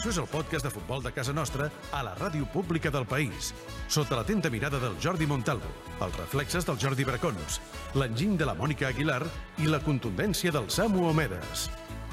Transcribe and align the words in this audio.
Això 0.00 0.14
és 0.14 0.18
el 0.22 0.28
podcast 0.32 0.64
de 0.64 0.70
futbol 0.72 1.02
de 1.04 1.10
casa 1.12 1.34
nostra 1.36 1.66
a 1.92 1.98
la 2.00 2.14
ràdio 2.16 2.46
pública 2.48 2.88
del 2.88 3.04
país, 3.04 3.50
sota 3.84 4.16
l'atenta 4.16 4.48
mirada 4.48 4.78
del 4.80 4.94
Jordi 4.96 5.26
Montalvo, 5.28 5.68
els 6.00 6.16
reflexes 6.16 6.64
del 6.64 6.78
Jordi 6.80 7.04
Bracons, 7.04 7.58
l'enginy 8.00 8.38
de 8.40 8.48
la 8.48 8.54
Mònica 8.56 8.88
Aguilar 8.88 9.20
i 9.60 9.68
la 9.68 9.82
contundència 9.84 10.54
del 10.56 10.70
Samu 10.72 11.04
Omedes. 11.10 11.66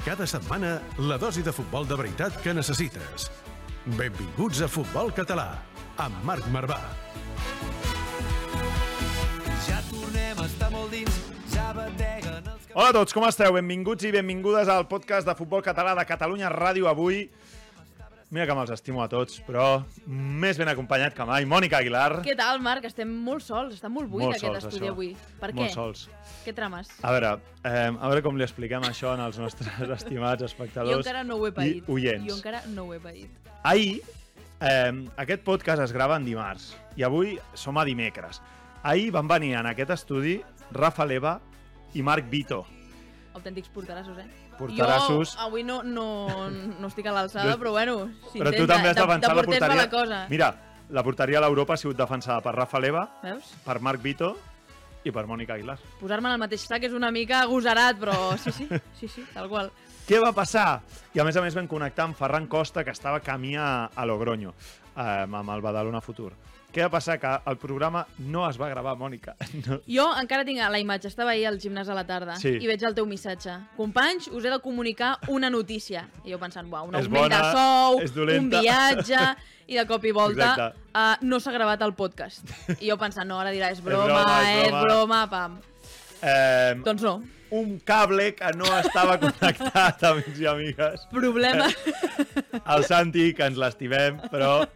Cada 0.04 0.28
setmana, 0.28 0.74
la 1.00 1.16
dosi 1.16 1.40
de 1.40 1.56
futbol 1.56 1.88
de 1.88 1.96
veritat 1.96 2.36
que 2.44 2.52
necessites. 2.52 3.30
Benvinguts 3.96 4.60
a 4.60 4.68
Futbol 4.68 5.08
Català, 5.16 5.54
amb 5.96 6.20
Marc 6.28 6.44
Marvà. 6.52 6.82
Ja 9.64 9.80
tornem 9.88 10.36
a 10.36 10.44
estar 10.44 10.74
molt 10.76 10.92
dins, 10.92 11.22
ja 11.56 11.72
bateguen 11.72 12.42
els... 12.44 12.68
Hola 12.74 12.92
a 12.92 13.00
tots, 13.00 13.16
com 13.16 13.24
esteu? 13.32 13.56
Benvinguts 13.56 14.04
i 14.04 14.12
benvingudes 14.12 14.68
al 14.68 14.84
podcast 14.92 15.24
de 15.24 15.40
futbol 15.40 15.64
català 15.64 15.96
de 15.96 16.04
Catalunya 16.04 16.52
Ràdio 16.52 16.92
avui. 16.92 17.30
Mira 18.30 18.44
que 18.46 18.52
me'ls 18.52 18.68
estimo 18.74 19.00
a 19.00 19.06
tots, 19.08 19.38
però 19.46 19.82
més 20.06 20.58
ben 20.60 20.68
acompanyat 20.68 21.14
que 21.16 21.24
mai. 21.24 21.46
Mònica 21.48 21.78
Aguilar. 21.80 22.18
Què 22.26 22.34
tal, 22.36 22.58
Marc? 22.60 22.84
Estem 22.84 23.08
molt 23.24 23.40
sols, 23.40 23.78
està 23.78 23.88
molt 23.88 24.10
buit 24.12 24.26
Molt 24.26 24.36
aquest 24.36 24.44
sols, 24.50 24.66
estudi 24.68 24.84
això. 24.84 24.92
avui. 24.92 25.08
Per 25.40 25.48
Molt 25.54 25.62
què? 25.70 25.72
sols. 25.72 26.02
Què 26.44 26.52
trames? 26.54 26.90
A 27.00 27.12
veure, 27.14 27.30
eh, 27.64 27.88
a 27.88 28.08
veure 28.10 28.20
com 28.26 28.36
li 28.36 28.44
expliquem 28.44 28.84
això 28.84 29.14
als 29.16 29.38
nostres 29.40 29.80
estimats 29.96 30.44
espectadors 30.44 30.92
Jo 30.92 31.00
encara 31.00 31.24
no 31.24 31.36
ho 31.40 31.46
he 31.48 31.52
paït. 31.56 31.80
i 31.88 31.92
oients. 31.96 32.28
Jo 32.28 32.36
encara 32.36 32.60
no 32.74 32.84
ho 32.84 32.92
he 32.92 33.00
paït. 33.00 33.48
Ahir, 33.64 34.02
eh, 34.60 34.92
aquest 35.16 35.42
podcast 35.48 35.82
es 35.88 35.92
grava 35.96 36.16
en 36.20 36.24
dimarts 36.28 36.74
i 36.96 37.02
avui 37.08 37.38
som 37.54 37.78
a 37.80 37.84
dimecres. 37.88 38.42
Ahir 38.82 39.10
van 39.10 39.26
venir 39.26 39.54
en 39.56 39.66
aquest 39.72 39.90
estudi 39.96 40.42
Rafa 40.70 41.06
Leva 41.06 41.40
i 41.94 42.02
Marc 42.02 42.28
Vito. 42.28 42.66
Autèntics 43.38 43.68
portarassos, 43.72 44.18
eh? 44.18 44.26
Portarassos. 44.58 45.34
Jo 45.36 45.40
avui 45.46 45.62
no, 45.64 45.80
no, 45.82 46.06
no 46.50 46.86
estic 46.90 47.06
a 47.06 47.12
l'alçada, 47.16 47.56
però 47.56 47.70
bueno, 47.78 47.96
Però 48.34 48.52
tu 48.52 48.66
també 48.66 48.90
has 48.90 48.96
De- 48.96 49.02
defensat 49.06 49.30
de 49.30 49.34
la 49.34 49.42
porters 49.42 49.60
va 49.62 49.66
porteria. 49.68 49.82
la 49.82 49.90
cosa. 49.90 50.20
Mira, 50.28 50.50
la 50.90 51.02
porteria 51.04 51.38
a 51.38 51.42
l'Europa 51.46 51.74
ha 51.74 51.80
sigut 51.80 51.96
defensada 51.96 52.40
per 52.42 52.54
Rafa 52.56 52.80
Leva, 52.80 53.06
Veus? 53.22 53.54
per 53.64 53.78
Marc 53.80 54.02
Vito 54.02 54.36
i 55.04 55.12
per 55.14 55.26
Mònica 55.26 55.54
Aguilar. 55.54 55.78
Posar-me 56.00 56.28
en 56.28 56.34
el 56.34 56.40
mateix 56.42 56.64
sac 56.66 56.82
és 56.84 56.92
una 56.92 57.10
mica 57.14 57.42
agosarat, 57.42 57.96
però 58.00 58.36
sí, 58.36 58.50
sí, 58.52 58.68
sí, 58.98 59.08
sí, 59.08 59.24
tal 59.32 59.48
qual. 59.48 59.70
Què 60.08 60.18
va 60.20 60.32
passar? 60.32 60.80
I 61.14 61.20
a 61.20 61.24
més 61.24 61.36
a 61.36 61.42
més 61.44 61.54
vam 61.54 61.66
connectar 61.68 62.04
amb 62.08 62.16
Ferran 62.16 62.46
Costa, 62.48 62.82
que 62.84 62.90
estava 62.90 63.20
camí 63.20 63.54
a, 63.56 63.90
a 63.94 64.06
Logroño, 64.08 64.54
eh, 64.96 65.26
amb 65.28 65.50
el 65.54 65.60
Badalona 65.62 66.00
Futur. 66.00 66.32
Què 66.72 66.82
va 66.84 66.90
passar? 66.92 67.14
Que 67.18 67.30
el 67.48 67.56
programa 67.56 68.02
no 68.20 68.42
es 68.48 68.58
va 68.60 68.68
gravar, 68.68 68.92
Mònica. 69.00 69.34
No. 69.66 69.78
Jo 69.88 70.04
encara 70.20 70.44
tinc 70.44 70.60
la 70.60 70.78
imatge, 70.80 71.08
estava 71.08 71.32
ahir 71.32 71.46
al 71.48 71.56
gimnàs 71.58 71.88
a 71.88 71.94
la 71.96 72.04
tarda 72.06 72.36
Sí. 72.36 72.52
i 72.60 72.66
veig 72.68 72.82
el 72.84 72.94
teu 72.94 73.06
missatge. 73.08 73.54
Companys, 73.76 74.28
us 74.28 74.44
he 74.44 74.50
de 74.52 74.58
comunicar 74.60 75.14
una 75.32 75.48
notícia. 75.50 76.06
I 76.24 76.32
jo 76.34 76.38
pensant, 76.38 76.68
uau, 76.70 76.88
un 76.90 76.94
És 76.98 77.06
augment 77.06 77.24
bona, 77.24 77.38
de 77.40 77.56
sou, 77.56 78.02
és 78.04 78.12
un 78.38 78.50
viatge, 78.52 79.22
i 79.68 79.76
de 79.80 79.86
cop 79.88 80.04
i 80.04 80.12
volta 80.16 80.50
Exacte. 80.52 80.84
uh, 80.94 81.16
no 81.28 81.40
s'ha 81.40 81.52
gravat 81.56 81.82
el 81.88 81.92
podcast. 81.96 82.44
I 82.78 82.88
jo 82.92 82.96
pensant, 83.00 83.28
no, 83.28 83.40
ara 83.40 83.50
dirà, 83.52 83.72
és 83.72 83.80
broma, 83.88 84.06
broma, 84.12 84.38
és 84.44 84.62
és 84.66 84.70
broma. 84.70 84.84
broma, 84.84 85.24
pam. 85.32 85.58
Eh, 86.20 86.74
Doncs 86.84 87.02
no, 87.06 87.16
un 87.56 87.76
cable 87.86 88.34
que 88.36 88.48
no 88.56 88.68
estava 88.78 89.16
connectat, 89.24 90.02
amics 90.04 90.40
i 90.40 90.46
amigues. 90.50 91.04
problema. 91.12 91.68
El 92.74 92.84
Santi, 92.84 93.30
que 93.34 93.46
ens 93.48 93.56
l'estimem, 93.60 94.18
però 94.32 94.66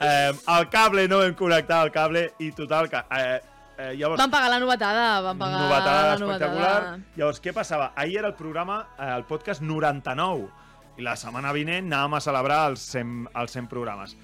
eh, 0.00 0.32
el 0.58 0.68
cable 0.70 1.08
no 1.08 1.18
vam 1.22 1.34
connectar 1.34 1.84
el 1.86 1.92
cable 1.92 2.32
i 2.38 2.50
total 2.52 2.88
que... 2.90 3.02
Eh, 3.10 3.40
eh, 3.78 3.90
llavors, 3.96 4.18
Van 4.20 4.30
pagar 4.30 4.50
la 4.50 4.58
novetada, 4.60 5.20
van 5.20 5.38
pagar 5.38 5.60
novetada 5.60 6.06
la 6.06 6.14
espectacular. 6.14 6.70
novetada. 6.82 7.00
Llavors, 7.16 7.42
què 7.44 7.52
passava? 7.52 7.92
Ahir 7.96 8.18
era 8.22 8.28
el 8.28 8.34
programa, 8.38 8.82
eh, 8.98 9.10
el 9.16 9.24
podcast 9.24 9.60
99, 9.62 10.48
i 10.96 11.04
la 11.04 11.12
setmana 11.20 11.52
vinent 11.52 11.90
anàvem 11.92 12.14
a 12.16 12.22
celebrar 12.24 12.62
els 12.70 12.80
100, 12.92 13.28
els 13.36 13.52
100 13.52 13.68
programes. 13.68 14.16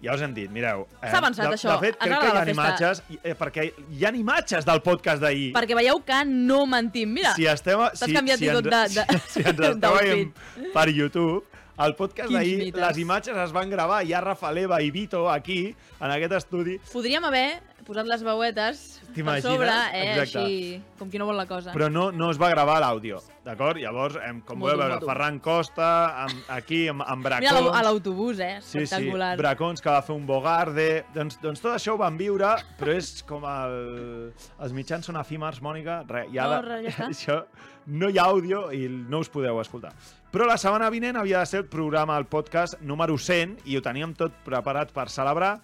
Llavors 0.00 0.22
hem 0.24 0.32
dit, 0.32 0.48
mireu... 0.52 0.86
Eh, 1.02 1.10
S'ha 1.12 1.18
avançat, 1.18 1.44
de, 1.48 1.56
això. 1.58 1.74
De 1.76 1.86
fet, 1.90 1.96
crec 2.00 2.14
que 2.22 2.28
hi 2.28 2.38
ha 2.40 2.44
imatges, 2.54 3.02
eh, 3.22 3.34
perquè 3.36 3.66
hi 3.92 4.04
ha 4.08 4.12
imatges 4.16 4.64
del 4.64 4.80
podcast 4.84 5.20
d'ahir. 5.20 5.50
Perquè 5.52 5.76
veieu 5.76 6.00
que 6.04 6.22
no 6.28 6.62
mentim. 6.68 7.10
Mira, 7.18 7.34
si 7.36 7.44
t'has 7.44 7.60
si, 8.00 8.12
canviat 8.16 8.38
si 8.40 8.48
ens, 8.48 8.62
de- 8.64 8.70
de- 8.70 9.18
si, 9.26 9.28
si 9.34 9.44
ens 9.44 9.60
esteu 9.74 9.96
veient 9.98 10.32
per 10.72 10.86
YouTube, 10.88 11.44
el 11.80 11.94
podcast 11.96 12.32
d'ahir, 12.32 12.72
les 12.76 12.98
imatges 13.00 13.36
es 13.40 13.52
van 13.56 13.70
gravar, 13.72 14.02
hi 14.04 14.12
ha 14.12 14.20
Rafa 14.20 14.50
Leva 14.52 14.80
i 14.84 14.90
Vito 14.92 15.24
aquí, 15.32 15.74
en 16.00 16.10
aquest 16.10 16.34
estudi, 16.42 16.78
podríem 16.92 17.24
haver 17.24 17.46
posat 17.86 18.06
les 18.06 18.22
veuetes 18.22 18.80
per 19.14 19.40
sobre, 19.42 19.68
eh, 19.92 20.02
Exacte. 20.14 20.38
així, 20.44 20.82
com 20.98 21.08
qui 21.10 21.18
no 21.18 21.26
vol 21.26 21.36
la 21.36 21.46
cosa. 21.46 21.72
però 21.74 21.88
no, 21.90 22.10
no 22.12 22.30
es 22.30 22.38
va 22.40 22.50
gravar 22.50 22.78
l'àudio, 22.82 23.18
d'acord? 23.44 23.78
Llavors, 23.82 24.16
em, 24.26 24.40
com 24.46 24.60
podeu 24.60 24.78
veure. 24.78 24.98
Ferran 25.04 25.38
Costa, 25.40 25.88
amb, 26.24 26.44
aquí, 26.48 26.86
amb, 26.88 27.02
amb 27.02 27.24
Mira 27.24 27.40
Bracons... 27.40 27.66
l'au- 27.66 27.74
a 27.74 27.82
l'autobús, 27.82 28.38
eh? 28.40 28.58
Sí, 28.62 28.86
sí. 28.86 29.10
Bracons 29.38 29.80
que 29.82 29.90
va 29.90 30.02
fer 30.02 30.14
un 30.14 30.26
bogarde... 30.26 31.04
Doncs, 31.14 31.40
doncs 31.42 31.60
tot 31.60 31.74
això 31.74 31.94
ho 31.94 31.98
van 31.98 32.16
viure, 32.20 32.54
però 32.78 32.94
és 32.96 33.22
com 33.26 33.44
el... 33.44 34.32
Els 34.60 34.72
mitjans 34.76 35.04
són 35.06 35.16
efímers, 35.20 35.60
Mònica. 35.62 36.04
Re, 36.08 36.26
ja 36.32 36.46
No, 36.46 36.62
res, 36.62 36.84
ja 36.86 36.94
està. 36.94 37.10
Això, 37.14 37.42
no 37.86 38.08
hi 38.12 38.18
ha 38.20 38.28
àudio 38.30 38.68
i 38.76 38.86
no 38.88 39.18
us 39.24 39.28
podeu 39.32 39.58
escoltar. 39.60 39.92
Però 40.30 40.46
la 40.46 40.54
setmana 40.62 40.86
vinent 40.94 41.16
havia 41.18 41.40
de 41.40 41.46
ser 41.50 41.64
el 41.64 41.66
programa, 41.66 42.16
el 42.16 42.26
podcast 42.30 42.78
número 42.86 43.16
100, 43.18 43.64
i 43.66 43.76
ho 43.76 43.82
teníem 43.82 44.12
tot 44.14 44.30
preparat 44.46 44.92
per 44.94 45.08
celebrar. 45.10 45.56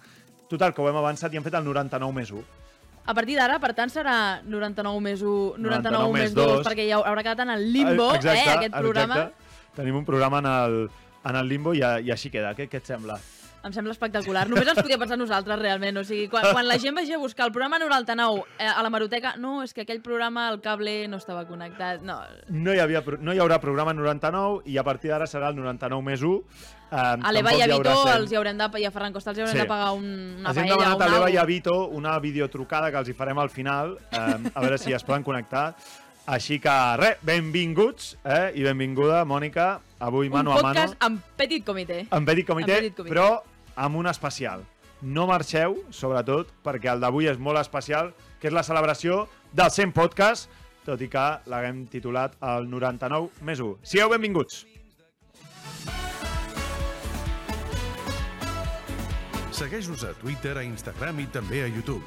Total, 0.47 0.73
que 0.73 0.81
ho 0.81 0.87
hem 0.89 0.99
avançat 0.99 1.33
i 1.33 1.39
hem 1.39 1.45
fet 1.45 1.57
el 1.59 1.65
99 1.67 2.15
més 2.15 2.31
1. 2.31 2.43
A 3.07 3.13
partir 3.15 3.37
d'ara, 3.39 3.55
per 3.63 3.71
tant, 3.75 3.91
serà 3.91 4.41
99 4.43 4.99
més 5.03 5.21
1, 5.23 5.59
99, 5.63 5.63
99 5.63 6.13
més 6.13 6.23
més 6.25 6.33
2, 6.35 6.53
dos. 6.57 6.67
perquè 6.67 6.87
ja 6.89 6.99
haurà 6.99 7.23
quedat 7.23 7.45
en 7.45 7.53
el 7.55 7.67
limbo, 7.71 8.09
Exacte, 8.15 8.43
eh, 8.43 8.55
aquest 8.57 8.75
programa. 8.75 9.19
Exacte. 9.27 9.71
Tenim 9.77 9.95
un 9.95 10.05
programa 10.07 10.41
en 10.43 10.49
el, 10.51 10.77
en 11.31 11.39
el 11.39 11.47
limbo 11.47 11.73
i, 11.75 11.83
i 11.83 12.11
així 12.11 12.31
queda. 12.33 12.51
Què, 12.57 12.67
què 12.67 12.81
et 12.81 12.89
sembla? 12.89 13.19
Em 13.67 13.73
sembla 13.75 13.91
espectacular. 13.93 14.45
Només 14.49 14.67
ens 14.71 14.79
podia 14.81 14.97
pensar 14.97 15.17
nosaltres, 15.19 15.59
realment. 15.59 15.97
O 15.99 16.03
sigui, 16.07 16.29
quan, 16.31 16.45
quan 16.53 16.67
la 16.67 16.77
gent 16.79 16.95
vagi 16.95 17.13
a 17.13 17.19
buscar 17.19 17.45
el 17.47 17.51
programa 17.51 17.77
99 17.83 18.43
eh, 18.59 18.65
a 18.67 18.81
la 18.83 18.89
Maroteca, 18.89 19.35
no, 19.37 19.61
és 19.63 19.73
que 19.75 19.83
aquell 19.83 20.01
programa, 20.01 20.47
el 20.53 20.61
cable 20.63 21.07
no 21.11 21.17
estava 21.19 21.45
connectat. 21.49 22.01
No, 22.07 22.21
No 22.49 22.73
hi, 22.73 22.79
havia, 22.79 23.03
no 23.19 23.33
hi 23.35 23.39
haurà 23.43 23.59
programa 23.59 23.93
99 23.93 24.63
i 24.71 24.77
a 24.79 24.83
partir 24.87 25.11
d'ara 25.11 25.27
serà 25.27 25.49
el 25.51 25.59
99 25.59 26.01
més 26.07 26.23
1. 26.23 26.41
Eh, 26.87 26.95
a 26.95 27.31
l'Eva 27.35 27.51
i 27.53 27.61
a 27.61 27.67
Vito 27.67 27.91
100. 27.91 28.15
els 28.15 28.31
hi 28.31 28.35
haurem 28.39 28.57
de, 28.57 28.69
i 28.79 28.85
a 28.87 28.91
Ferran 28.95 29.11
Costa 29.13 29.31
els 29.33 29.39
hi 29.39 29.41
haurem 29.43 29.55
Sí. 29.57 29.61
de 29.61 29.67
pagar 29.67 29.91
un, 29.97 30.05
una 30.39 30.49
Els 30.49 30.57
hem 30.57 30.63
paella, 30.69 30.77
demanat 30.77 31.01
a 31.01 31.05
un 31.07 31.13
l'Eva 31.17 31.29
i 31.29 31.37
a. 31.37 31.43
Vito 31.45 31.75
una 31.91 32.17
videotrucada 32.23 32.89
que 32.91 32.97
els 33.03 33.09
hi 33.11 33.13
farem 33.13 33.37
al 33.43 33.49
final, 33.51 33.97
eh, 34.11 34.51
a 34.53 34.61
veure 34.63 34.77
si 34.79 34.93
es 34.95 35.03
poden 35.03 35.23
connectar. 35.27 35.73
Així 36.27 36.57
que, 36.59 36.71
res, 36.99 37.19
benvinguts 37.23 38.17
eh, 38.23 38.51
i 38.59 38.63
benvinguda, 38.63 39.21
Mònica, 39.25 39.67
avui 39.99 40.27
Un 40.27 40.33
mano 40.33 40.51
a 40.51 40.61
mano, 40.61 40.73
podcast 40.73 40.95
amb 41.03 41.21
petit 41.39 41.63
comitè. 41.65 42.01
en 42.11 42.25
petit 42.25 42.45
comitè, 42.47 42.73
en 42.73 42.81
petit 42.83 42.95
comitè. 42.97 43.13
però 43.13 43.41
amb 43.77 44.01
un 44.01 44.09
especial. 44.09 44.65
No 45.01 45.27
marxeu, 45.29 45.77
sobretot, 45.93 46.49
perquè 46.65 46.89
el 46.91 47.03
d'avui 47.03 47.29
és 47.29 47.37
molt 47.37 47.61
especial, 47.61 48.11
que 48.41 48.49
és 48.49 48.55
la 48.55 48.65
celebració 48.65 49.27
del 49.53 49.69
100 49.71 49.93
podcast, 49.93 50.49
tot 50.87 51.01
i 51.03 51.09
que 51.11 51.27
l'haguem 51.45 51.85
titulat 51.91 52.33
el 52.41 52.67
99 52.71 53.45
més 53.45 53.61
1. 53.61 53.77
Sigueu 53.85 54.09
benvinguts! 54.15 54.65
Segueix-nos 59.57 60.03
a 60.05 60.11
Twitter, 60.13 60.53
a 60.59 60.63
Instagram 60.65 61.23
i 61.23 61.27
també 61.33 61.63
a 61.65 61.69
YouTube. 61.69 62.03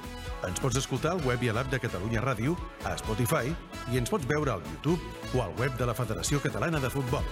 Ens 0.46 0.60
pots 0.62 0.78
escoltar 0.78 1.16
al 1.16 1.22
web 1.26 1.42
i 1.42 1.50
a 1.50 1.54
l'app 1.56 1.72
de 1.72 1.80
Catalunya 1.82 2.22
Ràdio, 2.22 2.54
a 2.86 2.94
Spotify 3.00 3.50
i 3.90 3.98
ens 3.98 4.10
pots 4.12 4.28
veure 4.30 4.54
al 4.54 4.62
YouTube 4.70 5.00
o 5.34 5.42
al 5.42 5.56
web 5.58 5.74
de 5.76 5.88
la 5.90 5.96
Federació 5.98 6.38
Catalana 6.40 6.78
de 6.78 6.90
Futbol. 6.94 7.26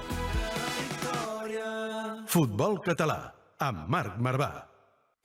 Futbol 2.28 2.76
català, 2.84 3.32
amb 3.58 3.88
Marc 3.90 4.18
Marvà. 4.22 4.50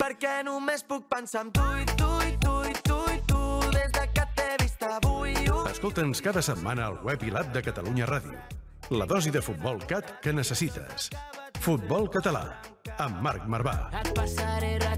Perquè 0.02 0.42
només 0.46 0.84
puc 0.88 1.06
pensar 1.10 1.46
en 1.46 1.52
tu 1.54 1.66
i 1.80 1.86
tu 1.94 2.10
i 2.28 2.34
tu 2.42 2.56
i 2.70 2.74
tu 2.88 2.98
i 3.14 3.20
tu 3.30 3.44
des 3.76 3.94
de 3.94 4.06
que 4.16 4.26
t'he 4.36 4.50
vist 4.64 4.84
avui. 4.90 5.36
Uh. 5.48 5.64
Escolta'ns 5.70 6.22
cada 6.26 6.42
setmana 6.42 6.90
al 6.90 7.00
web 7.06 7.24
i 7.24 7.32
l'app 7.34 7.54
de 7.54 7.64
Catalunya 7.66 8.10
Ràdio. 8.10 8.40
La 8.98 9.08
dosi 9.10 9.32
de 9.32 9.42
futbol 9.42 9.80
cat 9.88 10.18
que 10.22 10.34
necessites. 10.34 11.10
Futbol 11.64 12.10
català, 12.12 12.44
amb 12.98 13.22
Marc 13.24 13.48
Marvà. 13.48 13.78
Et 14.02 14.12
passaré 14.18 14.76
a 14.84 14.98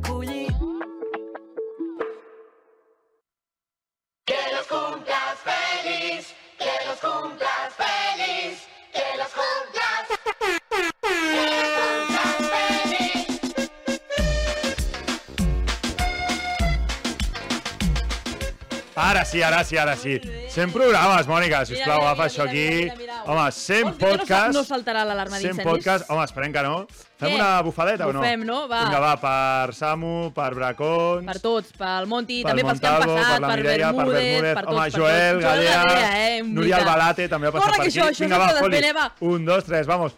Ara 18.96 19.26
sí, 19.26 19.42
ara 19.44 19.64
sí, 19.68 19.76
ara 19.78 19.96
sí. 20.00 20.14
100 20.50 20.72
programes, 20.72 21.28
Mònica, 21.28 21.66
sisplau, 21.68 21.98
Mira, 22.00 22.12
agafa 22.12 22.24
mira, 22.24 22.32
això 22.32 22.46
mira, 22.46 22.52
aquí. 22.52 22.84
mira, 22.84 22.96
mira. 22.96 23.18
Home, 23.26 23.52
100 23.52 23.98
Vols 24.00 24.24
que 24.24 24.38
no 24.40 24.52
no 24.56 24.64
saltarà 24.64 25.02
l'alarma 25.04 25.36
100 25.38 25.44
d'incendis? 25.44 25.66
podcasts. 25.68 26.10
Home, 26.10 26.24
esperem 26.24 26.54
que 26.54 26.64
no. 26.64 26.76
Fem 27.20 27.30
Què? 27.32 27.36
una 27.36 27.62
bufadeta 27.62 28.08
o 28.08 28.14
no? 28.14 28.20
Bufem, 28.22 28.46
no? 28.48 28.68
Va. 28.72 28.80
Vinga, 28.86 29.00
va, 29.04 29.12
per 29.20 29.74
Samu, 29.76 30.32
per 30.36 30.54
Bracons... 30.56 31.26
Per 31.28 31.40
tots, 31.44 31.74
pel 31.80 32.08
Monti, 32.12 32.42
pel 32.44 32.52
també 32.52 32.64
pels 32.70 32.80
que 32.80 32.88
han 32.88 33.04
passat, 33.04 33.32
per 33.34 33.42
la 33.42 33.48
per 33.52 33.58
Mireia, 33.60 33.90
per 33.92 33.96
Bermúdez, 33.96 34.24
Bermúdez, 34.24 34.56
per 34.56 34.64
tots, 34.66 34.76
home, 34.76 34.86
per 34.86 35.00
Joel, 35.00 35.42
tots. 35.42 36.04
Eh? 36.16 36.42
Núria. 36.44 36.78
Albalate 36.80 37.28
també 37.32 37.48
ha 37.48 37.52
passat 37.56 37.68
Corre, 37.68 37.78
per 37.78 37.88
aquí. 37.88 37.98
això, 38.00 38.08
això 38.12 38.24
Vinga, 38.26 38.38
va, 38.40 38.50
foli. 38.60 38.82
va. 38.96 39.10
Un, 39.32 39.46
dos, 39.46 39.64
tres, 39.68 39.88
vamos. 39.88 40.16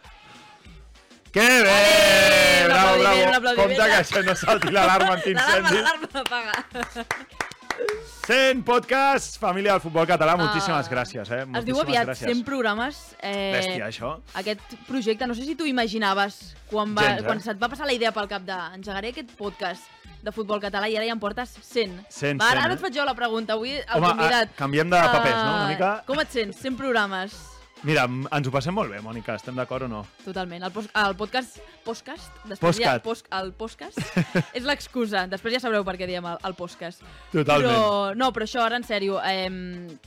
Que 1.33 1.41
bé! 1.61 2.67
Bravo, 2.67 2.97
bravo. 2.99 3.55
Compte 3.61 3.75
que 3.75 3.97
això 4.01 4.23
no 4.25 4.35
salti 4.35 4.71
l'alarma 4.71 5.17
L'alarma, 5.17 5.17
antiincendis. 5.17 5.81
l'alarma, 5.81 6.07
apaga. 6.25 7.36
100 8.27 8.63
podcasts, 8.65 9.37
família 9.39 9.71
del 9.73 9.81
futbol 9.81 10.05
català, 10.07 10.35
moltíssimes 10.37 10.87
Ah. 10.87 10.91
gràcies, 10.91 11.29
eh? 11.31 11.41
Es 11.43 11.65
diu 11.65 11.75
Moltíssimes 11.75 11.83
aviat 11.87 12.07
gràcies. 12.07 12.27
100 12.27 12.43
programes. 12.45 13.15
Eh, 13.21 13.53
Bèstia, 13.55 13.87
això. 13.87 14.19
Aquest 14.33 14.61
projecte, 14.87 15.27
no 15.27 15.33
sé 15.35 15.43
si 15.45 15.55
tu 15.55 15.65
imaginaves 15.65 16.55
quan, 16.69 16.93
va, 16.95 17.01
Gens, 17.03 17.21
eh? 17.21 17.25
quan 17.25 17.39
se't 17.41 17.59
va 17.61 17.69
passar 17.69 17.85
la 17.85 17.93
idea 17.93 18.11
pel 18.11 18.27
cap 18.27 18.41
de 18.43 18.57
engegaré 18.75 19.09
aquest 19.09 19.31
podcast 19.37 19.83
de 20.21 20.31
futbol 20.31 20.59
català 20.59 20.89
i 20.89 20.95
ara 20.97 21.05
ja 21.05 21.13
en 21.13 21.19
portes 21.19 21.49
100. 21.61 22.03
100, 22.09 22.37
va, 22.41 22.49
ara, 22.49 22.61
100, 22.61 22.63
ara 22.65 22.73
eh? 22.73 22.75
et 22.75 22.81
faig 22.81 22.93
jo 22.95 23.05
la 23.05 23.13
pregunta. 23.15 23.53
Avui 23.53 23.71
el 23.77 23.83
Home, 23.93 24.07
convidat... 24.07 24.49
ah, 24.49 24.57
canviem 24.57 24.89
de 24.89 24.97
papers, 24.97 25.35
no? 25.35 25.53
Una 25.53 25.65
Ah, 25.65 25.69
mica. 25.69 26.03
Com 26.05 26.19
et 26.19 26.29
sents? 26.31 26.57
100 26.57 26.75
programes. 26.75 27.33
Mira, 27.85 28.07
ens 28.07 28.47
ho 28.47 28.51
passem 28.51 28.73
molt 28.73 28.89
bé, 28.91 28.97
Mònica, 29.05 29.35
estem 29.37 29.55
d'acord 29.55 29.85
o 29.85 29.87
no? 29.91 29.99
Totalment. 30.25 30.63
El, 30.65 30.71
post, 30.73 30.89
el 30.97 31.13
podcast... 31.19 31.59
Podcast? 31.85 32.33
Després. 32.49 32.79
Ja, 32.81 32.97
post, 33.05 33.27
el 33.37 33.53
podcast 33.55 33.99
és 34.57 34.65
l'excusa. 34.65 35.27
Després 35.29 35.53
ja 35.55 35.61
sabreu 35.63 35.85
per 35.87 35.93
què 35.99 36.07
diem 36.09 36.25
el, 36.25 36.39
el 36.49 36.55
podcast. 36.57 37.03
Totalment. 37.31 37.69
Però, 37.69 38.15
no, 38.17 38.31
però 38.35 38.47
això, 38.49 38.63
ara 38.65 38.79
en 38.81 38.83
sèrio, 38.87 39.21
eh, 39.23 39.47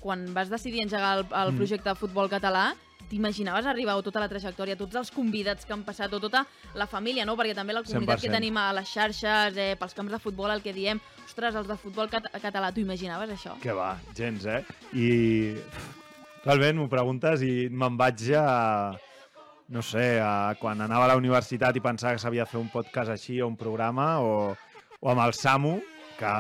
quan 0.03 0.27
vas 0.35 0.51
decidir 0.53 0.83
engegar 0.85 1.19
el, 1.21 1.27
el 1.31 1.53
Mm. 1.55 1.57
projecte 1.63 1.89
de 1.89 1.95
futbol 1.99 2.29
català, 2.31 2.73
t'imaginaves 3.11 3.67
arribar 3.67 3.95
a 3.97 4.03
tota 4.07 4.21
la 4.23 4.29
trajectòria, 4.31 4.77
tots 4.79 4.95
els 5.01 5.11
convidats 5.11 5.65
que 5.67 5.73
han 5.75 5.83
passat, 5.87 6.13
o 6.15 6.21
tota 6.23 6.45
la 6.79 6.87
família, 6.87 7.25
no? 7.27 7.35
Perquè 7.39 7.55
també 7.57 7.73
la 7.75 7.83
comunitat 7.83 8.21
100%. 8.21 8.27
que 8.27 8.35
tenim 8.35 8.57
a 8.61 8.69
les 8.77 8.87
xarxes, 8.93 9.57
eh, 9.57 9.73
pels 9.81 9.95
camps 9.97 10.13
de 10.15 10.21
futbol, 10.23 10.51
el 10.55 10.63
que 10.63 10.75
diem, 10.77 11.01
ostres, 11.25 11.55
els 11.59 11.67
de 11.71 11.77
futbol 11.81 12.11
cat 12.13 12.29
català, 12.43 12.71
t'ho 12.75 12.83
imaginaves, 12.85 13.31
això? 13.35 13.57
Que 13.63 13.73
va, 13.75 13.95
gens, 14.15 14.45
eh? 14.47 14.63
I 14.95 15.57
realment 16.45 16.79
m'ho 16.81 16.89
preguntes 16.93 17.45
i 17.47 17.69
me'n 17.71 17.97
vaig 18.01 18.27
a... 18.39 18.45
No 19.71 19.85
sé, 19.87 20.19
a 20.19 20.57
quan 20.59 20.81
anava 20.83 21.05
a 21.07 21.13
la 21.13 21.15
universitat 21.15 21.77
i 21.79 21.83
pensava 21.85 22.17
que 22.17 22.19
s'havia 22.19 22.43
de 22.43 22.51
fer 22.51 22.59
un 22.59 22.67
podcast 22.73 23.13
així 23.13 23.37
o 23.39 23.47
un 23.47 23.55
programa 23.55 24.17
o, 24.19 24.33
o 24.99 25.11
amb 25.13 25.23
el 25.23 25.31
Samu, 25.39 25.77
que 26.19 26.33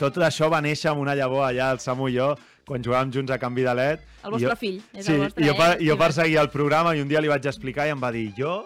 tot 0.00 0.18
això 0.26 0.48
va 0.50 0.58
néixer 0.64 0.90
amb 0.90 1.04
una 1.04 1.14
llavor 1.14 1.44
allà, 1.46 1.68
el 1.76 1.78
Samu 1.78 2.08
i 2.10 2.16
jo, 2.16 2.32
quan 2.66 2.82
jugàvem 2.82 3.12
junts 3.14 3.30
a 3.30 3.38
Canvi 3.38 3.62
de 3.62 3.76
LED. 3.78 4.02
El 4.24 4.34
vostre 4.34 4.50
jo, 4.50 4.56
fill, 4.64 4.80
és 4.96 5.06
sí, 5.06 5.14
el 5.14 5.22
vostre, 5.28 5.44
i 5.44 5.46
jo, 5.46 5.54
per, 5.60 5.68
eh? 5.76 5.78
jo 5.86 5.98
per 6.00 6.10
seguir 6.16 6.40
el 6.42 6.50
programa 6.50 6.96
i 6.96 7.04
un 7.04 7.12
dia 7.12 7.22
li 7.22 7.30
vaig 7.30 7.46
explicar 7.46 7.86
i 7.86 7.94
em 7.94 8.02
va 8.02 8.10
dir 8.14 8.26
jo 8.34 8.56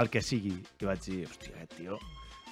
el 0.00 0.08
que 0.08 0.24
sigui. 0.24 0.56
I 0.80 0.88
vaig 0.88 1.04
dir, 1.04 1.20
hòstia, 1.28 1.68
tio, 1.76 2.00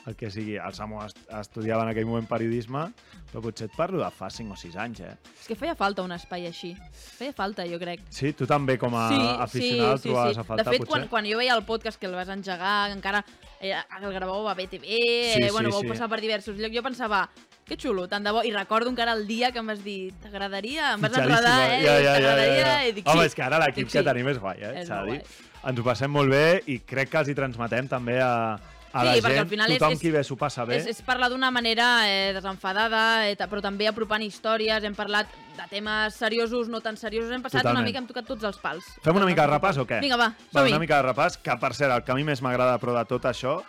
el 0.09 0.17
que 0.17 0.31
sigui. 0.33 0.57
El 0.57 0.75
Samu 0.75 1.03
est 1.05 1.19
estudiava 1.39 1.85
en 1.85 1.93
aquell 1.93 2.07
moment 2.09 2.27
periodisme, 2.29 2.87
però 3.31 3.43
potser 3.45 3.69
et 3.69 3.75
parlo 3.77 4.01
de 4.01 4.09
fa 4.15 4.31
5 4.33 4.55
o 4.55 4.59
6 4.59 4.77
anys, 4.81 5.03
eh? 5.05 5.15
És 5.41 5.49
que 5.51 5.57
feia 5.59 5.75
falta 5.79 6.03
un 6.03 6.15
espai 6.17 6.47
així. 6.49 6.73
Feia 7.19 7.35
falta, 7.37 7.67
jo 7.69 7.79
crec. 7.81 8.03
Sí, 8.15 8.33
tu 8.33 8.49
també 8.49 8.79
com 8.81 8.97
a 8.97 9.09
aficionat 9.45 10.01
trobaves 10.03 10.39
a 10.41 10.45
faltar, 10.49 10.65
De 10.65 10.71
fet, 10.73 10.87
potser? 10.87 10.95
quan, 10.95 11.09
quan 11.13 11.29
jo 11.29 11.39
veia 11.41 11.55
el 11.57 11.65
podcast 11.69 12.01
que 12.01 12.09
el 12.09 12.17
vas 12.17 12.31
engegar, 12.33 12.91
encara 12.95 13.25
eh, 13.61 13.75
el 13.75 14.09
gravàveu 14.15 14.49
a 14.49 14.55
BTV, 14.57 14.87
Sí, 14.89 15.43
eh, 15.43 15.51
bueno, 15.53 15.69
sí, 15.69 15.77
vau 15.77 15.83
sí. 15.83 15.93
passar 15.93 16.09
per 16.09 16.21
diversos 16.25 16.57
llocs, 16.57 16.75
jo 16.75 16.83
pensava, 16.83 17.29
que 17.69 17.77
xulo, 17.77 18.07
tant 18.09 18.25
de 18.25 18.33
bo, 18.33 18.41
i 18.47 18.51
recordo 18.55 18.89
encara 18.89 19.13
el 19.13 19.27
dia 19.29 19.53
que 19.53 19.61
em 19.61 19.67
vas 19.69 19.83
dir, 19.85 20.15
t'agradaria? 20.23 20.95
Em 20.95 21.05
vas 21.05 21.13
enredar, 21.21 21.59
eh? 21.75 21.83
Ja, 21.85 21.99
ja, 22.01 22.15
ja, 22.17 22.33
ja, 22.39 22.49
ja. 22.57 22.79
I 22.89 22.95
dic, 22.97 23.05
Home, 23.07 23.27
sí. 23.27 23.27
és 23.29 23.37
que 23.37 23.45
ara 23.45 23.61
l'equip 23.61 23.91
que 23.91 23.99
sí. 24.01 24.05
tenim 24.07 24.33
és 24.33 24.41
guai, 24.41 24.63
eh? 24.63 24.73
És 24.81 24.89
S'ha 24.89 25.03
de 25.03 25.13
molt 25.13 25.21
dir. 25.29 25.45
Ens 25.69 25.81
ho 25.81 25.85
passem 25.85 26.11
molt 26.15 26.31
bé 26.31 26.63
i 26.71 26.79
crec 26.87 27.11
que 27.13 27.19
els 27.21 27.29
hi 27.29 27.35
transmetem 27.37 27.89
també 27.91 28.17
a, 28.23 28.57
a 28.93 29.01
Sí, 29.03 29.07
la 29.07 29.13
perquè 29.17 29.29
gent. 29.35 29.39
al 29.41 29.49
final 29.49 29.71
és- 29.73 29.79
Tothom 29.79 29.93
és- 29.93 30.01
qui 30.01 30.11
ve 30.11 30.23
s'ho 30.25 30.37
passa 30.37 30.65
bé. 30.65 30.77
És, 30.79 30.87
és 30.87 31.03
parlar 31.03 31.29
d'una 31.31 31.51
manera 31.51 32.09
eh, 32.09 32.33
desenfadada, 32.33 33.29
eh, 33.29 33.37
però 33.37 33.61
també 33.61 33.87
apropant 33.89 34.23
històries, 34.23 34.83
hem 34.85 34.95
parlat 34.95 35.27
de 35.57 35.67
temes 35.71 36.15
seriosos, 36.15 36.69
no 36.69 36.81
tan 36.81 36.97
seriosos, 36.97 37.31
hem 37.33 37.43
passat 37.43 37.61
Totalment. 37.63 37.83
una 37.83 37.87
mica, 37.87 37.99
hem 37.99 38.07
tocat 38.07 38.25
tots 38.27 38.45
els 38.45 38.57
pals. 38.59 38.85
Fem 39.03 39.17
una 39.17 39.27
mica 39.27 39.47
de 39.47 39.53
repàs 39.57 39.77
o 39.79 39.87
què? 39.87 40.01
Vinga, 40.01 40.17
va, 40.17 40.33
Va, 40.55 40.63
una 40.65 40.79
mica 40.79 41.03
de 41.03 41.09
repàs, 41.13 41.37
que 41.43 41.57
per 41.59 41.75
cert, 41.75 41.93
el 41.93 42.05
que 42.05 42.13
a 42.13 42.15
mi 42.15 42.25
més 42.25 42.41
m'agrada 42.43 42.79
però 42.79 42.97
de 42.97 43.05
tot 43.05 43.23
això 43.25 43.63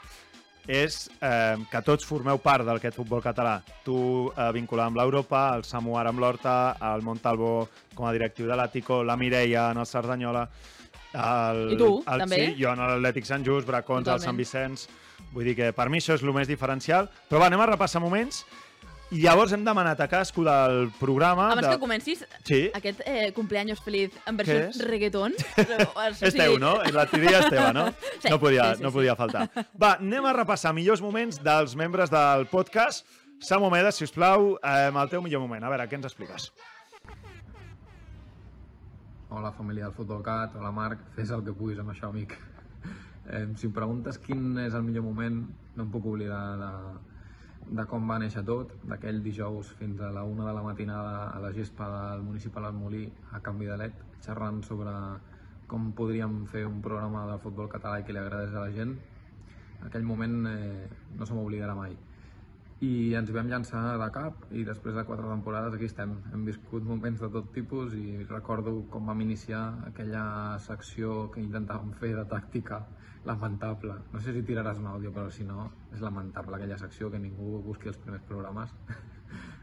és 0.68 1.10
eh, 1.22 1.56
que 1.72 1.82
tots 1.82 2.06
formeu 2.06 2.38
part 2.38 2.64
d'aquest 2.64 2.96
futbol 2.96 3.22
català. 3.24 3.62
Tu 3.84 4.32
eh, 4.38 4.52
vinculat 4.54 4.86
amb 4.88 4.98
l'Europa, 4.98 5.56
el 5.56 5.64
Samu 5.66 5.98
ara 5.98 6.10
amb 6.10 6.20
l'Horta, 6.20 6.78
el 6.94 7.02
Montalvo 7.02 7.70
com 7.96 8.06
a 8.06 8.12
directiu 8.14 8.46
de 8.46 8.56
l'Àtico, 8.56 9.04
la 9.04 9.18
Mireia 9.18 9.72
en 9.72 9.78
el 9.80 9.86
Cerdanyola, 9.88 10.48
el, 11.12 11.72
I 11.74 11.78
tu, 11.78 12.04
el, 12.06 12.20
també. 12.22 12.36
Sí, 12.54 12.64
jo 12.64 12.70
en 12.72 12.78
l'Atlètic 12.84 13.26
Sant 13.26 13.44
Just, 13.44 13.66
Bracons 13.66 14.08
al 14.08 14.20
Totalment. 14.20 14.26
Sant 14.28 14.38
Vicenç. 14.38 14.88
Vull 15.34 15.52
dir 15.52 15.56
que 15.58 15.70
per 15.76 15.90
mi 15.90 16.02
això 16.02 16.16
és 16.18 16.26
el 16.26 16.34
més 16.34 16.50
diferencial. 16.50 17.10
Però 17.30 17.42
va, 17.42 17.52
anem 17.52 17.62
a 17.62 17.70
repassar 17.70 18.02
moments 18.04 18.44
i 19.10 19.24
llavors 19.24 19.54
hem 19.56 19.64
demanat 19.66 19.98
a 20.04 20.06
cadascú 20.10 20.44
del 20.46 20.92
programa... 21.00 21.48
Abans 21.56 21.66
de... 21.66 21.72
que 21.74 21.82
comencis, 21.82 22.20
Sí, 22.46 22.60
aquest 22.78 23.02
eh, 23.10 23.32
cumpleaños 23.34 23.82
feliz 23.82 24.14
en 24.30 24.38
versió 24.38 24.86
reggaeton... 24.86 25.34
és 26.30 26.38
teu, 26.38 26.60
no? 26.62 26.76
La 26.94 27.08
tria 27.10 27.40
és 27.40 27.50
teva, 27.50 27.72
no? 27.74 27.88
Sí, 28.22 28.30
no 28.30 28.38
podia, 28.42 28.68
sí, 28.70 28.78
sí, 28.78 28.86
no 28.86 28.92
sí. 28.92 29.00
podia 29.00 29.16
faltar. 29.18 29.48
Va, 29.74 29.96
anem 29.96 30.30
a 30.30 30.36
repassar 30.38 30.76
millors 30.78 31.02
moments 31.02 31.42
dels 31.42 31.74
membres 31.80 32.14
del 32.14 32.46
podcast. 32.52 33.08
Samu 33.42 33.72
Medes, 33.74 33.98
sisplau, 33.98 34.52
eh, 34.62 34.92
el 34.92 35.10
teu 35.10 35.26
millor 35.26 35.42
moment. 35.42 35.66
A 35.66 35.74
veure, 35.74 35.90
què 35.90 35.98
ens 35.98 36.06
expliques? 36.12 36.52
Hola, 39.30 39.52
família 39.58 39.90
del 39.90 39.98
Futbol 39.98 40.22
Cat, 40.26 40.54
hola 40.58 40.70
Marc, 40.74 41.02
fes 41.18 41.34
el 41.34 41.42
que 41.46 41.54
puguis 41.58 41.82
amb 41.82 41.96
això, 41.96 42.14
amic. 42.14 42.38
Eh, 43.30 43.46
si 43.62 43.68
em 43.70 43.74
preguntes 43.76 44.18
quin 44.26 44.58
és 44.58 44.74
el 44.74 44.84
millor 44.88 45.06
moment, 45.06 45.40
no 45.76 45.86
em 45.86 45.92
puc 45.94 46.08
oblidar 46.12 46.42
de, 46.62 46.72
de 47.80 47.86
com 47.92 48.10
va 48.10 48.18
néixer 48.24 48.44
tot, 48.48 48.74
d'aquell 48.90 49.22
dijous 49.26 49.70
fins 49.82 50.02
a 50.02 50.10
la 50.16 50.26
una 50.26 50.48
de 50.50 50.56
la 50.58 50.66
matinada 50.66 51.30
a 51.30 51.40
la 51.44 51.54
gespa 51.54 51.90
del 51.94 52.26
Municipal 52.26 52.70
del 52.70 52.80
Molí 52.82 53.06
a 53.38 53.44
Canvi 53.46 53.70
de 53.70 53.78
Let, 53.84 54.04
xerrant 54.26 54.64
sobre 54.66 54.96
com 55.70 55.92
podríem 55.94 56.44
fer 56.50 56.66
un 56.66 56.82
programa 56.82 57.28
del 57.30 57.42
futbol 57.46 57.70
català 57.70 58.02
i 58.02 58.08
que 58.08 58.18
li 58.18 58.24
agradés 58.24 58.56
a 58.56 58.66
la 58.66 58.74
gent. 58.74 58.98
Aquell 59.86 60.04
moment 60.04 60.40
eh, 60.50 60.88
no 61.16 61.30
se 61.30 61.38
m'oblidarà 61.38 61.78
mai 61.78 61.94
i 62.86 63.14
ens 63.20 63.32
vam 63.36 63.50
llançar 63.52 63.82
de 64.00 64.08
cap 64.16 64.46
i 64.56 64.64
després 64.64 64.96
de 64.96 65.04
quatre 65.08 65.28
temporades 65.28 65.74
aquí 65.76 65.90
estem. 65.90 66.14
Hem 66.32 66.46
viscut 66.48 66.86
moments 66.88 67.20
de 67.20 67.28
tot 67.34 67.52
tipus 67.56 67.96
i 67.98 68.24
recordo 68.30 68.78
com 68.94 69.12
vam 69.12 69.24
iniciar 69.26 69.64
aquella 69.90 70.24
secció 70.64 71.28
que 71.34 71.44
intentàvem 71.44 71.92
fer 72.00 72.14
de 72.16 72.24
tàctica 72.32 72.80
lamentable. 73.28 73.98
No 74.14 74.22
sé 74.24 74.32
si 74.34 74.46
tiraràs 74.48 74.80
un 74.80 74.88
àudio, 74.88 75.12
però 75.12 75.28
si 75.30 75.44
no, 75.44 75.68
és 75.92 76.00
lamentable 76.00 76.56
aquella 76.56 76.80
secció 76.80 77.12
que 77.12 77.20
ningú 77.20 77.60
busqui 77.66 77.92
els 77.92 78.00
primers 78.04 78.28
programes. 78.32 78.76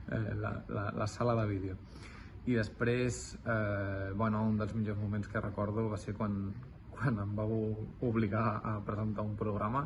Eh, 0.06 0.35
la, 0.38 0.52
la, 0.70 0.82
la 0.94 1.06
sala 1.11 1.32
de 1.35 1.49
vídeo. 1.50 1.73
I 2.46 2.54
després, 2.54 3.16
eh, 3.42 4.12
bueno, 4.14 4.44
un 4.46 4.54
dels 4.61 4.70
millors 4.78 5.00
moments 5.00 5.26
que 5.26 5.40
recordo 5.42 5.88
va 5.90 5.99
ser 5.99 6.14
quan, 6.14 6.37
quan 6.92 7.18
em 7.18 7.32
vau 7.35 7.56
obligar 8.06 8.44
a 8.62 8.76
presentar 8.87 9.25
un 9.26 9.35
programa 9.35 9.82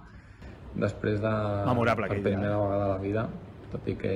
després 0.75 1.21
de 1.23 1.37
Memorable 1.67 2.11
per 2.11 2.21
primera 2.23 2.57
eh? 2.57 2.67
vegada 2.67 2.85
a 2.85 2.93
la 2.95 2.99
vida 3.03 3.29
tot 3.71 3.87
i 3.87 3.95
que 3.99 4.13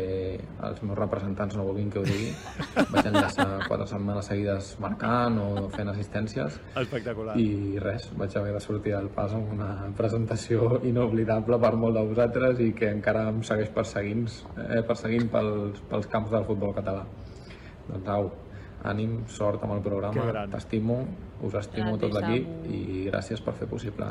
els 0.66 0.80
meus 0.82 0.98
representants 0.98 1.56
no 1.58 1.66
vulguin 1.66 1.90
que 1.92 2.00
ho 2.00 2.04
digui 2.06 2.30
vaig 2.92 3.08
enllaçar 3.10 3.46
quatre 3.68 3.86
setmanes 3.90 4.28
seguides 4.30 4.70
marcant 4.82 5.38
o 5.40 5.48
fent 5.74 5.90
assistències 5.92 6.58
Espectacular. 6.82 7.36
i 7.40 7.78
res, 7.82 8.08
vaig 8.18 8.36
haver 8.40 8.54
de 8.56 8.62
sortir 8.64 8.94
del 8.96 9.10
pas 9.14 9.34
amb 9.36 9.52
una 9.54 9.70
presentació 9.98 10.80
inoblidable 10.90 11.58
per 11.62 11.74
molt 11.80 11.98
de 11.98 12.06
vosaltres 12.10 12.62
i 12.64 12.72
que 12.78 12.90
encara 12.90 13.28
em 13.30 13.42
segueix 13.46 13.70
perseguint, 13.74 14.26
eh, 14.58 14.82
perseguint 14.86 15.30
pels, 15.32 15.84
pels 15.90 16.10
camps 16.10 16.32
del 16.34 16.46
futbol 16.48 16.74
català. 16.76 17.04
Doncs 17.84 18.10
au, 18.10 18.30
ànim, 18.90 19.20
sort 19.30 19.62
amb 19.64 19.76
el 19.76 19.84
programa, 19.84 20.26
t'estimo, 20.52 20.98
us 21.44 21.54
estimo 21.60 21.94
Grande, 21.94 22.02
tot 22.06 22.18
l'equip 22.18 22.66
i 22.72 23.06
gràcies 23.10 23.42
per 23.44 23.54
fer 23.58 23.68
possible 23.70 24.08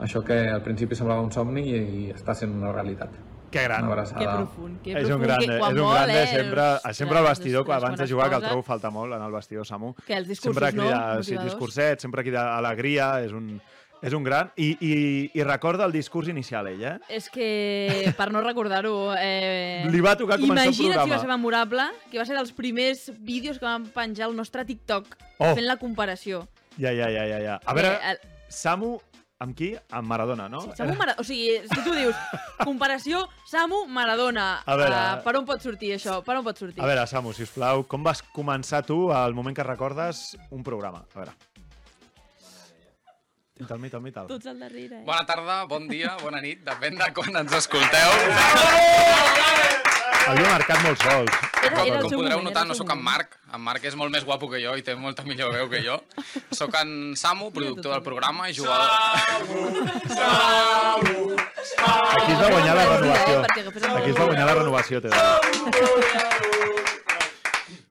això 0.00 0.22
que 0.24 0.38
al 0.50 0.62
principi 0.62 0.94
semblava 0.96 1.20
un 1.22 1.32
somni 1.32 1.62
i, 1.68 1.76
i 1.76 2.10
està 2.12 2.34
sent 2.34 2.52
una 2.56 2.72
realitat. 2.72 3.10
Que 3.50 3.64
gran. 3.64 3.82
Una 3.82 3.94
Que 3.94 4.00
abraçada. 4.00 4.36
profund, 4.36 4.80
que 4.82 4.92
És 4.92 5.08
un 5.10 5.20
gran, 5.22 5.38
que 5.40 5.56
és 5.56 5.60
un 5.60 5.90
gran 5.90 6.10
eh, 6.10 6.26
sempre, 6.28 6.62
els- 6.84 6.96
sempre 6.96 7.18
al 7.18 7.24
les- 7.24 7.30
vestidor, 7.38 7.66
les 7.66 7.76
abans 7.76 7.98
de 7.98 8.06
jugar, 8.06 8.28
que 8.30 8.36
el 8.36 8.42
trobo 8.42 8.62
falta 8.62 8.90
molt 8.90 9.12
en 9.14 9.22
el 9.22 9.32
vestidor, 9.32 9.66
Samu. 9.66 9.94
Que 10.06 10.14
els 10.16 10.28
discursos, 10.28 10.54
sempre 10.62 10.72
no? 10.76 10.84
crida, 10.84 11.00
sí, 11.22 11.32
Motivadors. 11.32 11.44
discurset, 11.52 12.00
sempre 12.00 12.22
crida 12.22 12.56
alegria, 12.56 13.20
és 13.24 13.32
un, 13.32 13.60
és 14.02 14.12
un 14.14 14.22
gran. 14.22 14.52
I, 14.56 14.76
i, 14.80 15.30
I 15.34 15.42
recorda 15.42 15.84
el 15.84 15.90
discurs 15.90 16.28
inicial, 16.28 16.68
ell, 16.68 16.84
eh? 16.84 16.94
És 17.08 17.28
que, 17.28 18.14
per 18.16 18.30
no 18.30 18.40
recordar-ho... 18.40 19.14
Eh, 19.18 19.82
Li 19.90 20.00
va 20.00 20.14
tocar 20.16 20.38
començar 20.38 20.68
el 20.68 20.70
Imagina't 20.70 20.76
si 20.76 20.84
programa. 20.86 21.14
va 21.16 21.18
ser 21.20 21.28
memorable, 21.28 21.82
que 22.12 22.18
va 22.22 22.24
ser 22.24 22.36
dels 22.36 22.52
primers 22.52 23.10
vídeos 23.18 23.58
que 23.58 23.64
vam 23.66 23.84
penjar 23.90 24.28
al 24.30 24.36
nostre 24.36 24.64
TikTok, 24.64 25.06
Oh. 25.42 25.54
fent 25.56 25.66
la 25.66 25.76
comparació. 25.76 26.46
Ja, 26.78 26.92
ja, 26.94 27.10
ja, 27.10 27.26
ja, 27.26 27.40
ja. 27.40 27.60
A 27.64 27.74
veure, 27.74 27.94
Eh, 27.96 28.10
el- 28.12 28.18
Samu 28.48 29.00
amb 29.40 29.56
qui? 29.56 29.70
Amb 29.96 30.06
Maradona, 30.08 30.48
no? 30.52 30.60
Samu 30.76 30.94
Mara... 31.00 31.14
O 31.18 31.24
sigui, 31.24 31.58
si 31.64 31.82
tu 31.84 31.94
dius 31.96 32.16
comparació 32.68 33.22
Samu 33.48 33.86
Maradona, 33.88 34.62
A 34.68 34.76
veure. 34.76 34.96
uh, 34.96 35.22
per 35.24 35.34
on 35.40 35.46
pot 35.48 35.62
sortir 35.64 35.94
això? 35.96 36.18
Per 36.26 36.36
on 36.36 36.44
pot 36.46 36.60
sortir? 36.60 36.80
A 36.84 36.88
veure, 36.90 37.06
Samu, 37.10 37.32
sisplau, 37.36 37.86
com 37.88 38.04
vas 38.04 38.20
començar 38.36 38.82
tu 38.86 39.06
al 39.16 39.34
moment 39.36 39.56
que 39.56 39.64
recordes 39.66 40.36
un 40.50 40.62
programa? 40.66 41.06
A 41.14 41.22
veure. 41.22 41.36
Tal, 43.68 43.76
mi, 43.78 43.90
tal, 43.92 44.00
mi, 44.00 44.08
tal. 44.12 44.24
Tots 44.30 44.46
al 44.48 44.56
darrere, 44.60 45.02
eh? 45.02 45.04
Bona 45.04 45.26
tarda, 45.28 45.58
bon 45.68 45.84
dia, 45.88 46.14
bona 46.22 46.40
nit, 46.40 46.62
depèn 46.64 46.96
de 46.96 47.10
quan 47.16 47.42
ens 47.42 47.52
escolteu. 47.60 48.16
Havia 50.30 50.50
marcat 50.52 50.82
molts 50.84 51.00
gols. 51.02 51.38
Era, 51.60 51.70
Com, 51.74 51.86
era 51.88 52.00
com 52.02 52.12
podreu 52.12 52.38
moment, 52.38 52.44
notar, 52.46 52.62
no 52.68 52.74
sóc 52.78 52.90
en. 52.94 53.00
Marc. 53.02 53.32
En 53.50 53.62
Marc 53.66 53.86
és 53.90 53.96
molt 53.98 54.12
més 54.14 54.22
guapo 54.26 54.46
que 54.52 54.60
jo 54.62 54.76
i 54.78 54.84
té 54.86 54.94
molta 54.94 55.24
millor 55.26 55.50
veu 55.56 55.66
que 55.72 55.80
jo. 55.82 55.96
Sóc 56.54 56.76
en 56.78 57.16
Samu, 57.18 57.50
productor 57.56 57.96
del 57.96 58.04
programa 58.06 58.46
i 58.50 58.54
jugador... 58.54 58.86
Aquí 61.80 62.30
es 62.30 62.38
va 62.38 62.48
guanyar 62.54 62.76
la 62.78 62.86
renovació. 62.92 63.42
Aquí 63.48 64.14
es 64.14 64.20
va 64.20 64.30
guanyar 64.30 64.46
la 64.46 64.56
renovació, 64.60 65.02
dir. 65.02 66.48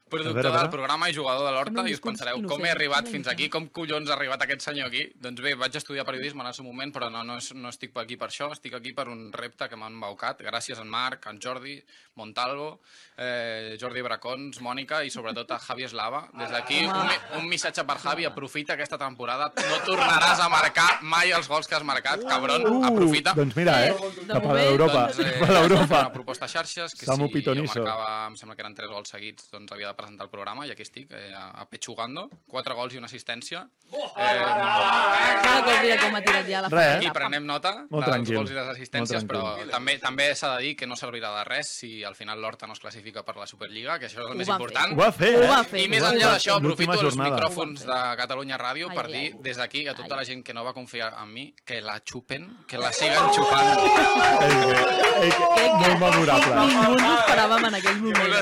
Productor 0.09 0.41
veure, 0.41 0.57
del 0.57 0.71
programa 0.73 1.09
i 1.09 1.15
jugador 1.15 1.47
de 1.47 1.53
l'Horta 1.55 1.85
i 1.87 1.95
us 1.95 2.03
pensareu 2.03 2.39
innocent, 2.39 2.51
com 2.51 2.65
he 2.67 2.73
arribat 2.73 3.07
fins 3.11 3.29
aquí, 3.31 3.49
com 3.53 3.69
collons 3.73 4.09
ha 4.09 4.17
arribat 4.17 4.43
aquest 4.45 4.65
senyor 4.67 4.89
aquí. 4.89 5.05
Doncs 5.21 5.41
bé, 5.45 5.55
vaig 5.59 5.75
estudiar 5.79 6.05
periodisme 6.07 6.43
en 6.43 6.51
el 6.51 6.57
seu 6.57 6.65
moment, 6.67 6.93
però 6.95 7.09
no, 7.13 7.23
no, 7.23 7.37
és, 7.39 7.53
no 7.55 7.71
estic 7.71 7.95
aquí 8.01 8.17
per 8.19 8.29
això, 8.31 8.51
estic 8.55 8.75
aquí 8.77 8.93
per 8.97 9.07
un 9.11 9.29
repte 9.33 9.69
que 9.69 9.79
m'han 9.79 9.95
embaucat, 9.95 10.43
gràcies 10.45 10.79
a 10.79 10.85
en 10.85 10.91
Marc, 10.91 11.27
a 11.27 11.33
en 11.33 11.39
Jordi, 11.43 11.77
Montalvo, 12.19 12.81
eh, 13.17 13.77
Jordi 13.79 14.01
Bracons, 14.03 14.59
Mònica 14.61 15.03
i 15.07 15.11
sobretot 15.13 15.51
a 15.55 15.59
Javi 15.63 15.85
Eslava. 15.87 16.25
Des 16.35 16.51
d'aquí 16.51 16.81
un, 16.83 17.13
un 17.39 17.47
missatge 17.47 17.85
per 17.87 17.97
Javi, 18.03 18.25
aprofita 18.27 18.75
aquesta 18.75 18.97
temporada, 18.99 19.51
no 19.55 19.79
tornaràs 19.87 20.41
a 20.43 20.49
marcar 20.51 20.89
mai 21.01 21.31
els 21.35 21.47
gols 21.47 21.67
que 21.69 21.77
has 21.77 21.85
marcat, 21.87 22.25
cabron, 22.27 22.65
aprofita. 22.89 23.33
Doncs 23.37 23.55
mira, 23.55 23.77
eh? 23.87 23.93
Cap 24.27 24.49
a 24.49 24.57
l'Europa. 24.57 25.05
Doncs, 25.07 25.21
eh, 25.23 25.37
Cap 25.39 25.49
a 25.49 25.57
l'Europa. 25.59 26.01
Una 26.09 26.13
proposta 26.17 26.49
a 26.49 26.51
xarxes, 26.51 26.95
que 26.99 27.07
Samu 27.07 27.29
si 27.29 27.37
Pitoniso. 27.39 27.79
jo 27.79 27.85
marcava, 27.85 28.27
em 28.27 28.35
sembla 28.39 28.57
que 28.57 28.65
eren 28.65 28.75
tres 28.75 28.91
gols 28.91 29.15
seguits, 29.15 29.47
doncs 29.53 29.71
havia 29.75 29.93
de 29.93 29.98
presentar 29.99 30.25
el 30.27 30.31
programa 30.31 30.65
i 30.67 30.71
aquí 30.73 30.83
estic, 30.87 31.11
eh, 31.11 31.33
apechugando, 31.63 32.27
quatre 32.47 32.73
gols 32.77 32.95
i 32.95 32.97
una 33.01 33.07
assistència. 33.11 33.65
Eh, 33.89 33.99
Cada 35.43 35.61
cop 35.65 35.79
mira 35.83 35.95
com 36.01 36.15
ha 36.15 36.21
tirat 36.21 36.45
ja 36.49 36.59
la 36.61 36.69
Res, 36.69 36.85
eh? 36.85 36.95
aquí 36.99 37.07
la 37.09 37.13
prenem 37.15 37.45
nota 37.45 37.71
Molt 37.89 38.05
dels 38.05 38.09
tranquil, 38.11 38.35
gols 38.37 38.51
i 38.51 38.57
les 38.57 38.67
assistències, 38.73 39.23
molt 39.23 39.31
però 39.31 39.41
tranquil. 39.53 39.71
també 39.73 39.95
també 40.03 40.27
s'ha 40.37 40.51
de 40.55 40.61
dir 40.67 40.73
que 40.77 40.85
no 40.87 40.95
servirà 40.99 41.31
de 41.39 41.43
res 41.47 41.71
si 41.79 42.03
al 42.05 42.15
final 42.15 42.39
l'Horta 42.41 42.67
no 42.67 42.73
es 42.77 42.79
classifica 42.83 43.23
per 43.25 43.35
la 43.37 43.47
Superliga, 43.49 43.97
que 43.99 44.05
això 44.09 44.21
és 44.23 44.29
el 44.29 44.37
més 44.37 44.47
important. 44.47 44.93
Ho 44.93 44.99
va 45.01 45.11
fer, 45.11 45.31
Ho 45.39 45.43
eh? 45.43 45.47
va 45.49 45.63
fer. 45.63 45.81
I 45.85 45.87
més 45.89 46.03
enllà 46.03 46.33
d'això, 46.35 46.57
aprofito 46.59 46.93
els 46.93 47.01
jornada. 47.01 47.29
micròfons 47.35 47.85
de 47.89 47.99
Catalunya 48.21 48.57
Ràdio 48.61 48.89
Ai, 48.89 48.95
per 48.95 49.07
dir 49.09 49.25
des 49.41 49.57
d'aquí 49.57 49.87
a 49.87 49.95
tota 49.95 50.13
Ai. 50.15 50.19
la 50.21 50.25
gent 50.25 50.43
que 50.45 50.53
no 50.53 50.63
va 50.63 50.73
confiar 50.73 51.13
en 51.23 51.33
mi 51.33 51.47
que 51.65 51.81
la 51.81 51.99
xupen, 52.05 52.47
que 52.67 52.77
la 52.77 52.91
siguen 52.93 53.33
xupant. 53.33 53.79
Ei, 55.19 55.69
molt 55.79 55.99
memorable. 55.99 56.53
Ningú 56.55 56.93
ens 56.93 57.03
ho 57.03 57.15
esperàvem 57.19 57.65
en 57.69 57.75
aquell 57.79 57.99
moment. 58.03 58.33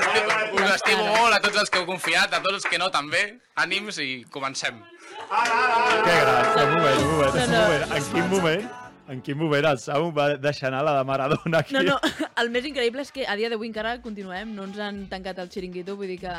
Us 0.58 0.70
estimo, 0.74 1.06
molt 1.16 1.34
a 1.34 1.40
tots 1.40 1.47
els 1.56 1.70
que 1.70 1.78
heu 1.80 1.86
confiat, 1.86 2.32
a 2.34 2.42
tots 2.42 2.58
els 2.60 2.66
que 2.68 2.78
no 2.78 2.90
també. 2.90 3.38
Ànims 3.56 3.98
i 4.02 4.24
comencem. 4.30 4.82
Que 5.28 6.18
gran. 6.20 6.52
Un 6.58 6.74
moment, 6.74 7.00
un 7.00 7.08
moment, 7.14 7.34
un 7.34 7.50
no. 7.50 7.62
moment. 7.62 7.88
En 7.96 8.04
quin 8.12 8.28
moment, 8.28 8.68
en 9.08 9.20
quin 9.24 9.38
moment 9.38 9.64
el 9.70 9.78
Samu 9.80 10.10
va 10.12 10.26
deixar 10.36 10.68
anar 10.68 10.82
la 10.84 10.92
de 10.98 11.04
Maradona 11.08 11.62
aquí? 11.62 11.74
No, 11.74 11.82
no, 11.82 11.96
el 12.42 12.50
més 12.52 12.66
increïble 12.68 13.00
és 13.06 13.12
que 13.14 13.24
a 13.24 13.36
dia 13.40 13.48
d'avui 13.48 13.70
encara 13.70 13.96
continuem, 14.04 14.52
no 14.56 14.66
ens 14.68 14.78
han 14.84 15.00
tancat 15.08 15.40
el 15.40 15.48
xiringuito, 15.52 15.96
vull 15.96 16.10
dir 16.12 16.18
que... 16.22 16.34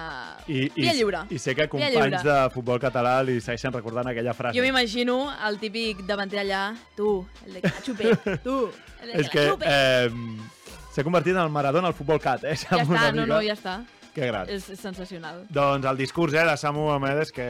I, 0.47 0.67
i, 0.67 0.83
Via 0.83 0.93
lliure. 0.97 1.23
I 1.33 1.41
sé 1.41 1.55
que 1.57 1.67
companys 1.71 2.23
de 2.25 2.37
futbol 2.53 2.81
català 2.81 3.19
li 3.25 3.39
segueixen 3.41 3.73
recordant 3.73 4.11
aquella 4.13 4.35
frase. 4.37 4.57
Jo 4.57 4.65
m'imagino 4.65 5.17
el 5.49 5.59
típic 5.61 6.05
davanter 6.09 6.43
allà, 6.43 6.63
tu, 6.97 7.19
el 7.47 7.57
de 7.57 7.65
que 7.65 7.73
la 7.73 7.85
xupe, 7.85 8.15
tu, 8.45 8.57
el 9.01 9.13
de 9.13 9.21
És 9.23 9.29
que 9.29 9.37
que 9.39 9.45
la 9.47 9.53
xupe. 9.55 9.65
eh, 9.69 10.89
s'ha 10.93 11.05
convertit 11.07 11.33
en 11.33 11.41
el 11.45 11.49
Maradona 11.53 11.89
al 11.89 11.97
futbol 11.97 12.21
cat, 12.21 12.45
eh? 12.45 12.57
ja 12.57 12.77
està, 12.83 13.09
no, 13.17 13.25
no, 13.25 13.41
ja 13.45 13.57
està. 13.57 13.79
Que 14.19 14.27
gran. 14.27 14.49
És, 14.51 14.69
és 14.75 14.79
sensacional. 14.83 15.43
Doncs 15.53 15.87
el 15.87 15.99
discurs 15.99 16.35
eh, 16.35 16.45
de 16.45 16.55
Samu 16.59 16.89
Amedes, 16.91 17.31
que 17.31 17.45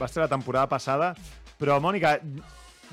va 0.00 0.08
ser 0.10 0.24
la 0.24 0.30
temporada 0.30 0.66
passada. 0.70 1.12
Però, 1.58 1.78
Mònica, 1.82 2.16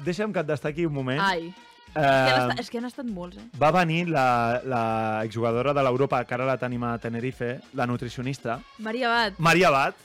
deixa'm 0.05 0.33
que 0.33 0.43
et 0.45 0.49
destaqui 0.49 0.85
un 0.85 0.93
moment. 0.93 1.21
Ai, 1.21 1.53
Eh, 1.95 2.59
és 2.59 2.67
que 2.67 2.81
han 2.81 2.89
estat 2.89 3.07
molts, 3.07 3.37
eh? 3.39 3.43
va 3.55 3.69
venir 3.71 4.09
la, 4.11 4.59
la 4.67 4.81
exjugadora 5.23 5.71
de 5.71 5.83
l'Europa, 5.85 6.19
que 6.27 6.35
ara 6.35 6.43
la 6.43 6.57
tenim 6.59 6.83
a 6.83 6.97
Tenerife, 6.99 7.53
la 7.73 7.85
nutricionista, 7.87 8.57
Maria 8.83 9.07
Bat, 9.13 9.39
Maria 9.39 9.69
Bat, 9.71 10.01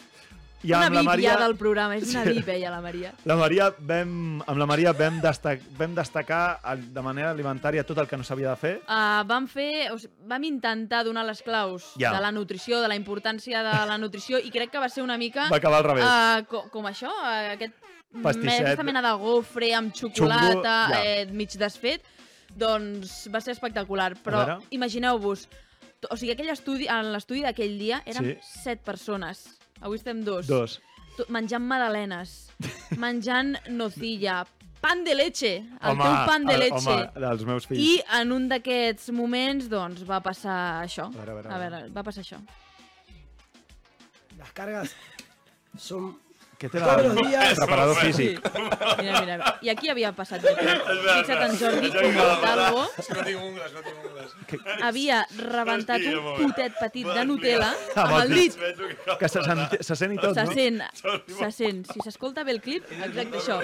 i 0.63 0.73
una 0.73 0.91
la 0.91 1.03
Maria... 1.03 1.37
del 1.41 1.55
programa, 1.57 1.97
és 1.97 2.11
una. 2.15 2.25
VIP, 2.25 2.49
ella, 2.53 2.71
la 2.71 2.81
Maria. 2.85 3.13
La 3.25 3.37
Maria 3.37 3.71
vam, 3.79 4.43
amb 4.47 4.59
la 4.61 4.67
Maria 4.69 4.93
vam, 4.93 5.21
destac, 5.23 5.63
vam 5.79 5.95
destacar 5.97 6.61
el- 6.73 6.93
de 6.93 7.01
manera 7.03 7.31
alimentària 7.31 7.85
tot 7.85 7.99
el 7.99 8.07
que 8.07 8.17
no 8.21 8.25
s'havia 8.25 8.51
de 8.51 8.57
fer. 8.57 8.73
Uh, 8.87 9.23
vam 9.27 9.47
fer, 9.49 9.91
o 9.93 9.99
sigui, 9.99 10.13
vam 10.29 10.45
intentar 10.45 11.05
donar 11.05 11.25
les 11.25 11.41
claus 11.43 11.93
Ja. 11.97 12.13
de 12.13 12.21
la 12.21 12.31
nutrició, 12.33 12.81
de 12.83 12.89
la 12.89 12.97
importància 12.97 13.63
de 13.65 13.87
la 13.89 13.97
nutrició, 13.99 14.39
i 14.39 14.51
crec 14.51 14.71
que 14.71 14.79
va 14.79 14.89
ser 14.89 15.03
una 15.03 15.17
mica... 15.17 15.49
Va 15.49 15.57
acabar 15.57 15.79
al 15.79 15.85
revés. 15.85 16.05
Uh, 16.05 16.45
com, 16.51 16.69
com 16.71 16.85
això, 16.91 17.09
uh, 17.09 17.55
aquest, 17.55 17.73
Pastisset. 18.23 18.61
aquesta 18.67 18.83
mena 18.83 19.01
de 19.01 19.13
gofre 19.23 19.73
amb 19.75 19.95
xocolata, 19.95 20.51
Xungo, 20.51 20.63
ja. 20.65 21.05
eh, 21.05 21.27
mig 21.31 21.53
desfet, 21.57 22.03
doncs 22.57 23.29
va 23.33 23.41
ser 23.41 23.53
espectacular. 23.55 24.17
Però 24.25 24.59
imagineu-vos, 24.75 25.47
o 26.11 26.17
sigui, 26.17 26.33
aquell 26.35 26.51
estudi, 26.51 26.89
en 26.91 27.13
l'estudi 27.15 27.43
d'aquell 27.47 27.79
dia 27.79 28.03
eren 28.05 28.33
Sí. 28.33 28.37
set 28.65 28.81
persones. 28.83 29.60
Avui 29.81 29.97
estem 30.01 30.23
dos. 30.25 30.47
Dos. 30.47 30.79
To- 31.17 31.27
menjant 31.33 31.65
magdalenes, 31.67 32.35
menjant 33.05 33.57
nocilla, 33.69 34.43
pan 34.81 35.03
de 35.05 35.15
leche, 35.15 35.55
el 35.61 35.91
home, 35.93 36.05
teu 36.05 36.17
pan 36.29 36.47
de 36.49 36.55
el- 36.55 36.61
leche. 36.67 36.95
Home, 36.95 37.21
dels 37.27 37.45
meus 37.49 37.67
fills. 37.69 37.83
I 37.85 38.03
en 38.21 38.33
un 38.33 38.49
d'aquests 38.49 39.11
moments, 39.17 39.69
doncs, 39.73 40.05
va 40.09 40.21
passar 40.25 40.59
això. 40.85 41.09
A 41.11 41.17
veure, 41.19 41.31
a 41.33 41.35
veure, 41.41 41.49
a 41.49 41.55
a 41.55 41.63
veure. 41.65 41.77
veure 41.85 41.95
va 41.99 42.05
passar 42.07 42.25
això. 42.25 42.41
Las 44.39 44.53
cargas 44.57 44.95
son 45.77 46.15
Què 46.61 46.69
té 46.69 46.77
Todos 46.77 46.97
la... 46.97 47.03
los 47.09 47.17
días. 47.17 47.55
Preparador 47.57 47.97
físic. 47.97 48.41
Mira, 49.01 49.21
mira. 49.21 49.37
I 49.65 49.71
aquí 49.73 49.89
havia 49.89 50.11
passat 50.13 50.43
de 50.45 50.51
tot. 50.59 50.91
Fixa't 51.07 51.45
en 51.47 51.55
Jordi 51.57 51.89
Montalvo. 52.19 52.83
no 52.85 53.23
tinc 53.25 53.41
ungles, 53.41 53.73
no 53.73 53.85
tinc 53.87 54.03
ungles. 54.05 54.35
Havia 54.85 55.23
rebentat 55.39 56.05
un 56.11 56.27
potet 56.43 56.75
petit 56.81 57.07
de 57.07 57.23
Nutella 57.25 57.71
Amb 57.95 58.03
amb 58.03 58.17
el 58.19 58.21
el 58.21 58.35
dit. 58.35 58.59
Que 59.21 59.31
se, 59.33 59.41
sent, 59.47 59.63
se 59.89 59.97
sent 59.97 60.13
i 60.13 60.19
tot, 60.21 60.35
Se 60.37 60.45
no? 60.45 60.53
sent, 60.59 60.83
se 61.39 61.51
sent. 61.57 61.81
Si 61.95 62.05
s'escolta 62.05 62.45
bé 62.45 62.53
el 62.59 62.61
clip, 62.61 62.85
exacte 62.93 63.41
això. 63.41 63.57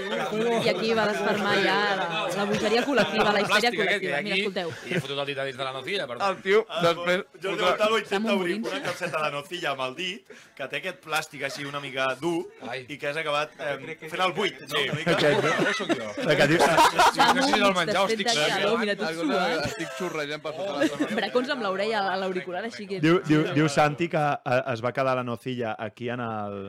I 0.64 0.72
aquí 0.72 0.94
va 0.96 1.04
desfermar 1.10 1.52
ja 1.66 1.76
la, 2.00 2.08
la 2.32 2.48
bogeria 2.48 2.84
col·lectiva, 2.86 3.28
la 3.36 3.44
histèria 3.44 3.74
col·lectiva. 3.76 4.22
Mira, 4.24 4.40
escolteu. 4.40 4.72
I 4.88 4.96
he 4.96 5.02
fotut 5.04 5.20
el 5.20 5.30
dit 5.34 5.42
a 5.44 5.48
dins 5.50 5.60
de 5.60 5.68
la 5.68 5.74
nocilla, 5.76 6.08
perdó. 6.08 6.30
El 6.32 6.40
tio, 6.46 6.64
després... 6.86 7.26
Jordi 7.44 7.62
Montalvo 7.66 8.00
intenta 8.00 8.38
obrir 8.40 8.58
una 8.62 8.82
calceta 8.88 9.24
de 9.26 9.30
nocilla 9.36 9.74
amb 9.76 9.84
el 9.90 9.98
dit, 10.00 10.36
que 10.56 10.70
té 10.72 10.80
aquest 10.80 11.02
plàstic 11.04 11.44
així 11.50 11.66
una 11.68 11.82
mica 11.84 12.08
dur, 12.22 12.46
Ai. 12.64 12.85
I 12.88 12.98
que 12.98 13.08
has 13.10 13.16
acabat 13.20 13.52
eh, 13.58 13.96
fent 14.08 14.22
el 14.26 14.32
buit, 14.36 14.58
no? 14.66 14.78
Sí. 14.78 15.04
Aquest, 15.12 15.40
no? 15.44 15.52
Això 15.70 15.86
sóc 15.86 15.92
jo. 15.96 16.10
Que 16.40 16.46
diu, 16.50 16.60
no 16.60 16.74
sé 16.92 17.16
si 17.16 17.54
és 17.56 17.64
el 17.68 17.74
menjar 17.78 18.02
o 18.02 18.06
desfet 18.10 18.26
estic 18.26 18.52
calor, 18.56 18.78
mira, 18.82 18.96
tot 19.00 19.22
suat. 19.22 19.64
Estic 19.70 19.96
xorrejant 19.98 20.44
per 20.44 20.52
sota 20.58 20.76
la 20.76 21.08
Bracons 21.22 21.50
amb 21.56 21.66
l'orella 21.66 22.04
a 22.12 22.20
l'auricular, 22.20 22.62
així 22.68 22.86
que... 22.90 23.00
diu, 23.02 23.18
diu, 23.26 23.46
diu 23.56 23.68
Santi 23.72 24.08
que 24.12 24.22
eh, 24.22 24.60
es 24.74 24.84
va 24.84 24.92
quedar 24.96 25.16
la 25.18 25.24
nocilla 25.26 25.74
aquí 25.78 26.10
en 26.14 26.20
el... 26.26 26.60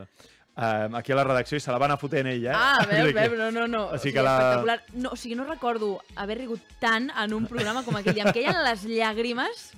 Eh, 0.58 0.88
aquí 0.98 1.12
a 1.14 1.16
la 1.20 1.22
redacció 1.22 1.54
i 1.54 1.62
se 1.62 1.70
la 1.70 1.78
van 1.78 1.92
a 1.94 1.96
fotent 2.00 2.26
ell, 2.26 2.48
eh? 2.50 2.54
Ah, 2.54 2.82
veus, 2.90 3.12
veus, 3.14 3.36
no, 3.38 3.50
no, 3.54 3.66
no. 3.70 3.82
O 3.94 3.98
sigui 4.02 4.16
que 4.16 4.24
la- 4.26 4.32
espectacular. 4.38 4.78
No, 4.98 5.12
o 5.14 5.16
sigui, 5.16 5.36
no 5.38 5.44
recordo 5.46 5.92
haver 6.16 6.40
rigut 6.40 6.64
tant 6.82 7.12
en 7.14 7.34
un 7.36 7.46
programa 7.46 7.84
com 7.86 7.94
aquell 8.00 8.16
dia. 8.18 8.26
Em 8.26 8.34
queien 8.34 8.58
les 8.66 8.82
llàgrimes, 8.90 9.68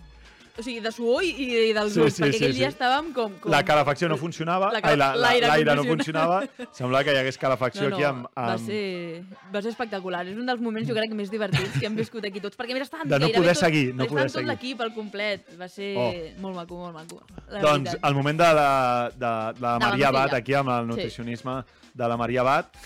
o 0.60 0.64
sigui, 0.66 0.80
de 0.84 0.92
suor 0.92 1.24
i, 1.24 1.30
i 1.70 1.72
dels 1.76 1.94
Sí, 1.94 2.00
ulls, 2.04 2.14
sí, 2.14 2.22
perquè 2.22 2.36
sí, 2.38 2.44
aquell 2.44 2.54
dia 2.58 2.68
sí. 2.70 2.74
estàvem 2.76 3.08
com... 3.16 3.34
com... 3.42 3.50
La 3.52 3.62
calefacció 3.66 4.08
no 4.12 4.16
funcionava, 4.20 4.68
La 4.74 4.80
la, 4.84 4.92
la, 4.94 5.08
la, 5.14 5.20
l'aire 5.24 5.48
l'aire 5.50 5.74
no 5.78 5.84
funcionava, 5.88 6.42
semblava 6.76 7.02
que 7.08 7.14
hi 7.16 7.20
hagués 7.22 7.38
calefacció 7.40 7.88
no, 7.88 7.90
no, 7.90 7.96
aquí 7.96 8.04
amb... 8.08 8.28
va, 8.36 8.46
amb... 8.54 8.66
ser, 8.66 9.22
va 9.54 9.62
ser 9.64 9.72
espectacular. 9.74 10.22
És 10.30 10.38
un 10.38 10.46
dels 10.46 10.60
moments, 10.62 10.86
jo 10.88 10.94
crec, 10.96 11.12
més 11.16 11.32
divertits 11.32 11.78
que 11.80 11.86
hem 11.88 11.96
viscut 11.98 12.24
aquí 12.28 12.40
tots. 12.44 12.56
Perquè 12.60 12.76
a 12.76 12.78
més 12.78 12.86
estàvem 12.88 13.08
De 13.10 13.18
no 13.24 13.32
poder 13.34 13.54
tot, 13.56 13.62
seguir, 13.64 13.84
no 13.94 14.06
poder 14.06 14.28
tot 14.28 14.36
seguir. 14.38 14.48
l'equip 14.52 14.80
al 14.86 14.94
complet. 14.94 15.50
Va 15.60 15.68
ser 15.68 15.90
Oh. 15.96 16.12
molt 16.44 16.56
maco, 16.60 16.76
molt 16.84 16.94
maco. 16.94 17.22
La 17.50 17.60
Doncs 17.64 17.90
veritat. 17.90 18.04
el 18.10 18.14
moment 18.14 18.38
de 18.40 18.52
la, 18.60 18.70
de, 19.10 19.34
de 19.58 19.60
la 19.66 19.72
De 19.78 19.84
Maria 19.86 20.10
Bat, 20.14 20.34
aquí 20.38 20.54
amb 20.54 20.68
el 20.76 20.84
Sí. 20.84 20.88
nutricionisme 20.94 21.58
de 21.94 22.08
la 22.08 22.16
Maria 22.16 22.42
Bat. 22.46 22.76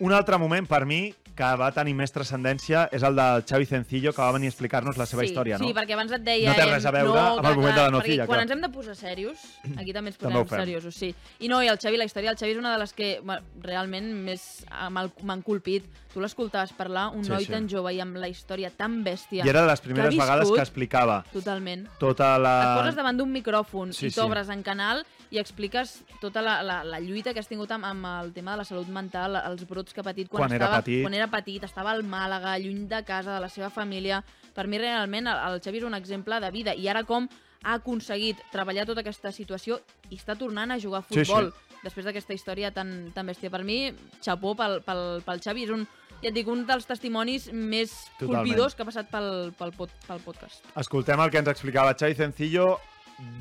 Un 0.00 0.12
altre 0.12 0.38
moment, 0.38 0.66
per 0.68 0.84
mi, 0.86 1.14
que 1.40 1.50
va 1.56 1.70
tenir 1.72 1.94
més 1.96 2.12
transcendència 2.12 2.84
és 2.92 3.04
el 3.06 3.16
del 3.16 3.44
Xavi 3.48 3.68
Cencillo, 3.70 4.12
que 4.12 4.20
va 4.20 4.32
venir 4.36 4.50
a 4.50 4.52
explicar-nos 4.52 4.98
la 5.00 5.06
seva 5.08 5.24
sí, 5.24 5.30
història, 5.30 5.56
no? 5.60 5.68
Sí, 5.68 5.76
perquè 5.76 5.96
abans 5.96 6.12
et 6.12 6.26
deia... 6.26 6.50
No 6.50 6.56
té 6.58 6.66
res 6.68 6.88
a 6.88 6.92
veure 6.92 7.14
no, 7.16 7.22
amb 7.40 7.48
el 7.48 7.56
moment 7.56 7.78
de 7.78 7.84
la 7.86 7.94
nocilla, 7.94 8.26
Quan 8.28 8.36
clar. 8.36 8.44
ens 8.44 8.56
hem 8.56 8.64
de 8.66 8.70
posar 8.74 8.96
serios, 8.98 9.46
aquí 9.70 9.94
també 9.96 10.12
ens 10.12 10.20
També 10.20 10.36
posem 10.36 10.50
fem. 10.52 10.64
seriosos, 10.66 10.98
sí. 11.00 11.14
I 11.40 11.48
no, 11.52 11.62
i 11.64 11.72
el 11.72 11.80
Xavi, 11.80 12.00
la 12.00 12.08
història 12.10 12.34
del 12.34 12.40
Xavi 12.42 12.56
és 12.56 12.60
una 12.60 12.74
de 12.74 12.82
les 12.82 12.92
que 12.96 13.10
bueno, 13.24 13.40
realment 13.64 14.12
més 14.28 14.46
m'ha 14.92 15.06
m'han 15.24 15.44
colpit 15.46 15.88
tu 16.12 16.20
l'escoltaves 16.20 16.72
parlar, 16.74 17.08
un 17.14 17.22
Sí, 17.24 17.30
noi 17.30 17.44
sí. 17.44 17.52
tan 17.52 17.68
jove 17.68 17.92
i 17.94 18.00
amb 18.02 18.16
la 18.18 18.28
història 18.28 18.70
tan 18.70 19.02
bèstia. 19.04 19.44
I 19.44 19.48
era 19.48 19.62
de 19.62 19.68
les 19.68 19.80
que 19.80 19.88
primeres 19.88 20.16
vegades 20.16 20.40
viscut, 20.48 20.56
que 20.56 20.62
explicava 20.62 21.24
Totalment. 21.32 21.86
tota 21.98 22.38
la... 22.38 22.54
Et 22.62 22.78
poses 22.82 22.96
davant 22.98 23.16
d'un 23.16 23.30
micròfon 23.30 23.92
Sí, 23.92 24.06
i 24.06 24.10
sí. 24.10 24.16
t'obres 24.20 24.48
en 24.50 24.62
canal 24.66 25.04
i 25.30 25.38
expliques 25.38 26.00
tota 26.20 26.42
la, 26.42 26.62
la, 26.66 26.80
la 26.84 26.98
lluita 27.00 27.32
que 27.32 27.38
has 27.38 27.46
tingut 27.48 27.70
amb, 27.70 27.84
amb 27.86 28.06
el 28.24 28.32
tema 28.32 28.52
de 28.52 28.56
la 28.58 28.64
salut 28.64 28.88
mental, 28.88 29.36
els 29.36 29.62
brots 29.68 29.94
que 29.94 30.00
ha 30.00 30.04
patit 30.04 30.28
quan, 30.28 30.42
Quan 30.48 30.52
era 30.56 30.64
estava, 30.66 30.82
petit. 30.82 31.02
quan 31.04 31.14
era 31.14 31.28
petit, 31.30 31.62
estava 31.64 31.92
al 31.92 32.02
Màlaga, 32.02 32.56
lluny 32.58 32.88
de 32.88 33.04
casa, 33.04 33.34
de 33.36 33.40
la 33.40 33.48
seva 33.48 33.70
família. 33.70 34.24
Per 34.54 34.66
mi, 34.66 34.78
realment, 34.78 35.28
el, 35.30 35.38
el 35.54 35.60
Xavi 35.62 35.78
és 35.78 35.84
un 35.86 35.94
exemple 35.94 36.40
de 36.40 36.50
vida. 36.50 36.74
I 36.74 36.88
ara 36.90 37.04
com 37.04 37.28
ha 37.62 37.74
aconseguit 37.76 38.38
treballar 38.50 38.86
tota 38.88 39.02
aquesta 39.04 39.30
situació 39.30 39.78
i 40.10 40.16
està 40.16 40.34
tornant 40.34 40.72
a 40.72 40.78
jugar 40.80 41.02
a 41.02 41.06
Sí, 41.06 41.14
sí. 41.14 41.24
futbol 41.24 41.52
després 41.84 42.04
d'aquesta 42.04 42.34
història 42.34 42.70
tan, 42.72 43.12
tan 43.14 43.26
bèstia. 43.28 43.50
Per 43.52 43.62
mi, 43.64 43.92
xapó 44.24 44.54
pel, 44.56 44.80
pel, 44.82 45.22
pel 45.24 45.40
Xavi. 45.40 45.64
És 45.64 45.70
un, 45.70 45.86
ja 46.20 46.28
et 46.28 46.36
dic, 46.36 46.48
un 46.52 46.66
dels 46.68 46.86
testimonis 46.86 47.50
més 47.52 47.92
Totalment. 48.18 48.44
colpidors 48.44 48.76
que 48.76 48.84
ha 48.84 48.88
passat 48.88 49.10
pel, 49.10 49.52
pel, 49.58 49.74
pod, 49.76 49.92
pel 50.06 50.22
podcast. 50.24 50.64
Escoltem 50.76 51.20
el 51.20 51.32
que 51.32 51.40
ens 51.42 51.52
explicava 51.52 51.96
Xavi 51.96 52.18
Sencillo 52.18 52.74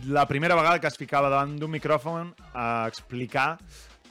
la 0.08 0.26
primera 0.28 0.56
vegada 0.56 0.80
que 0.80 0.88
es 0.88 0.98
ficava 0.98 1.30
davant 1.32 1.56
d'un 1.60 1.72
micròfon 1.72 2.34
a 2.54 2.88
explicar 2.88 3.58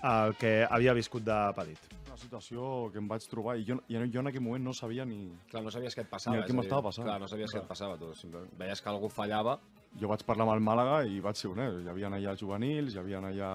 el 0.05 0.35
que 0.39 0.63
havia 0.65 0.95
viscut 0.95 1.25
de 1.27 1.39
petit. 1.57 1.89
Una 2.07 2.17
situació 2.17 2.89
que 2.93 3.01
em 3.03 3.09
vaig 3.11 3.27
trobar 3.31 3.57
i 3.59 3.67
jo, 3.67 3.79
jo, 3.91 4.05
jo 4.07 4.23
en 4.23 4.31
aquell 4.31 4.45
moment 4.45 4.65
no 4.65 4.75
sabia 4.75 5.05
ni... 5.07 5.27
Clar, 5.51 5.63
no 5.65 5.73
sabies 5.75 5.97
què 5.97 6.07
et 6.07 6.11
passava. 6.11 6.37
Ni 6.37 6.43
el 6.43 6.49
que 6.49 6.57
m'estava 6.57 6.83
passant. 6.89 7.07
Clar, 7.07 7.19
no 7.21 7.29
sabies 7.31 7.53
què 7.53 7.61
et 7.63 7.69
passava. 7.69 7.99
Tu 8.01 8.13
simplement 8.21 8.51
veies 8.59 8.83
que 8.83 8.91
algú 8.93 9.11
fallava. 9.13 9.59
Jo 9.97 10.07
vaig 10.09 10.23
parlar 10.23 10.45
amb 10.45 10.53
el 10.55 10.61
Màlaga 10.63 10.99
i 11.09 11.19
vaig 11.25 11.37
ser 11.41 11.49
honest. 11.51 11.81
Hi 11.83 11.89
havia 11.91 12.11
allà 12.13 12.35
juvenils, 12.39 12.93
hi 12.95 12.99
havia 13.01 13.19
allà 13.25 13.53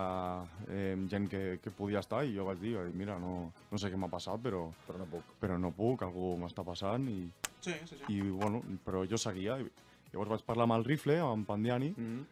eh, 0.67 0.95
gent 1.07 1.29
que, 1.29 1.59
que 1.63 1.71
podia 1.71 1.99
estar 2.01 2.23
i 2.25 2.33
jo 2.35 2.43
vaig 2.45 2.59
dir, 2.59 2.73
"Ai, 2.77 2.89
mira, 2.93 3.19
no, 3.19 3.51
no 3.71 3.77
sé 3.77 3.91
què 3.91 3.95
m'ha 3.97 4.09
passat, 4.09 4.41
però, 4.41 4.65
però 4.87 4.97
no 4.97 5.05
puc. 5.05 5.23
Però 5.39 5.57
no 5.59 5.71
puc, 5.71 6.01
algú 6.03 6.35
m'està 6.41 6.65
passant 6.65 7.07
i, 7.07 7.29
Sí, 7.63 7.71
sí, 7.85 7.95
sí. 7.95 8.03
i 8.17 8.21
bueno, 8.29 8.61
però 8.83 9.05
jo 9.07 9.17
seguia. 9.17 9.59
I, 9.61 9.69
llavors 10.11 10.29
vaig 10.29 10.43
parlar 10.43 10.63
amb 10.63 10.73
el 10.73 10.83
Rifle, 10.85 11.19
amb 11.19 11.37
en 11.37 11.45
Pandiani, 11.45 11.93
mm 11.95 12.01
Mhm. 12.01 12.19
-hmm. 12.19 12.25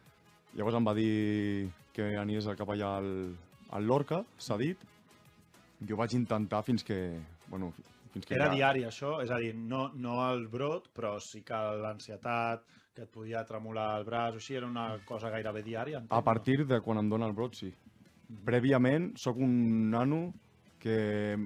llavors 0.58 0.76
em 0.76 0.86
va 0.86 0.94
dir 0.94 1.70
que 1.94 2.16
anies 2.16 2.46
cap 2.56 2.68
allà 2.68 2.96
al, 2.98 3.36
al 3.70 3.86
Lorca, 3.86 4.24
s'ha 4.36 4.56
dit. 4.58 4.78
Jo 5.88 5.96
vaig 5.96 6.12
intentar 6.14 6.62
fins 6.64 6.84
que... 6.84 7.18
Bueno, 7.48 7.72
fins 8.12 8.26
que 8.26 8.34
Era 8.34 8.46
ja- 8.46 8.54
diari, 8.54 8.82
això? 8.84 9.22
És 9.22 9.30
a 9.30 9.38
dir, 9.38 9.54
no, 9.54 9.90
no 9.94 10.30
el 10.32 10.48
brot, 10.48 10.90
però 10.94 11.18
sí 11.20 11.42
que 11.42 11.54
l'ansietat, 11.54 12.62
que 12.92 13.06
et 13.06 13.12
podia 13.12 13.40
tremolar 13.48 13.86
el 13.98 14.04
braç, 14.04 14.36
o 14.36 14.40
així, 14.42 14.56
era 14.58 14.68
una 14.68 14.86
cosa 15.08 15.30
gairebé 15.32 15.62
diària. 15.64 16.02
entenc, 16.02 16.12
A 16.12 16.22
partir 16.22 16.66
de 16.66 16.80
quan 16.80 16.98
em 17.00 17.08
dóna 17.08 17.26
el 17.26 17.32
brot, 17.36 17.56
sí. 17.56 17.72
Prèviament, 18.44 19.12
sóc 19.20 19.36
un 19.36 19.90
nano 19.90 20.32
que 20.80 21.36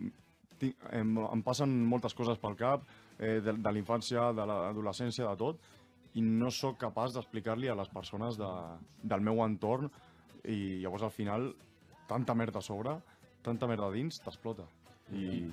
tinc, 0.58 0.86
em, 0.92 1.16
em 1.22 1.42
passen 1.46 1.72
moltes 1.86 2.14
coses 2.14 2.38
pel 2.42 2.56
cap, 2.56 2.86
eh, 3.18 3.40
de, 3.40 3.52
de 3.52 3.72
la 3.72 3.78
infància, 3.78 4.32
de 4.34 4.46
l'adolescència, 4.46 5.28
de 5.28 5.36
tot, 5.36 5.60
i 6.16 6.22
no 6.24 6.50
sóc 6.50 6.78
capaç 6.80 7.14
d'explicar-li 7.14 7.68
a 7.68 7.76
les 7.76 7.90
persones 7.92 8.38
de, 8.40 8.50
del 9.02 9.20
meu 9.20 9.42
entorn 9.44 9.90
i 10.48 10.80
llavors 10.80 11.04
al 11.04 11.12
final 11.12 11.50
tanta 12.08 12.34
merda 12.34 12.62
a 12.62 12.64
sobre, 12.64 12.94
tanta 13.42 13.68
merda 13.68 13.90
a 13.90 13.92
dins, 13.92 14.18
t'explota. 14.24 14.64
I, 15.12 15.44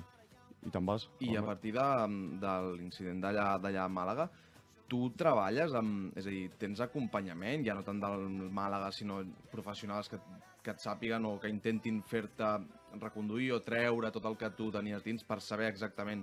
i 0.64 0.70
te'n 0.72 0.86
vas. 0.86 1.04
I 1.20 1.36
a 1.36 1.42
partir 1.44 1.74
de, 1.76 1.84
de 2.40 2.54
l'incident 2.78 3.20
d'allà 3.20 3.58
d'allà 3.60 3.84
a 3.84 3.92
Màlaga, 3.92 4.30
tu 4.94 5.10
treballes 5.18 5.74
amb... 5.74 6.14
És 6.18 6.28
a 6.28 6.32
dir, 6.32 6.46
tens 6.60 6.82
acompanyament, 6.84 7.66
ja 7.66 7.74
no 7.74 7.82
tant 7.86 8.00
del 8.02 8.28
Màlaga, 8.54 8.92
sinó 8.94 9.18
professionals 9.50 10.10
que, 10.12 10.20
que 10.62 10.74
et 10.74 10.82
sàpiguen 10.82 11.26
o 11.26 11.34
que 11.42 11.50
intentin 11.50 12.00
fer-te 12.06 12.54
reconduir 13.02 13.50
o 13.56 13.62
treure 13.66 14.12
tot 14.14 14.30
el 14.30 14.38
que 14.38 14.52
tu 14.54 14.70
tenies 14.74 15.02
dins 15.02 15.26
per 15.26 15.40
saber 15.42 15.72
exactament 15.72 16.22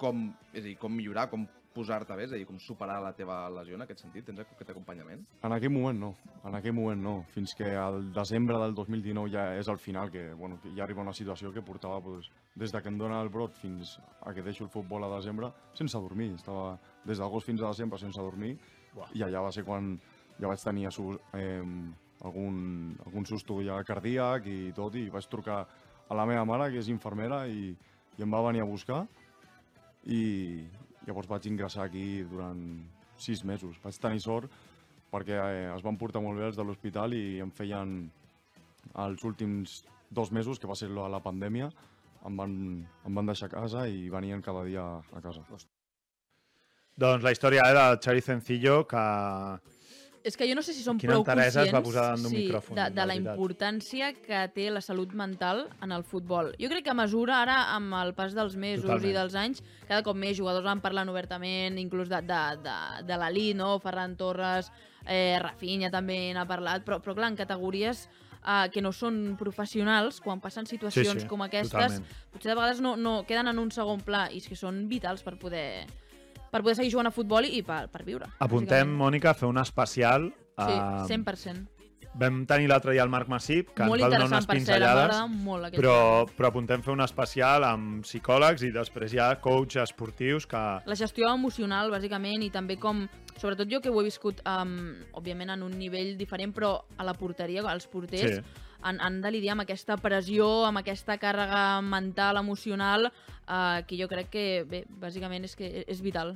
com, 0.00 0.28
és 0.54 0.62
a 0.62 0.66
dir, 0.70 0.76
com 0.80 0.94
millorar, 0.94 1.26
com 1.28 1.44
posar-te 1.74 2.16
bé, 2.16 2.24
és 2.26 2.32
a 2.32 2.38
dir, 2.38 2.46
com 2.48 2.58
superar 2.62 2.98
la 3.02 3.12
teva 3.16 3.36
lesió 3.52 3.76
en 3.76 3.84
aquest 3.84 4.02
sentit? 4.02 4.24
Tens 4.26 4.40
aquest 4.42 4.72
acompanyament? 4.72 5.24
En 5.46 5.54
aquell 5.54 5.72
moment 5.74 6.00
no, 6.00 6.10
en 6.48 6.56
aquell 6.58 6.74
moment 6.76 7.02
no, 7.02 7.14
fins 7.34 7.54
que 7.58 7.70
al 7.76 8.10
desembre 8.14 8.58
del 8.62 8.74
2019 8.76 9.32
ja 9.32 9.44
és 9.58 9.70
el 9.72 9.78
final, 9.82 10.10
que, 10.14 10.32
bueno, 10.34 10.58
que 10.62 10.72
ja 10.76 10.84
arriba 10.86 11.04
una 11.04 11.14
situació 11.16 11.52
que 11.54 11.64
portava 11.64 12.00
pues, 12.04 12.30
des 12.56 12.74
de 12.74 12.82
que 12.82 12.92
em 12.92 12.98
dóna 12.98 13.20
el 13.22 13.32
brot 13.34 13.56
fins 13.60 13.96
a 14.20 14.34
que 14.34 14.42
deixo 14.42 14.64
el 14.64 14.72
futbol 14.74 15.04
a 15.04 15.12
desembre 15.16 15.52
sense 15.78 15.98
dormir, 15.98 16.32
estava 16.34 16.76
des 17.04 17.18
d'agost 17.18 17.46
fins 17.46 17.62
a 17.62 17.72
desembre 17.72 18.00
sense 18.00 18.20
dormir 18.20 18.56
Buah. 18.94 19.12
i 19.14 19.24
allà 19.26 19.44
va 19.44 19.52
ser 19.54 19.64
quan 19.64 19.96
ja 20.38 20.48
vaig 20.48 20.62
tenir 20.64 20.90
su 20.92 21.12
eh, 21.34 21.62
algun, 22.24 22.96
algun 23.06 23.26
susto 23.26 23.60
ja 23.62 23.78
cardíac 23.84 24.46
i 24.46 24.72
tot, 24.74 24.94
i 24.94 25.08
vaig 25.10 25.28
trucar 25.30 25.62
a 26.08 26.16
la 26.16 26.26
meva 26.26 26.44
mare, 26.48 26.70
que 26.72 26.80
és 26.80 26.88
infermera, 26.88 27.44
i, 27.46 27.74
i 28.16 28.24
em 28.24 28.32
va 28.32 28.42
venir 28.46 28.64
a 28.64 28.68
buscar 28.68 29.04
i 30.08 30.64
llavors 31.08 31.28
vaig 31.30 31.48
ingressar 31.50 31.86
aquí 31.88 32.22
durant 32.28 32.60
sis 33.18 33.42
mesos. 33.44 33.80
Vaig 33.82 33.98
tenir 33.98 34.20
sort 34.22 34.52
perquè 35.12 35.38
eh, 35.40 35.68
es 35.72 35.84
van 35.84 35.96
portar 35.96 36.22
molt 36.22 36.38
bé 36.38 36.48
els 36.50 36.58
de 36.58 36.64
l'hospital 36.66 37.14
i 37.16 37.40
em 37.40 37.50
feien 37.54 37.98
els 39.04 39.24
últims 39.24 39.82
dos 40.10 40.32
mesos, 40.32 40.60
que 40.60 40.68
va 40.68 40.76
ser 40.76 40.90
la, 40.92 41.08
la 41.12 41.20
pandèmia, 41.24 41.68
em 42.28 42.36
van, 42.36 42.54
em 43.06 43.18
van 43.20 43.28
deixar 43.28 43.48
a 43.48 43.54
casa 43.54 43.86
i 43.88 44.08
venien 44.12 44.44
cada 44.44 44.64
dia 44.68 44.84
a 44.98 45.22
casa. 45.24 45.44
Doncs 46.98 47.24
la 47.24 47.32
història 47.32 47.64
eh, 47.68 47.74
del 47.76 47.98
Xavi 48.04 48.24
Sencillo, 48.24 48.80
que 48.90 49.02
És 50.28 50.36
que 50.36 50.44
jo 50.48 50.54
no 50.58 50.62
sé 50.64 50.74
si 50.76 50.82
som 50.84 50.98
Quina 51.00 51.14
prou 51.14 51.22
enteresa 51.24 51.62
es 51.64 51.70
conscients 51.70 51.74
va 51.74 51.80
posar 51.86 52.06
sí, 52.20 52.34
micròfon, 52.34 52.76
de, 52.76 52.82
la 52.82 52.90
de 52.92 53.00
la 53.00 53.14
veritat. 53.14 53.32
importància 53.32 54.10
que 54.12 54.42
té 54.52 54.68
la 54.74 54.82
salut 54.84 55.14
mental 55.16 55.64
en 55.84 55.94
el 55.96 56.04
futbol. 56.04 56.52
Jo 56.60 56.68
crec 56.68 56.84
que 56.84 56.92
a 56.92 56.98
mesura 56.98 57.38
ara, 57.40 57.56
amb 57.72 57.96
el 58.02 58.12
pas 58.18 58.36
dels 58.36 58.58
mesos 58.60 58.84
Totalment. 58.84 59.08
i 59.08 59.16
dels 59.16 59.36
anys, 59.40 59.62
cada 59.88 60.04
cop 60.04 60.18
més 60.20 60.36
jugadors 60.36 60.66
van 60.66 60.82
parlant 60.84 61.08
obertament, 61.08 61.78
inclús 61.80 62.12
de, 62.12 62.20
de, 62.28 62.42
de, 62.66 62.78
de 63.08 63.18
l'Ali, 63.20 63.52
no? 63.56 63.78
Ferran 63.80 64.18
Torres, 64.20 64.68
eh, 65.06 65.38
Rafinha 65.40 65.88
també 65.90 66.26
n'ha 66.36 66.44
parlat, 66.48 66.84
però, 66.84 67.00
però 67.00 67.16
clar, 67.16 67.32
en 67.32 67.38
categories 67.40 68.04
eh, 68.44 68.66
que 68.74 68.82
no 68.84 68.92
són 68.92 69.36
professionals, 69.40 70.20
quan 70.20 70.42
passen 70.44 70.68
situacions 70.68 71.24
sí, 71.24 71.30
com 71.30 71.46
aquestes, 71.46 71.72
totalment. 71.72 72.28
potser 72.34 72.52
de 72.52 72.58
vegades 72.58 72.84
no, 72.84 72.96
no 73.00 73.22
queden 73.28 73.48
en 73.48 73.64
un 73.64 73.72
segon 73.72 74.04
pla 74.04 74.26
i 74.28 74.42
és 74.42 74.50
que 74.50 74.58
són 74.58 74.84
vitals 74.92 75.24
per 75.24 75.38
poder 75.40 75.86
per 76.50 76.62
poder 76.62 76.76
seguir 76.78 76.92
jugant 76.92 77.10
a 77.10 77.14
futbol 77.14 77.48
i 77.48 77.62
per, 77.62 77.86
per 77.92 78.04
viure. 78.06 78.30
apuntem, 78.38 78.94
Mònica, 79.00 79.32
a 79.32 79.38
fer 79.38 79.48
un 79.48 79.58
especial. 79.62 80.30
Sí, 80.58 80.74
eh, 80.74 81.10
100%. 81.10 81.66
Vam 82.18 82.40
tenir 82.50 82.66
l'altre 82.70 82.94
dia 82.96 83.04
el 83.04 83.10
Marc 83.12 83.28
Massip, 83.30 83.68
que 83.76 83.86
Molt 83.86 84.02
ens 84.02 84.08
va 84.08 84.16
donar 84.16 84.26
unes 84.32 84.46
pinzellades, 84.48 85.12
m'agrada 85.12 85.26
molt 85.44 85.76
però, 85.76 85.96
però 86.34 86.48
apuntem 86.48 86.82
fer 86.82 86.90
un 86.90 87.04
especial 87.04 87.66
amb 87.68 88.02
psicòlegs 88.02 88.64
i 88.66 88.72
després 88.74 89.14
hi 89.14 89.20
ha 89.22 89.28
coach 89.44 89.76
esportius 89.78 90.48
que... 90.48 90.62
La 90.88 90.96
gestió 90.98 91.28
emocional, 91.30 91.92
bàsicament, 91.94 92.42
i 92.42 92.50
també 92.50 92.78
com... 92.80 93.04
Sobretot 93.38 93.70
jo 93.70 93.78
que 93.84 93.92
ho 93.92 94.00
he 94.00 94.08
viscut, 94.08 94.40
um, 94.50 94.96
òbviament, 95.14 95.52
en 95.54 95.62
un 95.62 95.76
nivell 95.78 96.16
diferent, 96.18 96.50
però 96.56 96.72
a 96.96 97.06
la 97.06 97.14
porteria, 97.14 97.62
els 97.70 97.86
porters, 97.86 98.40
Sí. 98.40 98.66
Han, 98.82 99.00
han 99.00 99.20
de 99.22 99.30
lidiar 99.34 99.56
amb 99.56 99.64
aquesta 99.66 99.96
pressió, 99.96 100.64
amb 100.68 100.78
aquesta 100.82 101.16
càrrega 101.18 101.80
mental, 101.82 102.36
emocional, 102.38 103.08
uh, 103.10 103.82
que 103.86 103.98
jo 104.00 104.08
crec 104.08 104.30
que, 104.30 104.46
bé, 104.68 104.84
bàsicament 104.88 105.44
és 105.48 105.56
que 105.58 105.84
és 105.86 106.00
vital 106.04 106.34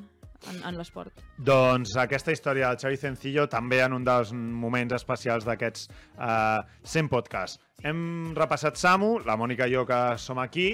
en, 0.50 0.62
en 0.66 0.78
l'esport. 0.78 1.12
Doncs 1.38 1.94
aquesta 2.02 2.33
història 2.35 2.68
del 2.72 2.81
Xavi 2.83 2.96
Sencillo 2.98 3.48
també 3.48 3.78
en 3.85 3.92
un 3.94 4.05
dels 4.05 4.33
moments 4.35 4.94
especials 4.98 5.44
d'aquests 5.46 5.88
uh, 6.18 6.62
100 6.83 7.09
podcasts. 7.12 7.61
Hem 7.83 8.33
repassat 8.35 8.76
Samu, 8.78 9.18
la 9.26 9.37
Mònica 9.38 9.66
i 9.70 9.74
jo 9.74 9.87
que 9.87 10.00
som 10.18 10.38
aquí, 10.42 10.72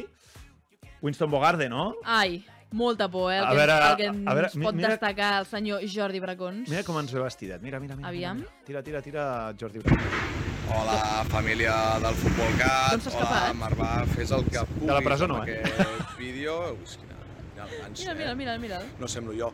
Winston 1.02 1.30
Bogarde, 1.30 1.68
no? 1.68 1.92
Ai, 2.04 2.42
molta 2.72 3.08
por, 3.08 3.30
eh? 3.32 3.38
El 3.38 3.44
A 3.44 3.50
que, 3.50 3.56
veure, 3.56 3.76
el 3.90 3.96
que 3.96 4.08
ens 4.10 4.26
a 4.26 4.34
veure, 4.34 4.50
pot 4.64 4.74
mira- 4.76 4.90
destacar 4.96 5.30
el 5.40 5.46
senyor 5.46 5.84
Jordi 5.88 6.20
Bracons. 6.20 6.68
Mira 6.68 6.84
com 6.84 6.98
ens 7.00 7.12
ve 7.14 7.22
vestidet, 7.22 7.62
mira, 7.62 7.80
mira, 7.80 7.96
mira. 7.96 8.08
Aviam. 8.08 8.40
Mira. 8.42 8.62
Tira, 8.66 8.82
tira, 8.82 9.02
tira, 9.02 9.26
Jordi 9.60 9.84
Bracons. 9.84 10.47
Hola, 10.68 11.24
família 11.28 11.74
del 12.02 12.14
Futbol 12.20 12.52
Cat. 12.60 12.92
D'on 12.92 13.00
s'ha 13.04 13.12
escapat? 13.12 13.44
Hola, 13.46 13.54
Marvà, 13.56 13.90
fes 14.12 14.32
el 14.36 14.44
que 14.48 14.64
puguis 14.74 14.90
la 14.92 15.00
presó 15.04 15.28
no, 15.30 15.38
amb 15.40 15.48
eh? 15.48 15.62
aquest 15.64 16.18
vídeo. 16.18 16.56
Ui, 16.74 16.90
quina, 17.00 17.16
quina 17.54 17.68
Mira, 17.94 18.14
mira, 18.18 18.34
mira, 18.40 18.56
mira. 18.64 18.80
No 19.00 19.08
semblo 19.08 19.32
jo. 19.38 19.48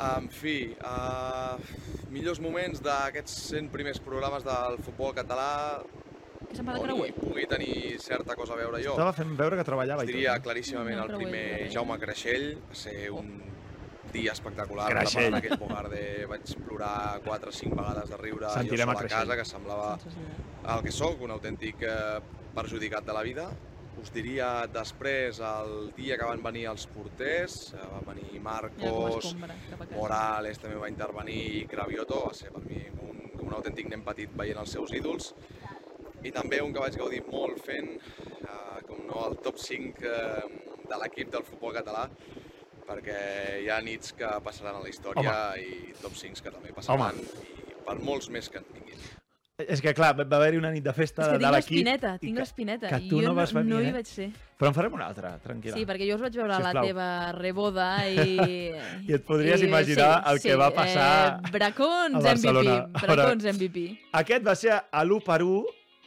En 0.00 0.26
fi, 0.32 0.56
uh, 0.86 1.54
millors 2.10 2.40
moments 2.42 2.82
d'aquests 2.82 3.36
100 3.52 3.70
primers 3.74 4.00
programes 4.02 4.46
del 4.46 4.78
futbol 4.86 5.14
català 5.16 5.50
Que 6.48 6.56
se'n 6.56 6.66
va 6.66 6.74
de 6.74 6.80
on 6.80 6.88
creuer. 6.88 7.10
hi 7.10 7.14
pugui 7.14 7.46
tenir 7.46 7.74
certa 8.02 8.34
cosa 8.34 8.56
a 8.56 8.58
veure 8.58 8.82
jo. 8.82 8.96
Estava 8.96 9.14
fent 9.14 9.36
veure 9.38 9.60
que 9.60 9.66
treballava 9.68 10.02
i 10.06 10.10
diria 10.10 10.34
tot. 10.38 10.48
claríssimament 10.48 10.96
No, 10.98 11.04
el 11.04 11.12
però 11.12 11.20
ho 11.20 11.22
he 11.22 11.30
primer 11.30 11.46
eh? 11.60 11.70
Jaume 11.76 11.98
Creixell, 12.02 12.48
va 12.70 12.80
ser 12.82 12.96
un 13.14 13.30
dia 14.12 14.34
espectacular. 14.34 14.90
Creixell. 14.92 15.38
Aquell 15.38 15.58
Bogarde 15.60 16.02
vaig 16.30 16.52
plorar 16.64 17.20
4 17.24 17.50
o 17.52 17.56
5 17.60 17.80
vegades 17.80 18.12
de 18.12 18.20
riure 18.20 18.52
Sentirem 18.54 18.92
jo 18.92 18.98
a 18.98 19.08
casa, 19.08 19.36
que 19.38 19.48
semblava 19.48 19.90
el 20.74 20.84
que 20.86 20.94
sóc, 20.94 21.22
un 21.26 21.34
autèntic 21.34 21.82
eh, 21.86 22.20
perjudicat 22.54 23.06
de 23.06 23.16
la 23.16 23.24
vida. 23.26 23.50
Us 24.00 24.12
diria 24.14 24.48
després, 24.72 25.40
el 25.44 25.90
dia 25.96 26.16
que 26.16 26.28
van 26.28 26.42
venir 26.44 26.66
els 26.70 26.86
porters, 26.94 27.56
eh, 27.74 27.86
van 27.94 28.06
venir 28.12 28.28
Mira 28.30 28.70
com 28.76 28.84
Marcos, 28.86 29.24
escombra 29.26 29.56
cap 29.68 29.82
a 29.82 29.86
casa. 29.86 29.96
Morales 29.98 30.62
també 30.62 30.78
va 30.80 30.88
intervenir 30.92 31.40
i 31.58 31.64
Cravioto, 31.68 32.22
va 32.28 32.36
ser 32.36 32.52
per 32.54 32.62
mi 32.64 32.80
un, 33.08 33.18
com 33.36 33.48
un 33.50 33.56
autèntic 33.58 33.90
nen 33.90 34.04
petit 34.06 34.32
veient 34.42 34.62
els 34.62 34.76
seus 34.78 34.94
ídols. 34.96 35.34
I 36.24 36.32
també 36.36 36.60
un 36.60 36.72
que 36.72 36.82
vaig 36.82 36.96
gaudir 37.00 37.22
molt 37.28 37.60
fent, 37.64 37.92
eh, 38.40 38.80
com 38.88 39.04
no, 39.08 39.26
el 39.28 39.40
top 39.44 39.60
5 39.60 40.06
eh, 40.06 40.62
de 40.90 41.02
l'equip 41.02 41.34
del 41.34 41.46
futbol 41.46 41.76
català, 41.76 42.06
perquè 42.90 43.62
hi 43.62 43.70
ha 43.70 43.78
nits 43.86 44.12
que 44.18 44.26
passaran 44.44 44.80
a 44.80 44.82
la 44.82 44.90
història 44.90 45.30
Home. 45.54 45.62
i 45.62 45.94
top 46.02 46.18
5 46.18 46.42
que 46.42 46.50
també 46.50 46.74
passaran, 46.74 47.14
i 47.22 47.78
per 47.86 47.98
molts 48.02 48.28
més 48.34 48.50
que 48.50 48.58
en 48.58 48.66
vinguin. 48.74 48.98
És 49.60 49.82
que, 49.84 49.92
clar, 49.92 50.14
va 50.16 50.24
haver-hi 50.38 50.56
una 50.56 50.70
nit 50.72 50.80
de 50.82 50.92
festa 50.96 51.20
És 51.20 51.28
que 51.28 51.32
de 51.34 51.40
tinc 51.44 51.52
l'equip. 51.52 51.70
l'espineta, 51.76 52.14
i 52.14 52.18
tinc 52.22 52.32
que- 52.38 52.40
l'espineta. 52.40 52.88
Que 52.88 53.00
i 53.04 53.08
tu 53.10 53.18
jo 53.20 53.26
no 53.28 53.34
vas 53.36 53.50
venir, 53.52 53.68
no 53.74 53.80
hi 53.82 53.90
eh? 53.90 53.92
vaig 53.92 54.06
ser. 54.08 54.28
Però 54.56 54.68
en 54.70 54.74
farem 54.78 54.94
una 54.96 55.06
altra, 55.10 55.34
tranquil·la. 55.44 55.74
Sí, 55.76 55.84
perquè 55.84 56.06
jo 56.08 56.14
us 56.16 56.22
vaig 56.24 56.38
veure 56.38 56.54
a 56.54 56.58
la 56.64 56.70
Sisplau. 56.70 56.86
teva 56.86 57.08
reboda 57.36 57.88
i... 58.08 58.38
I 59.08 59.12
et 59.18 59.26
podries 59.28 59.60
imaginar 59.66 60.22
el 60.32 60.40
que 60.40 60.56
va 60.56 60.70
passar 60.72 61.10
Eh, 61.44 61.50
Bracons 61.52 62.16
a 62.16 62.24
Barcelona. 62.24 62.78
MVP. 62.88 63.06
Bracons 63.12 63.44
MVP. 63.52 63.84
Aquest 64.22 64.46
va 64.48 64.54
ser 64.56 64.72
a 64.80 65.04
l'1 65.04 65.20
per 65.28 65.42
1, 65.42 65.64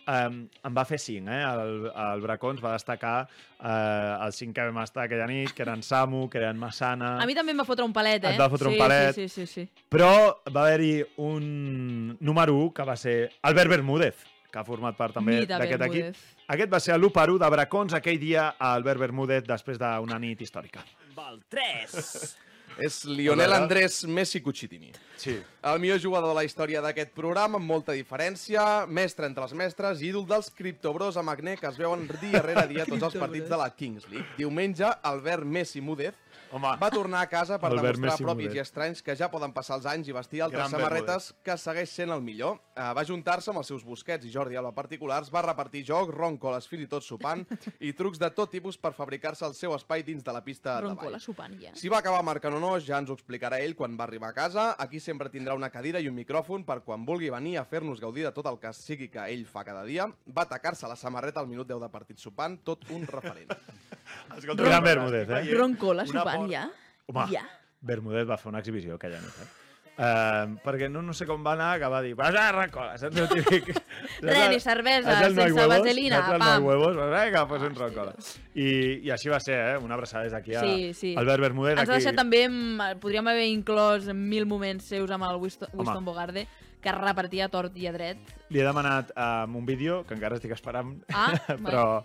um, 0.07 0.39
en 0.67 0.75
va 0.75 0.83
fer 0.87 0.99
5, 1.01 1.29
eh? 1.31 1.39
El, 1.47 1.87
el 1.89 2.23
Bracons 2.23 2.61
va 2.63 2.73
destacar 2.75 3.15
eh, 3.23 4.25
els 4.25 4.41
5 4.41 4.55
que 4.55 4.67
vam 4.69 4.81
estar 4.83 5.05
aquella 5.05 5.27
nit, 5.29 5.53
que 5.55 5.65
eren 5.65 5.83
Samu, 5.85 6.25
que 6.29 6.41
eren 6.41 6.59
Massana... 6.59 7.15
A 7.21 7.27
mi 7.29 7.37
també 7.37 7.55
em 7.55 7.63
va 7.63 7.67
fotre 7.67 7.85
un 7.87 7.95
palet, 7.95 8.23
eh? 8.23 8.35
Et 8.35 8.41
va 8.41 8.49
fotre 8.51 8.69
sí, 8.69 8.75
un 8.75 8.83
palet. 8.83 9.15
Sí, 9.17 9.27
sí, 9.27 9.47
sí, 9.47 9.65
sí. 9.65 9.87
Però 9.93 10.11
va 10.49 10.67
haver-hi 10.67 10.93
un 11.23 12.15
número 12.19 12.59
1 12.65 12.71
que 12.77 12.87
va 12.87 12.95
ser 12.99 13.17
Albert 13.49 13.75
Bermúdez, 13.77 14.29
que 14.53 14.61
ha 14.61 14.67
format 14.67 14.97
part 14.99 15.17
també 15.17 15.41
d'aquest 15.49 15.87
equip. 15.89 16.23
Aquest 16.53 16.71
va 16.71 16.79
ser 16.83 16.95
l'1 16.99 17.11
per 17.15 17.27
1 17.33 17.41
de 17.41 17.51
Bracons 17.57 17.97
aquell 17.97 18.19
dia 18.21 18.51
a 18.53 18.73
Albert 18.77 19.01
Bermúdez 19.01 19.47
després 19.49 19.81
d'una 19.81 20.19
nit 20.21 20.41
històrica. 20.45 20.85
Val 21.17 21.41
3. 21.49 22.35
És 22.81 23.03
Lionel 23.05 23.53
Andrés 23.53 24.03
Messi 24.05 24.41
Cucitini. 24.41 24.91
Sí. 25.17 25.37
El 25.63 25.79
millor 25.79 26.01
jugador 26.01 26.33
de 26.33 26.37
la 26.39 26.43
història 26.47 26.81
d'aquest 26.83 27.13
programa, 27.15 27.59
amb 27.59 27.69
molta 27.69 27.95
diferència, 27.95 28.85
mestre 28.87 29.29
entre 29.29 29.45
els 29.45 29.53
mestres, 29.57 30.01
ídol 30.03 30.25
dels 30.29 30.49
criptobros 30.57 31.17
amb 31.19 31.33
acné 31.33 31.55
que 31.59 31.69
es 31.69 31.79
veuen 31.79 32.07
dia 32.21 32.41
rere 32.43 32.65
dia 32.71 32.83
a 32.83 32.89
tots 32.89 33.09
els 33.11 33.19
partits 33.21 33.49
de 33.51 33.59
la 33.59 33.69
Kings 33.75 34.09
League. 34.09 34.27
Diumenge, 34.39 34.89
Albert 35.13 35.45
Messi 35.45 35.81
Múdez 35.81 36.17
Home, 36.53 36.69
va 36.77 36.89
tornar 36.93 37.23
a 37.25 37.27
casa 37.29 37.57
per 37.57 37.71
Albert 37.71 37.97
demostrar 37.97 38.13
Messi 38.13 38.25
propis 38.27 38.53
i 38.53 38.59
estranys 38.61 38.99
que 39.01 39.15
ja 39.17 39.25
poden 39.33 39.53
passar 39.55 39.79
els 39.79 39.87
anys 39.89 40.09
i 40.11 40.13
vestir 40.13 40.43
altres 40.45 40.61
Gran 40.61 40.69
samarretes 40.69 41.31
que 41.41 41.55
segueix 41.57 41.89
sent 41.89 42.13
el 42.13 42.21
millor. 42.21 42.59
Uh, 42.77 42.91
va 42.93 43.03
juntar-se 43.09 43.49
amb 43.49 43.61
els 43.63 43.71
seus 43.71 43.81
Busquets 43.87 44.27
i 44.29 44.33
Jordi 44.33 44.59
Alba 44.59 44.69
particulars, 44.77 45.31
va 45.33 45.41
repartir 45.41 45.81
joc, 45.87 46.11
roncoles 46.13 46.67
fins 46.69 46.85
i 46.85 46.89
tot 46.91 47.05
sopant 47.05 47.41
i 47.81 47.95
trucs 47.97 48.21
de 48.21 48.29
tot 48.37 48.53
tipus 48.53 48.77
per 48.77 48.93
fabricar-se 48.93 49.47
el 49.49 49.57
seu 49.57 49.73
espai 49.73 50.05
dins 50.05 50.21
de 50.21 50.35
la 50.35 50.43
pista 50.45 50.75
de 50.85 50.93
ball. 50.93 51.17
sopant, 51.23 51.57
ja. 51.61 51.73
Si 51.79 51.89
va 51.89 52.03
acabar 52.03 52.21
marcant 52.21 52.53
o 52.53 52.61
no, 52.61 52.75
ja 52.77 53.01
ens 53.01 53.09
ho 53.09 53.17
explicarà 53.17 53.57
ell 53.63 53.73
quan 53.79 53.97
va 53.97 54.05
arribar 54.05 54.29
a 54.29 54.37
casa. 54.37 54.67
Aquí 54.77 55.01
sempre 55.01 55.33
tindrà 55.33 55.57
una 55.57 55.71
cadira 55.73 56.03
i 56.03 56.11
un 56.11 56.17
micròfon 56.21 56.67
per 56.69 56.83
quan 56.85 57.05
vulgui 57.05 57.33
venir 57.33 57.57
a 57.57 57.65
fer-nos 57.65 58.01
gaudir 58.03 58.27
de 58.29 58.35
tot 58.35 58.51
el 58.53 58.61
que 58.61 58.75
sigui 58.77 59.09
que 59.09 59.25
ell 59.25 59.47
fa 59.49 59.65
cada 59.65 59.81
dia. 59.89 60.05
Va 60.29 60.45
atacar-se 60.45 60.85
la 60.85 60.99
samarreta 60.99 61.41
al 61.41 61.49
minut 61.49 61.67
10 61.73 61.81
de 61.81 61.89
partit 61.89 62.21
sopant, 62.21 62.61
tot 62.61 62.85
un 62.93 63.09
referent. 63.09 63.57
Escolta, 64.37 64.63
Gran 64.63 64.83
Bermúdez, 64.83 65.29
eh? 65.29 65.53
Roncola 65.55 66.03
Una 66.03 66.11
sopant, 66.19 66.37
por- 66.45 66.51
ja? 66.51 66.69
Home, 67.07 67.27
Ja. 67.31 67.43
Bermúdez 67.81 68.29
va 68.29 68.37
fer 68.37 68.49
una 68.49 68.59
exhibició 68.59 68.95
aquella 68.95 69.19
nit, 69.19 69.43
eh? 69.43 69.49
Uh, 69.93 70.55
perquè 70.65 70.87
no, 70.89 71.03
no 71.05 71.13
sé 71.13 71.27
com 71.29 71.43
va 71.45 71.51
anar, 71.53 71.75
que 71.77 71.85
va 71.85 71.99
dir 72.01 72.15
vas 72.17 72.33
a 72.33 72.47
Roncola, 72.51 72.95
saps 72.97 73.15
el 73.21 73.27
típic? 73.29 73.67
Res, 74.25 74.49
ni 74.49 74.59
cervesa, 74.59 75.19
sense 75.19 75.51
huevos? 75.53 75.67
vaselina, 75.69 76.15
Saps 76.17 76.31
el 76.33 76.39
no 76.39 76.45
hay 76.45 76.51
pam. 76.55 76.65
huevos? 76.65 76.95
Pues 76.97 77.11
vinga, 77.25 77.47
pues 77.47 77.61
un 77.61 77.75
Roncola. 77.75 78.15
I, 78.55 78.67
I 79.05 79.11
així 79.13 79.29
va 79.29 79.39
ser, 79.39 79.59
eh? 79.75 79.77
Una 79.77 79.93
abraçada 79.93 80.23
des 80.23 80.33
d'aquí 80.33 80.55
a 80.55 80.61
Sí, 80.61 80.93
sí. 80.97 81.13
Albert 81.15 81.41
Bermúdez. 81.45 81.77
Ens 81.77 81.81
ha 81.81 81.93
aquí... 81.93 81.99
deixat 82.01 82.17
també, 82.17 82.41
amb- 82.49 82.97
podríem 83.03 83.27
haver 83.29 83.45
inclòs 83.51 84.09
mil 84.15 84.47
moments 84.49 84.85
seus 84.89 85.11
amb 85.13 85.27
el 85.29 85.37
Winston. 85.43 85.69
Winston 85.73 86.05
Bogarde, 86.09 86.47
que 86.81 86.91
repartia 86.97 87.47
tort 87.53 87.77
i 87.77 87.85
a 87.85 87.93
dret. 87.93 88.17
Li 88.49 88.59
he 88.59 88.65
demanat 88.65 89.13
um, 89.13 89.59
un 89.61 89.65
vídeo, 89.69 90.01
que 90.09 90.15
encara 90.17 90.41
estic 90.41 90.57
esperant, 90.57 91.03
Ah, 91.13 91.35
però, 91.61 92.01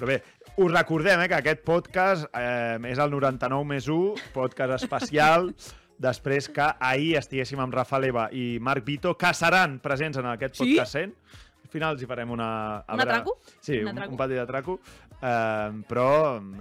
però 0.00 0.08
bé, 0.08 0.16
us 0.56 0.72
recordem 0.72 1.20
eh, 1.20 1.28
que 1.28 1.36
aquest 1.42 1.60
podcast 1.66 2.24
eh, 2.32 2.78
és 2.88 2.98
el 3.02 3.12
99 3.12 3.68
més 3.68 3.86
1, 3.92 4.32
podcast 4.34 4.78
especial, 4.80 5.50
després 6.00 6.48
que 6.48 6.64
ahir 6.80 7.12
estiguéssim 7.20 7.60
amb 7.60 7.76
Rafa 7.76 8.00
Leva 8.00 8.30
i 8.32 8.54
Marc 8.64 8.86
Vito, 8.88 9.12
que 9.20 9.34
seran 9.36 9.78
presents 9.84 10.16
en 10.22 10.30
aquest 10.32 10.56
Sí? 10.56 10.72
podcast 10.72 10.96
100. 10.96 11.14
Al 11.60 11.70
final 11.70 11.92
els 11.94 12.02
hi 12.02 12.08
farem 12.08 12.32
una... 12.34 12.48
Un 12.88 13.04
atraco? 13.04 13.36
Sí, 13.60 13.76
Un 13.84 13.92
un, 13.92 14.02
un 14.08 14.16
petit 14.18 14.40
atraco. 14.42 14.80
Eh, 15.20 15.70
però 15.86 16.08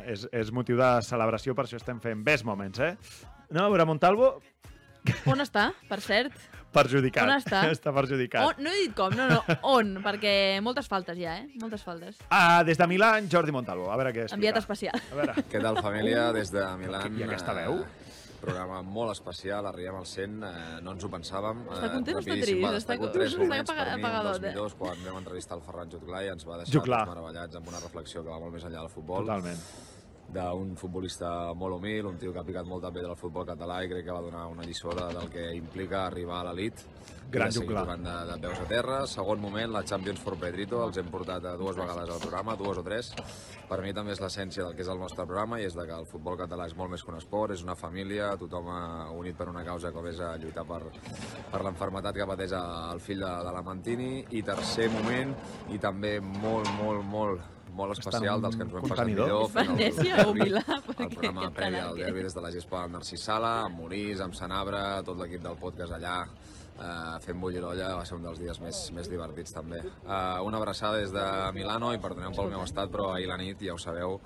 és, 0.06 0.28
és 0.36 0.52
motiu 0.54 0.78
de 0.78 0.90
celebració, 1.08 1.56
per 1.56 1.64
això 1.66 1.80
estem 1.80 2.02
fent 2.04 2.22
best 2.28 2.44
moments, 2.46 2.78
eh? 2.84 2.92
Anem 3.50 3.64
a 3.64 3.70
veure 3.72 3.88
Montalvo, 3.90 4.34
On 5.32 5.40
està, 5.40 5.70
per 5.88 6.02
cert? 6.04 6.36
Perjudicat. 6.74 7.24
On 7.28 7.34
està? 7.36 7.62
està 7.76 7.94
perjudicat. 7.96 8.44
On, 8.46 8.64
no 8.64 8.74
he 8.74 8.86
dit 8.88 8.96
com, 8.98 9.14
no, 9.18 9.28
no, 9.32 9.40
on, 9.70 9.96
perquè 10.08 10.34
moltes 10.66 10.88
faltes 10.92 11.18
ja, 11.20 11.38
eh? 11.42 11.48
Moltes 11.62 11.84
faltes. 11.86 12.18
Ah, 12.30 12.62
des 12.68 12.78
de 12.80 12.88
Milà, 12.92 13.14
Jordi 13.32 13.52
Montalvo. 13.56 13.90
A 13.92 13.98
veure 14.00 14.14
què 14.16 14.26
explica. 14.28 14.40
Enviat 14.40 14.62
especial. 14.64 15.02
A 15.12 15.18
veure. 15.22 15.34
Què 15.52 15.62
tal, 15.64 15.82
família? 15.82 16.30
Des 16.36 16.52
de 16.54 16.66
Milan. 16.82 17.18
I 17.20 17.26
aquesta 17.30 17.56
veu? 17.58 17.82
Eh, 17.84 18.06
programa 18.40 18.78
molt 18.82 19.12
especial, 19.12 19.66
arribem 19.68 19.98
al 20.00 20.06
100, 20.08 20.36
eh, 20.48 20.78
no 20.86 20.94
ens 20.96 21.04
ho 21.04 21.10
pensàvem. 21.12 21.66
Està 21.76 21.90
content 21.92 22.16
o 22.16 22.22
està 22.24 22.38
trist? 22.40 22.62
va 22.64 22.70
Està 22.70 22.76
destaco 22.78 23.04
co- 23.04 23.12
tres 23.18 23.34
està 23.34 23.42
moments 23.44 23.68
per 23.68 23.76
apaga- 23.76 23.90
mi, 23.90 24.00
un 24.00 24.06
dels 24.06 24.14
apagadot, 24.16 24.46
eh? 24.46 24.54
millors, 24.54 24.76
quan 24.80 25.02
vam 25.10 25.18
entrevistar 25.20 25.58
el 25.60 25.64
Ferran 25.66 25.92
Jutglai, 25.92 26.30
ens 26.32 26.48
va 26.48 26.62
deixar 26.62 26.86
meravellats 27.12 27.60
amb 27.60 27.68
una 27.74 27.82
reflexió 27.84 28.24
que 28.24 28.32
va 28.32 28.40
molt 28.40 28.56
més 28.56 28.64
enllà 28.70 28.86
del 28.86 28.94
futbol. 28.94 29.26
Totalment. 29.28 29.60
D'un 30.34 30.76
futbolista 30.78 31.54
molt 31.58 31.80
humil, 31.80 32.06
un 32.06 32.18
tio 32.22 32.34
que 32.34 32.42
ha 32.42 32.46
picat 32.46 32.68
molta 32.70 32.92
pedra 32.94 33.16
al 33.16 33.20
futbol 33.20 33.48
català 33.48 33.82
i 33.84 33.90
crec 33.90 34.06
que 34.06 34.14
va 34.14 34.22
donar 34.22 34.46
una 34.52 34.66
lliçó 34.68 34.94
de, 34.94 35.08
del 35.16 35.30
que 35.34 35.48
implica 35.58 36.06
arribar 36.06 36.44
a 36.44 36.50
l'elit. 36.52 36.86
Gran 37.30 37.52
juglar. 37.54 37.86
de, 37.98 38.14
de 38.32 38.38
peus 38.42 38.60
a 38.60 38.66
terra. 38.66 39.00
Segon 39.08 39.42
moment, 39.42 39.70
la 39.72 39.84
Champions 39.86 40.22
for 40.22 40.36
Pedrito, 40.42 40.80
els 40.86 40.98
hem 40.98 41.12
portat 41.14 41.46
a 41.46 41.56
dues 41.58 41.78
vegades 41.78 42.10
al 42.10 42.22
programa, 42.22 42.56
dues 42.58 42.80
o 42.82 42.84
tres. 42.86 43.12
Per 43.70 43.78
mi 43.86 43.94
també 43.94 44.16
és 44.16 44.22
l'essència 44.22 44.64
del 44.66 44.74
que 44.74 44.82
és 44.82 44.90
el 44.90 44.98
nostre 44.98 45.28
programa 45.30 45.60
i 45.62 45.68
és 45.68 45.78
de 45.78 45.86
que 45.86 45.94
el 45.94 46.08
futbol 46.10 46.40
català 46.40 46.66
és 46.66 46.74
molt 46.78 46.90
més 46.90 47.04
que 47.06 47.14
un 47.14 47.20
esport, 47.20 47.54
és 47.54 47.62
una 47.62 47.78
família, 47.78 48.32
tothom 48.42 48.72
ha 48.74 48.82
unit 49.14 49.38
per 49.38 49.50
una 49.52 49.64
causa 49.66 49.94
com 49.94 50.10
és 50.10 50.22
a 50.26 50.34
lluitar 50.42 50.66
per, 50.66 50.82
per 51.52 51.62
l'enfermetat 51.66 52.18
que 52.18 52.30
pateix 52.34 52.58
el 52.58 53.06
fill 53.06 53.22
de, 53.22 53.36
de 53.46 53.54
la 53.54 53.62
Mantini. 53.66 54.12
I 54.34 54.42
tercer 54.50 54.90
moment, 54.98 55.38
i 55.70 55.78
també 55.78 56.18
molt, 56.22 56.74
molt, 56.82 57.06
molt, 57.14 57.59
molt 57.80 57.96
especial, 57.98 58.42
dels 58.44 58.56
que 58.60 58.66
ens 58.68 58.74
ho 58.76 58.82
hem 58.82 58.88
passat 58.92 59.10
millor. 59.10 59.44
És 59.48 59.56
fent 59.56 59.70
el- 59.70 59.78
Venècia 59.80 60.28
o 60.28 60.34
Milà? 60.38 60.64
el 60.68 60.84
Perquè 60.90 61.10
programa 61.16 61.50
previ 61.50 61.76
canal 61.80 61.90
al 61.94 61.98
derbi 62.04 62.24
des 62.28 62.36
de 62.38 62.42
la 62.46 62.52
gespa 62.56 62.84
del 62.84 62.92
Narcís 62.98 63.26
Sala, 63.32 63.54
amb 63.66 63.80
Morís, 63.84 64.22
amb 64.26 64.36
Sanabra, 64.38 64.84
tot 65.08 65.18
l'equip 65.24 65.42
del 65.48 65.58
podcast 65.66 65.96
allà, 65.98 66.18
eh, 66.80 67.20
fent 67.26 67.40
bullir 67.42 67.62
l'olla, 67.62 67.92
va 68.00 68.06
ser 68.08 68.16
un 68.18 68.24
dels 68.24 68.40
dies 68.40 68.60
més, 68.64 68.80
més 68.96 69.10
divertits 69.12 69.54
també. 69.54 69.80
Eh, 69.84 70.40
una 70.46 70.58
abraçada 70.58 70.98
des 71.02 71.12
de 71.14 71.24
Milano 71.54 71.94
i 71.94 72.00
perdoneu 72.02 72.32
pel 72.36 72.50
meu 72.54 72.64
estat, 72.64 72.90
però 72.94 73.12
ahir 73.14 73.28
la 73.30 73.38
nit, 73.38 73.62
ja 73.62 73.74
ho 73.74 73.78
sabeu, 73.82 74.20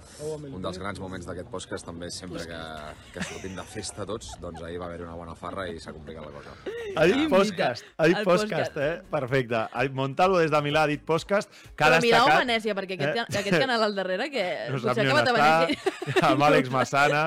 un 0.54 0.62
dels 0.62 0.78
grans 0.80 1.00
moments 1.02 1.26
d'aquest 1.28 1.50
podcast 1.52 1.86
també 1.86 2.08
és 2.12 2.18
sempre 2.24 2.46
que, 2.48 2.62
que 3.14 3.24
sortim 3.28 3.56
de 3.58 3.64
festa 3.68 4.06
tots, 4.06 4.34
doncs 4.42 4.62
ahir 4.64 4.80
va 4.82 4.86
haver-hi 4.92 5.04
una 5.08 5.16
bona 5.20 5.36
farra 5.36 5.68
i 5.70 5.80
s'ha 5.80 5.94
complicat 5.96 6.26
la 6.26 6.32
cosa. 6.32 6.56
Ha 6.96 7.06
dit 7.10 7.30
podcast, 7.30 7.86
ha 7.98 8.08
dit 8.12 8.20
podcast, 8.24 8.78
eh? 8.78 8.92
Perfecte. 9.12 9.64
Ha 9.72 9.84
dit 9.88 9.94
Montalvo 9.98 10.40
des 10.40 10.52
de 10.54 10.62
Milà 10.66 10.84
ha 10.84 10.92
dit 10.92 11.02
podcast, 11.06 11.50
que 11.76 11.84
ha 11.84 11.90
Però 11.96 12.02
Milà 12.04 12.22
o 12.24 12.26
destacat... 12.28 12.46
Venècia, 12.48 12.76
perquè 12.78 12.98
aquest, 13.00 13.18
Eh? 13.24 13.40
aquest 13.40 13.60
canal 13.60 13.84
al 13.84 13.96
darrere, 13.96 14.30
que 14.34 14.44
No 14.74 14.80
sap 14.80 14.94
potser 14.94 15.04
ni 15.06 15.10
ha 15.10 15.14
on 15.14 15.20
acabat 15.22 15.42
a 15.44 15.66
Venècia. 15.66 16.28
amb 16.30 16.46
Àlex 16.50 16.70
Massana, 16.74 17.24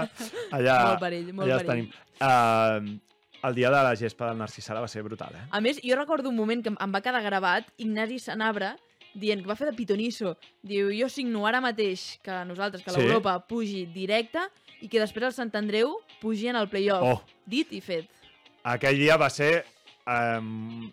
allà, 0.52 0.76
Molt 0.90 1.00
perill, 1.02 1.32
molt 1.32 1.46
allà 1.50 1.58
perill. 1.64 1.90
tenim. 1.90 1.90
Uh, 2.16 3.05
el 3.42 3.54
dia 3.54 3.70
de 3.70 3.82
la 3.82 3.94
gespa 3.96 4.28
del 4.28 4.38
Narcís 4.38 4.64
Sala 4.64 4.80
va 4.80 4.88
ser 4.88 5.02
brutal, 5.02 5.34
eh? 5.34 5.44
A 5.50 5.60
més, 5.60 5.80
jo 5.84 5.96
recordo 5.96 6.28
un 6.28 6.36
moment 6.36 6.62
que 6.62 6.68
em- 6.70 6.94
va 6.94 7.00
quedar 7.00 7.22
gravat 7.22 7.68
Ignasi 7.78 8.18
Sanabra 8.18 8.76
dient 9.14 9.40
que 9.42 9.48
va 9.48 9.56
fer 9.56 9.66
de 9.70 9.76
pitonisso. 9.76 10.36
Diu, 10.62 10.90
jo 10.92 11.08
signo 11.08 11.46
ara 11.46 11.60
mateix 11.60 12.18
que 12.22 12.44
nosaltres, 12.44 12.82
que 12.84 12.90
Sí. 12.90 13.00
l'Europa 13.00 13.38
pugi 13.46 13.86
directe 13.86 14.40
i 14.82 14.88
que 14.88 15.00
després 15.00 15.24
el 15.24 15.32
Sant 15.32 15.54
Andreu 15.56 15.96
pugi 16.20 16.48
en 16.48 16.56
el 16.56 16.68
playoff. 16.68 17.02
Oh. 17.02 17.22
Dit 17.46 17.72
i 17.72 17.80
fet. 17.80 18.08
Aquell 18.62 18.98
dia 18.98 19.16
va 19.16 19.30
ser 19.30 19.64
um, 20.06 20.90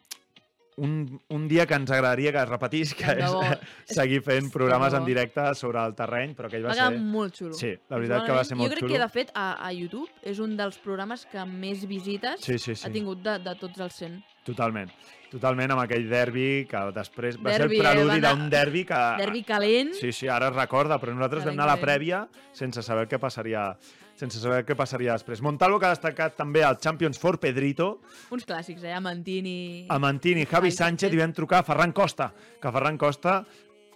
un, 0.78 1.22
un 1.30 1.48
dia 1.48 1.66
que 1.66 1.76
ens 1.76 1.92
agradaria 1.92 2.32
que 2.32 2.42
es 2.42 2.50
repetís, 2.50 2.94
que 2.98 3.12
és 3.20 3.32
bo. 3.32 3.42
seguir 3.86 4.22
fent 4.26 4.52
programes 4.52 4.92
de 4.92 4.98
en 5.00 5.06
directe 5.06 5.48
sobre 5.56 5.84
el 5.86 5.94
terreny, 5.96 6.34
però 6.36 6.48
aquell 6.50 6.64
Va 6.66 6.70
va, 6.70 6.76
quedar 6.76 6.92
ser... 6.94 7.00
molt 7.14 7.36
xulo. 7.38 7.54
Sí, 7.54 7.74
la 7.90 7.98
veritat 8.02 8.26
que 8.26 8.32
va 8.38 8.44
ser 8.44 8.58
molt 8.58 8.70
Jo 8.70 8.76
crec 8.76 8.86
xulo. 8.88 8.94
que, 8.94 9.02
de 9.04 9.10
fet, 9.14 9.32
a, 9.36 9.48
a 9.68 9.72
YouTube 9.74 10.10
és 10.24 10.40
un 10.40 10.56
dels 10.58 10.78
programes 10.82 11.26
que 11.30 11.46
més 11.46 11.86
visites 11.88 12.42
Sí, 12.42 12.58
sí, 12.58 12.76
sí. 12.76 12.88
ha 12.88 12.92
tingut 12.92 13.22
de, 13.26 13.38
de 13.46 13.56
tots 13.60 13.80
els 13.86 13.94
100. 14.02 14.22
Totalment. 14.44 14.90
Totalment 15.34 15.72
amb 15.74 15.82
aquell 15.82 16.04
derbi 16.12 16.66
que 16.70 16.80
després 16.94 17.38
va 17.42 17.54
Derbi, 17.56 17.78
ser 17.80 17.86
el 17.86 17.88
preludi 17.88 18.10
va 18.10 18.18
anar- 18.20 18.34
d'un 18.36 18.50
derbi 18.52 18.84
que... 18.86 19.00
Derbi 19.18 19.42
calent. 19.48 19.94
Sí, 19.98 20.12
sí, 20.14 20.28
ara 20.30 20.50
es 20.52 20.56
recorda, 20.56 21.00
però 21.02 21.14
nosaltres 21.16 21.42
Calent, 21.46 21.58
vam 21.58 21.64
anar 21.64 21.74
a 21.74 21.78
la 21.78 21.82
prèvia 21.82 22.20
sense 22.54 22.84
saber 22.86 23.08
què 23.10 23.18
passaria 23.24 23.72
sense 24.16 24.40
saber 24.40 24.62
què 24.66 24.76
passaria 24.78 25.14
després. 25.18 25.42
Montalvo 25.42 25.80
que 25.82 25.88
ha 25.90 25.94
destacat 25.96 26.36
també 26.38 26.62
el 26.64 26.78
Champions 26.78 27.18
for 27.20 27.40
Pedrito, 27.42 28.00
Uns 28.32 28.46
clàssics, 28.46 28.84
eh? 28.84 28.94
Amantini... 28.94 29.86
a 29.90 30.00
Mantini, 30.00 30.46
Javi 30.46 30.72
Sánchez 30.72 31.12
i 31.14 31.18
vam 31.20 31.34
trucar 31.34 31.60
a 31.64 31.68
Ferran 31.68 31.92
Costa, 31.92 32.32
que 32.62 32.72
Ferran 32.72 32.98
Costa 32.98 33.44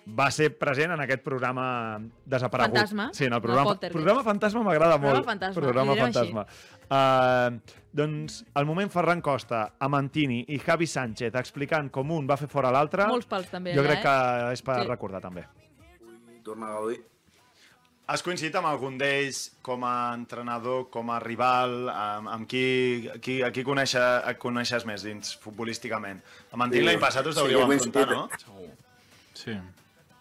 va 0.08 0.30
ser 0.32 0.54
present 0.56 0.94
en 0.96 1.02
aquest 1.04 1.20
programa 1.22 2.00
desaparegut. 2.26 2.78
Fantasma, 2.78 3.10
Sí, 3.14 3.26
en 3.26 3.34
el 3.34 3.38
el 3.38 3.42
programa, 3.44 3.66
Poltergeist. 3.74 3.94
programa 3.98 4.24
Fantasma 4.24 4.62
m'agrada 4.64 4.96
Programa 4.96 5.18
molt. 5.18 5.26
Fantasma, 5.28 5.62
Programa 5.62 5.96
Fantasma. 6.00 6.46
Uh, 6.88 7.60
doncs 7.92 8.38
el 8.56 8.66
moment 8.66 8.90
Ferran 8.90 9.20
Costa, 9.22 9.74
Amantini 9.84 10.46
i 10.48 10.60
Javi 10.64 10.88
Sánchez 10.88 11.36
explicant 11.36 11.90
com 11.92 12.10
un 12.16 12.26
va 12.30 12.38
fer 12.40 12.48
fora 12.48 12.72
l'altre, 12.72 13.06
Molts 13.12 13.28
pals 13.28 13.50
també, 13.52 13.76
jo 13.76 13.82
allà, 13.84 13.90
crec 13.90 14.00
eh? 14.00 14.04
que 14.08 14.54
és 14.56 14.62
per 14.64 14.80
Sí. 14.82 14.88
recordar 14.88 15.22
també. 15.22 15.44
torna 16.44 16.68
a 16.68 16.74
gaudir. 16.80 17.02
Has 18.08 18.22
coincidit 18.24 18.56
amb 18.56 18.70
algun 18.70 18.96
d'ells 18.96 19.40
com 19.68 19.82
a 19.84 20.14
entrenador, 20.16 20.86
com 20.94 21.10
a 21.12 21.18
rival? 21.20 21.90
Amb, 21.92 22.30
amb 22.32 22.48
qui, 22.48 23.10
qui, 23.24 23.42
a 23.44 23.50
qui 23.52 23.66
coneixes, 23.68 24.30
coneixes 24.40 24.86
més 24.88 25.04
dins 25.04 25.34
futbolísticament? 25.44 26.22
Amb 26.56 26.64
en 26.64 26.76
Tint 26.78 26.88
l'any 26.88 27.02
passat 27.04 27.28
us 27.28 27.36
Sí, 27.36 27.42
deuríeu 27.42 27.66
he 27.66 27.76
enfrontar, 27.76 28.06
no? 28.14 28.22
Segur. 28.40 28.70
Sí. 29.36 29.58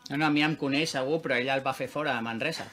No, 0.09 0.17
no, 0.17 0.27
a 0.27 0.31
mi 0.31 0.43
em 0.47 0.53
coneix 0.55 0.93
segur, 0.95 1.17
però 1.23 1.35
ell 1.35 1.49
el 1.51 1.63
va 1.65 1.73
fer 1.75 1.89
fora 1.91 2.13
a 2.17 2.21
Manresa. 2.23 2.67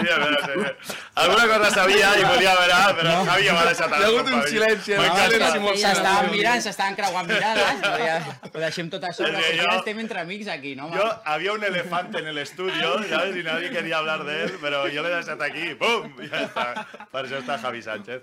Sí, 0.00 0.08
a 0.08 0.18
veure, 0.20 0.38
sí. 0.44 0.94
Alguna 1.22 1.46
cosa 1.48 1.70
sabia 1.70 2.10
i 2.20 2.24
volia 2.24 2.52
veure, 2.58 2.94
però 2.98 3.14
no. 3.14 3.24
Javi 3.28 3.46
ja 3.46 3.54
m'ha 3.56 3.64
deixat... 3.68 3.94
Hi 3.96 4.02
ha 4.04 4.06
hagut 4.10 4.30
un 4.32 4.42
silenci, 4.48 4.94
no? 4.96 5.62
molt 5.64 5.80
S'estaven 5.80 6.30
mirant, 6.34 6.62
s'estaven 6.66 6.96
creuant 7.00 7.28
mirades. 7.30 7.82
però 7.84 7.98
Ja, 8.04 8.16
ho 8.52 8.62
deixem 8.66 8.90
tot 8.92 9.04
a 9.08 9.12
sobre, 9.16 9.42
Sí, 9.48 9.58
jo- 9.60 9.74
estem 9.78 10.00
entre 10.04 10.20
amics 10.24 10.48
aquí, 10.52 10.74
no? 10.76 10.90
Yo, 10.94 11.08
había 11.24 11.52
un 11.52 11.64
elefante 11.64 12.18
en 12.18 12.28
el 12.28 12.38
estudio, 12.38 12.96
¿sabes? 13.08 13.36
Y 13.36 13.42
nadie 13.42 13.70
quería 13.70 13.98
hablar 13.98 14.24
de 14.24 14.44
él, 14.44 14.58
pero 14.60 14.86
yo 14.88 15.02
le 15.02 15.08
he 15.12 15.14
deixat 15.16 15.40
aquí, 15.42 15.74
¡pum! 15.74 16.12
Ja 16.30 16.44
està. 16.46 16.66
Per 17.12 17.24
això 17.24 17.40
està 17.40 17.58
Javi 17.64 17.82
Sánchez. 17.82 18.22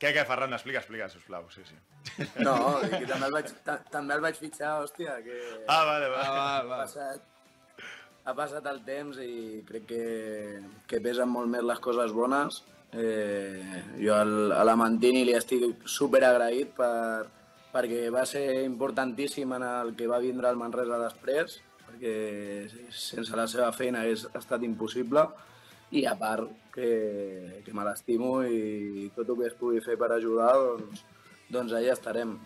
Què, 0.00 0.14
què, 0.16 0.22
Ferran? 0.24 0.54
Explica, 0.56 0.80
explica, 0.80 1.08
sisplau. 1.12 1.44
Sí, 1.52 1.60
sí. 1.68 1.76
No, 2.40 2.54
i 2.86 2.88
que 3.02 3.06
també 3.10 3.26
el 3.28 3.34
vaig, 3.36 3.50
ta, 3.66 3.74
també 3.92 4.14
el 4.16 4.22
vaig 4.24 4.38
fitxar, 4.40 4.78
hòstia, 4.80 5.18
que... 5.26 5.36
Ah, 5.68 5.82
vale, 5.84 6.08
vale. 6.08 6.22
Ha, 6.24 6.30
Ah, 6.30 6.62
va, 6.64 6.68
va. 6.70 6.78
passat, 6.86 7.26
ha 8.24 8.34
passat 8.38 8.66
el 8.72 8.80
temps 8.86 9.18
i 9.20 9.60
crec 9.68 9.84
que, 9.90 10.04
que 10.88 11.02
pesen 11.04 11.28
molt 11.28 11.52
més 11.52 11.66
les 11.68 11.82
coses 11.84 12.14
bones. 12.16 12.62
Eh, 12.96 13.82
jo 14.00 14.16
al, 14.16 14.32
a 14.56 14.64
la 14.66 14.74
Mantini 14.80 15.20
li 15.28 15.36
estic 15.36 15.84
super 15.86 16.24
agraït 16.26 16.72
per, 16.74 17.28
perquè 17.70 18.08
va 18.10 18.24
ser 18.26 18.64
importantíssim 18.64 19.52
en 19.58 19.62
el 19.68 19.92
que 20.00 20.08
va 20.10 20.18
vindre 20.24 20.48
el 20.50 20.58
Manresa 20.58 20.96
després, 21.04 21.60
perquè 21.86 22.16
sense 22.90 23.36
la 23.38 23.44
seva 23.52 23.68
feina 23.76 24.00
hagués 24.02 24.24
estat 24.34 24.64
impossible 24.66 25.28
i 25.90 26.04
a 26.06 26.14
part 26.18 26.50
que, 26.74 27.62
que 27.64 27.74
me 27.74 27.84
l'estimo 27.86 28.40
i 28.46 29.08
tot 29.16 29.28
el 29.28 29.40
que 29.40 29.48
es 29.50 29.56
pugui 29.58 29.82
fer 29.84 29.96
per 29.98 30.12
ajudar, 30.14 30.52
doncs, 30.54 31.02
doncs 31.50 31.74
allà 31.74 31.96
estarem. 31.96 32.36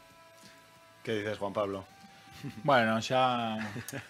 ¿Qué 1.04 1.20
dices, 1.20 1.38
Juan 1.38 1.52
Pablo? 1.52 1.84
Bueno, 2.62 2.98
ya 3.00 3.58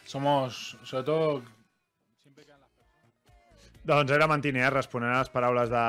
somos, 0.06 0.76
sobre 0.84 1.04
todo, 1.04 1.42
Doncs 3.84 4.10
era 4.16 4.26
Mantini, 4.26 4.60
eh, 4.64 4.70
responent 4.72 5.12
a 5.12 5.18
les 5.20 5.28
paraules 5.28 5.68
de, 5.68 5.80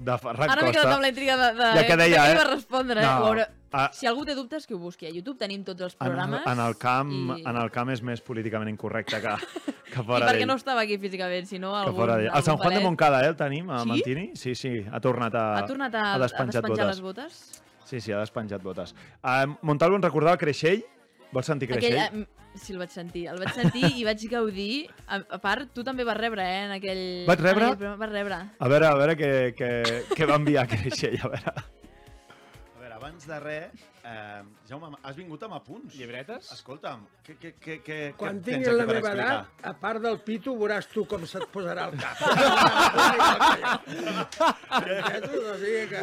de 0.00 0.14
Ferran 0.22 0.50
Ara 0.50 0.62
m'he 0.62 0.70
Costa. 0.70 0.80
quedat 0.80 0.94
amb 0.94 1.02
la 1.04 1.08
intriga 1.10 1.34
de, 1.36 1.48
de, 1.58 1.66
Ja 1.76 1.82
que 1.86 1.96
deia, 2.00 2.22
de 2.24 2.32
eh? 2.32 2.36
va 2.38 2.44
respondre. 2.48 3.02
No, 3.04 3.10
No, 3.18 3.24
veure, 3.26 3.44
ah. 3.76 3.90
si 3.92 4.06
algú 4.08 4.24
té 4.24 4.34
dubtes, 4.34 4.66
que 4.66 4.72
ho 4.72 4.78
busqui. 4.80 5.04
A 5.04 5.10
YouTube 5.12 5.36
tenim 5.38 5.62
tots 5.62 5.82
els 5.84 5.96
En 6.00 6.06
el, 6.06 6.12
programes. 6.14 6.46
en, 6.46 6.60
el 6.64 6.76
camp, 6.80 7.12
i- 7.36 7.42
en 7.44 7.56
el 7.60 7.70
camp 7.70 7.90
és 7.92 8.00
més 8.02 8.22
políticament 8.24 8.70
incorrecte 8.72 9.20
que, 9.20 9.34
que 9.92 10.00
I 10.00 10.04
fora 10.06 10.26
perquè 10.30 10.38
d'ell. 10.38 10.46
no 10.48 10.56
estava 10.56 10.80
aquí 10.86 10.96
físicament, 10.98 11.44
sinó 11.46 11.74
que 11.74 11.82
algun, 11.82 12.00
fora 12.00 12.16
d'ell. 12.16 12.30
El 12.30 12.30
algun 12.32 12.46
Sant 12.48 12.56
Juan 12.56 12.68
de 12.70 12.74
palet. 12.80 12.86
Montcada, 12.88 13.20
eh, 13.22 13.28
el 13.28 13.36
tenim, 13.36 13.68
a 13.70 13.82
Sí? 13.82 13.88
Mantini? 13.92 14.30
Sí, 14.34 14.54
sí, 14.54 14.72
ha 14.90 15.00
tornat 15.00 15.34
a, 15.34 15.44
Ha 15.58 15.66
tornat 15.66 15.94
a, 15.94 16.06
a 16.12 16.14
a 16.14 16.18
despenjat 16.24 16.62
despenjar 16.62 16.86
botes. 16.86 16.86
les 16.96 17.00
botes? 17.02 17.62
Sí, 17.84 18.00
sí, 18.00 18.12
ha 18.12 18.20
despenjat 18.24 18.62
botes. 18.62 18.94
Uh, 19.20 19.58
Montalvo 19.60 19.96
en 19.96 20.02
recordava 20.08 20.38
Creixell. 20.38 20.84
Vols 21.30 21.46
sentir 21.46 21.68
Creixell? 21.70 21.96
Aquell, 22.00 22.22
eh, 22.24 22.58
sí, 22.58 22.72
el 22.74 22.80
vaig 22.82 22.94
sentir. 22.94 23.24
El 23.30 23.38
vaig 23.42 23.52
sentir 23.54 23.90
i 24.00 24.06
vaig 24.06 24.24
gaudir. 24.32 24.72
A, 25.06 25.20
a 25.36 25.38
part, 25.42 25.70
tu 25.74 25.84
també 25.86 26.06
vas 26.06 26.18
rebre, 26.18 26.42
eh, 26.42 26.64
en 26.66 26.74
aquell... 26.78 27.04
Vaig 27.28 27.44
rebre? 27.44 27.68
En 27.68 27.76
aquell 27.76 28.00
vas 28.00 28.12
rebre. 28.12 28.40
A 28.58 28.70
veure, 28.72 28.88
a 28.88 28.96
veure 28.98 29.16
què, 29.20 29.30
què, 29.58 29.70
què 30.10 30.28
va 30.30 30.40
enviar 30.40 30.66
Creixell, 30.72 31.20
a 31.22 31.30
veure. 31.36 31.54
A 31.60 32.82
veure, 32.82 32.94
abans 32.98 33.28
de 33.30 33.40
res, 33.46 33.86
eh, 34.04 34.42
Jaume, 34.68 34.96
has 35.02 35.16
vingut 35.16 35.42
amb 35.42 35.54
apunts. 35.54 35.94
Llibretes? 35.94 36.50
Escolta'm, 36.52 37.06
què, 37.26 37.36
què, 37.40 37.52
què, 37.60 37.76
què, 37.84 37.98
Quan 38.16 38.40
què 38.40 38.44
tinguis 38.50 38.66
tens 38.68 38.78
la 38.78 38.86
meva 38.86 38.98
explicar? 39.00 39.26
edat, 39.34 39.66
a 39.70 39.72
part 39.80 40.00
del 40.02 40.18
pito, 40.26 40.54
veuràs 40.56 40.88
tu 40.92 41.04
com 41.06 41.26
se't 41.26 41.46
posarà 41.52 41.84
al 41.88 41.96
cap. 42.00 42.16
Entesos? 44.10 45.44
O 45.44 45.54
sigui 45.60 45.84
que 45.90 46.00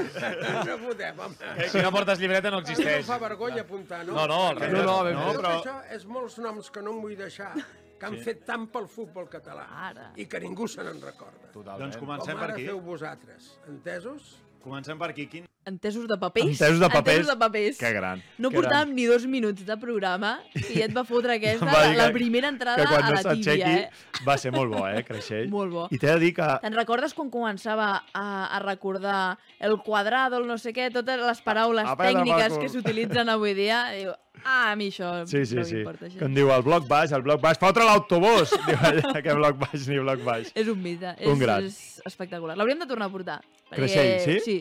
no 0.68 0.78
fotem, 0.86 1.20
home. 1.20 1.36
Si 1.72 1.82
no 1.82 1.92
portes 1.96 2.20
llibreta 2.22 2.52
no 2.54 2.60
existeix. 2.64 3.04
No 3.08 3.14
fa 3.14 3.20
vergonya 3.24 3.62
apuntar, 3.66 4.04
no? 4.06 4.14
No, 4.14 4.28
no, 4.28 4.54
no, 4.54 4.68
No, 4.68 4.84
no, 4.84 5.12
no, 5.14 5.34
però- 5.40 5.56
Això 5.62 5.76
és 5.96 6.06
molts 6.06 6.38
noms 6.44 6.70
que 6.72 6.82
no 6.82 6.92
em 6.96 7.02
vull 7.02 7.16
deixar, 7.18 7.54
que 8.00 8.06
han 8.06 8.14
Sí. 8.18 8.24
fet 8.24 8.46
tant 8.46 8.68
pel 8.72 8.88
futbol 8.88 9.28
català 9.30 9.66
Ara. 9.90 10.12
i 10.16 10.26
que 10.28 10.40
ningú 10.40 10.68
se 10.68 10.84
n'en 10.84 11.02
recorda. 11.02 11.48
Totalment. 11.52 11.80
Doncs 11.90 11.98
comencem 11.98 12.34
Com 12.36 12.40
per 12.40 12.44
ara 12.50 12.54
aquí. 12.54 12.66
feu 12.68 12.80
vosaltres, 12.82 13.60
entesos? 13.68 14.36
Comencem 14.68 14.98
per 15.00 15.10
aquí. 15.14 15.28
Quin... 15.32 15.46
Entesos 15.68 16.06
de 16.08 16.16
papers. 16.16 16.48
Entesos 16.48 16.80
de 16.80 16.88
papers. 16.88 17.18
Entesos 17.18 17.28
de 17.34 17.40
papers. 17.40 17.78
Que 17.80 17.90
gran. 17.92 18.22
No 18.40 18.52
que 18.52 18.56
portàvem 18.62 18.94
ni 18.96 19.04
dos 19.10 19.26
minuts 19.28 19.66
de 19.68 19.76
programa 19.82 20.38
i 20.56 20.78
ja 20.78 20.86
et 20.86 20.94
va 20.96 21.04
fotre 21.08 21.36
aquesta, 21.40 21.68
va 21.68 21.82
la, 21.90 21.94
la 21.98 22.06
que- 22.08 22.16
primera 22.16 22.48
entrada 22.54 22.80
que 22.80 22.88
quan 22.88 23.04
a 23.04 23.10
no 23.10 23.16
la 23.18 23.24
tíbia, 23.34 23.44
s'aixequi 23.44 23.74
eh? 23.82 24.22
va 24.28 24.38
ser 24.40 24.54
molt 24.56 24.72
bo, 24.72 24.86
eh, 24.88 25.04
Creixell? 25.08 25.50
Molt 25.58 25.74
bo. 25.74 25.88
I 25.92 26.00
t'he 26.00 26.08
de 26.14 26.20
dir 26.24 26.32
que... 26.38 26.48
Te'n 26.64 26.78
recordes 26.78 27.16
quan 27.18 27.28
començava 27.34 27.90
a, 28.14 28.24
a 28.48 28.62
recordar 28.64 29.38
el 29.60 29.76
quadrado, 29.84 30.40
el 30.40 30.48
no 30.48 30.56
sé 30.62 30.72
què, 30.76 30.88
totes 30.96 31.20
les 31.20 31.44
paraules 31.44 31.84
A 31.88 31.98
pel 32.00 32.16
tècniques 32.16 32.56
que 32.64 32.72
s'utilitzen 32.72 33.28
avui 33.36 33.52
dia? 33.58 33.84
Diu, 33.98 34.16
ah, 34.46 34.72
a 34.72 34.76
mi 34.76 34.88
això 34.92 35.26
Sí, 35.28 35.46
sí, 35.46 35.56
no 35.56 35.64
sí. 35.66 35.76
m'importa. 35.76 36.10
Que 36.10 36.26
em 36.26 36.34
diu 36.36 36.52
el 36.54 36.64
bloc 36.64 36.88
baix, 36.88 37.12
el 37.12 37.22
bloc 37.26 37.42
baix, 37.42 37.58
fotre 37.60 37.84
l'autobús! 37.88 38.52
Diu 38.68 38.78
allà, 38.92 39.22
que 39.24 39.34
bloc 39.34 39.58
baix 39.66 39.88
ni 39.88 40.00
bloc 40.00 40.24
baix. 40.24 40.52
És 40.56 40.68
un 40.68 40.82
mite, 40.82 41.16
és, 41.18 41.28
Un 41.28 41.40
gran. 41.40 41.64
és 41.66 42.02
espectacular. 42.06 42.58
L'hauríem 42.58 42.80
de 42.80 42.88
tornar 42.88 43.08
a 43.08 43.14
portar. 43.14 43.40
perquè- 43.70 43.76
Creixell, 43.76 44.20
sí? 44.26 44.40
Sí. 44.46 44.58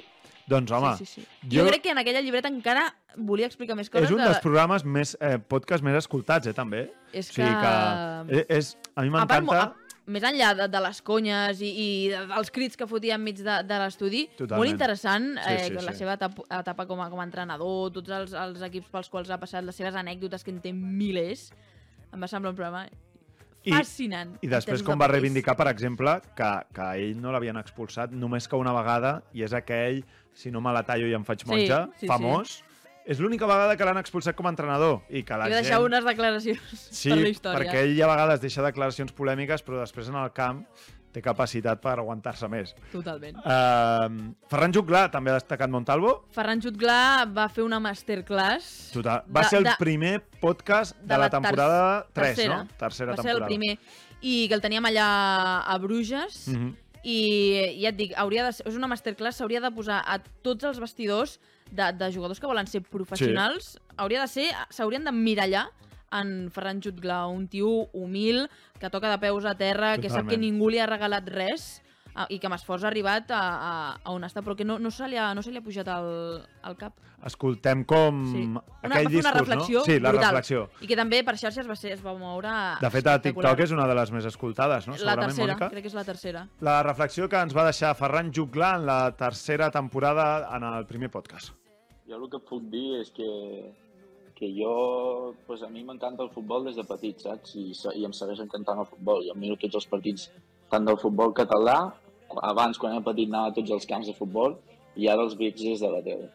Doncs, 0.47 0.71
home, 0.71 0.93
sí, 0.99 1.05
sí, 1.07 1.21
sí. 1.23 1.27
Jo... 1.51 1.65
jo 1.65 1.69
crec 1.69 1.83
que 1.83 1.91
en 1.91 1.99
aquella 1.99 2.21
llibreta 2.23 2.47
encara 2.49 2.95
volia 3.17 3.47
explicar 3.47 3.75
més 3.75 3.89
coses. 3.91 4.07
és 4.07 4.13
un 4.15 4.19
de- 4.23 4.29
dels 4.29 4.39
programes 4.45 4.85
més, 4.85 5.17
eh, 5.21 5.39
podcast 5.39 5.83
més 5.83 5.97
escoltats, 5.99 6.47
eh, 6.47 6.53
també. 6.55 6.85
És 7.13 7.31
o 7.31 7.33
sigui 7.35 7.49
que... 7.51 7.73
que- 8.29 8.39
És, 8.39 8.47
és, 8.49 8.79
a 8.95 9.03
mi 9.03 9.11
m'encanta... 9.11 9.75
més 10.07 10.23
enllà 10.27 10.53
de, 10.55 10.67
de 10.71 10.81
les 10.85 11.01
conyes 11.03 11.63
i, 11.65 11.71
i 11.71 11.87
de, 12.13 12.21
dels 12.31 12.53
crits 12.55 12.79
que 12.79 12.87
fotia 12.87 13.17
enmig 13.19 13.41
de, 13.43 13.57
de 13.67 13.79
l'estudi, 13.83 14.27
molt 14.53 14.71
interessant 14.71 15.33
Sí, 15.37 15.55
eh, 15.55 15.65
sí, 15.67 15.75
la 15.81 15.95
sí. 15.95 16.03
seva 16.05 16.15
etapa, 16.15 16.45
etapa 16.61 16.87
com, 16.87 17.01
a, 17.03 17.09
com 17.11 17.23
a 17.23 17.27
entrenador, 17.27 17.91
tots 17.95 18.13
els, 18.15 18.37
els 18.39 18.63
equips 18.69 18.93
pels 18.93 19.11
quals 19.11 19.33
ha 19.35 19.41
passat, 19.43 19.67
les 19.67 19.77
seves 19.77 19.99
anècdotes, 19.99 20.47
que 20.47 20.55
en 20.55 20.63
té 20.63 20.73
milers. 20.77 21.49
Em 22.15 22.23
va 22.23 22.31
semblar 22.31 22.55
un 22.55 22.59
programa 22.59 22.87
fascinant. 23.67 24.37
I 24.47 24.51
després 24.51 24.85
com 24.87 24.99
va 25.01 25.09
reivindicar, 25.11 25.57
per 25.59 25.67
exemple, 25.73 26.21
que, 26.39 26.53
que 26.77 26.87
ell 27.03 27.19
no 27.19 27.35
l'havien 27.35 27.59
expulsat 27.59 28.15
només 28.15 28.47
que 28.47 28.61
una 28.61 28.75
vegada, 28.77 29.19
i 29.35 29.43
és 29.47 29.57
aquell, 29.57 30.05
si 30.37 30.53
no 30.55 30.63
me 30.63 30.73
la 30.77 30.85
tallo 30.87 31.09
i 31.09 31.17
em 31.17 31.25
faig 31.27 31.43
Sí, 31.43 31.51
monja, 31.51 31.87
sí, 31.99 32.07
famós. 32.11 32.61
És 33.07 33.21
l'única 33.23 33.47
vegada 33.47 33.77
que 33.79 33.87
l'han 33.87 34.01
expulsat 34.01 34.35
com 34.35 34.49
a 34.49 34.51
entrenador. 34.51 35.01
I 35.09 35.23
que 35.23 35.37
la 35.39 35.47
I 35.47 35.53
va 35.53 35.61
gent... 35.61 35.65
deixar 35.69 35.81
unes 35.85 36.05
declaracions 36.05 36.61
Sí, 36.91 37.09
per 37.13 37.19
la 37.23 37.29
història. 37.31 37.59
perquè 37.61 37.85
ell 37.87 38.03
a 38.03 38.09
vegades 38.11 38.41
deixa 38.43 38.65
declaracions 38.67 39.13
polèmiques, 39.15 39.63
però 39.63 39.79
després 39.81 40.09
en 40.11 40.17
el 40.19 40.33
camp 40.35 40.65
té 41.17 41.23
capacitat 41.25 41.81
per 41.81 41.95
aguantar-se 42.03 42.49
més. 42.53 42.75
Totalment. 42.93 43.39
Uh, 43.41 44.35
Ferran 44.53 44.75
Juclà 44.75 45.07
també 45.11 45.31
ha 45.33 45.39
destacat 45.39 45.71
Montalvo. 45.73 46.27
Ferran 46.35 46.61
Jutglà 46.61 47.25
va 47.33 47.47
fer 47.49 47.63
una 47.65 47.79
masterclass 47.81 48.91
Total. 48.93 49.23
Va 49.33 49.41
De- 49.47 49.49
ser 49.49 49.59
el 49.63 49.65
de- 49.71 49.77
primer 49.79 50.21
podcast 50.43 50.97
de, 50.99 51.07
de 51.15 51.19
la 51.23 51.31
ter- 51.31 51.39
temporada 51.41 52.07
3, 52.13 52.35
tercera. 52.35 52.59
no? 52.65 52.69
Tercera 52.77 53.13
va 53.13 53.17
ser 53.23 53.31
temporada. 53.33 53.47
el 53.55 53.59
primer. 53.61 53.79
I 54.21 54.49
que 54.49 54.55
el 54.59 54.61
teníem 54.61 54.85
allà 54.91 55.07
a 55.65 55.79
Bruges. 55.79 56.49
Mhm. 56.49 56.75
I 57.07 57.79
ja 57.81 57.91
et 57.93 57.97
dic, 57.97 58.13
hauria 58.19 58.45
de 58.45 58.53
ser, 58.53 58.67
és 58.67 58.75
una 58.75 58.89
masterclass, 58.91 59.37
s'hauria 59.39 59.61
de 59.63 59.71
posar 59.71 60.03
a 60.05 60.19
tots 60.43 60.65
els 60.65 60.81
vestidors 60.83 61.39
de, 61.71 61.93
de 61.93 62.13
jugadors 62.13 62.41
que 62.41 62.47
volen 62.47 62.67
ser 62.67 62.83
professionals. 62.83 63.77
Hauria 63.97 64.23
de 64.23 64.29
ser, 64.29 64.47
s'haurien 64.71 65.05
d'emmirallar 65.05 65.67
en 66.17 66.51
Ferran 66.55 66.81
Jutglà, 66.81 67.25
un 67.27 67.49
tio 67.51 67.89
humil, 67.93 68.47
que 68.81 68.91
toca 68.91 69.11
de 69.11 69.19
peus 69.19 69.45
a 69.45 69.57
terra, 69.59 69.97
que 69.99 70.09
sap 70.09 70.27
que 70.27 70.37
Totalment. 70.37 70.45
ningú 70.47 70.71
li 70.71 70.79
ha 70.79 70.87
regalat 70.87 71.29
res 71.33 71.83
a, 72.17 72.25
i 72.33 72.39
que 72.41 72.49
amb 72.49 72.57
esforç 72.57 72.85
ha 72.87 72.89
arribat 72.89 73.31
a, 73.31 73.41
a, 73.41 73.73
a 74.03 74.13
on 74.15 74.25
està, 74.25 74.41
però 74.43 74.57
que 74.57 74.65
no, 74.65 74.79
no, 74.81 74.91
se, 74.91 75.07
li 75.13 75.19
ha, 75.21 75.35
no 75.37 75.43
se 75.45 75.53
li 75.53 75.61
ha 75.61 75.65
pujat 75.65 75.89
al, 75.93 76.09
al 76.65 76.77
cap. 76.81 76.95
Escoltem 77.27 77.83
com 77.89 78.23
Sí. 78.33 78.43
Una, 78.47 78.63
aquell 78.83 79.07
una 79.09 79.15
discurs, 79.17 79.39
reflexió 79.41 79.79
no? 79.81 79.85
Sí, 79.87 79.99
la 80.01 80.11
brutal. 80.13 80.31
reflexió. 80.35 80.63
I 80.81 80.89
que 80.91 80.97
també 80.99 81.23
per 81.27 81.35
xarxes 81.41 81.69
va, 81.69 81.77
ser, 81.77 81.93
es 81.97 82.03
va 82.05 82.13
moure 82.19 82.53
De 82.81 82.91
fet, 82.93 83.07
a. 83.13 83.17
TikTok 83.23 83.61
és 83.67 83.73
una 83.77 83.87
de 83.89 83.95
les 83.99 84.13
més 84.15 84.25
escoltades, 84.29 84.87
no? 84.89 84.95
La 84.95 84.99
Segurament, 84.99 85.29
tercera, 85.31 85.53
Mònica? 85.55 85.71
crec 85.73 85.87
que 85.87 85.93
és 85.93 85.97
la 85.99 86.05
tercera. 86.05 86.47
La 86.61 86.77
reflexió 86.87 87.29
que 87.29 87.41
ens 87.41 87.57
va 87.57 87.65
deixar 87.69 87.95
Ferran 87.99 88.33
Juclà 88.33 88.75
en 88.81 88.87
la 88.87 89.01
tercera 89.17 89.71
temporada 89.71 90.49
en 90.57 90.65
el 90.73 90.87
primer 90.87 91.11
podcast. 91.11 91.53
Jo 92.09 92.21
el 92.21 92.29
que 92.31 92.39
puc 92.39 92.63
dir 92.71 93.01
és 93.01 93.11
que, 93.11 93.27
que 94.37 94.53
jo, 94.55 95.35
pues 95.49 95.63
a 95.67 95.69
mi 95.73 95.83
m'encanta 95.83 96.23
el 96.23 96.31
futbol 96.31 96.65
des 96.69 96.77
de 96.79 96.85
petit, 96.87 97.19
saps? 97.25 97.57
I, 97.59 97.73
i 97.99 98.05
em 98.07 98.13
segueix 98.15 98.41
encantant 98.45 98.79
el 98.85 98.87
futbol. 98.87 99.25
Jo 99.27 99.35
miro 99.35 99.57
tots 99.59 99.75
els 99.81 99.89
partits, 99.91 100.29
tant 100.71 100.85
del 100.87 100.99
futbol 101.03 101.35
català, 101.35 101.81
abans 102.43 102.79
quan 102.79 102.93
era 102.93 103.05
petit 103.05 103.29
anava 103.29 103.49
a 103.53 103.55
tots 103.57 103.71
els 103.71 103.87
camps 103.87 104.07
de 104.09 104.15
futbol, 104.15 104.57
i 104.97 105.09
ara 105.09 105.23
els 105.23 105.37
veig 105.37 105.55
des 105.61 105.81
de 105.81 105.91
la 105.93 106.03
tele. 106.03 106.29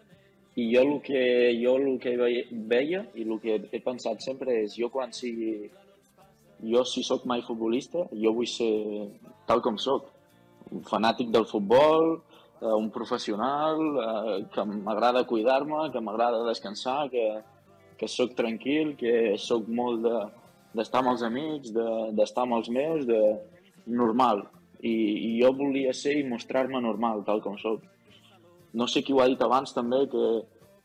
I 0.55 0.65
jo 0.75 0.81
el 0.83 0.97
que, 1.01 1.21
jo 1.61 1.75
el 1.79 1.99
que 1.99 2.15
veia, 2.51 3.05
i 3.15 3.23
el 3.23 3.39
que 3.39 3.55
he 3.71 3.79
pensat 3.79 4.21
sempre 4.21 4.63
és 4.63 4.75
jo 4.77 4.89
quan 4.89 5.13
sigui... 5.13 5.69
Jo, 6.61 6.83
si 6.85 7.01
sóc 7.01 7.23
mai 7.25 7.41
futbolista, 7.41 8.03
jo 8.13 8.33
vull 8.37 8.45
ser 8.45 9.07
tal 9.49 9.63
com 9.65 9.79
sóc. 9.81 10.11
Un 10.69 10.83
fanàtic 10.85 11.31
del 11.33 11.47
futbol, 11.49 12.19
eh, 12.61 12.67
un 12.77 12.91
professional, 12.93 13.79
eh, 13.81 14.35
que 14.53 14.65
m'agrada 14.69 15.23
cuidar-me, 15.25 15.87
que 15.91 15.99
m'agrada 16.05 16.43
descansar, 16.45 17.09
que, 17.09 17.25
que 17.97 18.07
sóc 18.07 18.35
tranquil, 18.37 18.93
que 18.95 19.33
sóc 19.41 19.65
molt 19.67 20.03
de- 20.05 20.27
d'estar 20.77 21.01
amb 21.01 21.15
els 21.15 21.23
amics, 21.23 21.73
de- 21.73 22.11
d'estar 22.13 22.43
amb 22.45 22.59
els 22.59 22.69
meus, 22.69 23.07
de 23.09 23.21
normal. 23.87 24.43
I, 24.81 24.93
i 25.27 25.31
jo 25.41 25.51
volia 25.57 25.93
ser 25.93 26.15
i 26.17 26.27
mostrar-me 26.27 26.81
normal, 26.81 27.25
tal 27.27 27.41
com 27.43 27.57
sóc. 27.61 27.83
No 28.73 28.87
sé 28.87 29.03
qui 29.05 29.13
ho 29.13 29.21
ha 29.21 29.27
dit 29.29 29.41
abans 29.43 29.75
també, 29.75 30.05
que, 30.09 30.29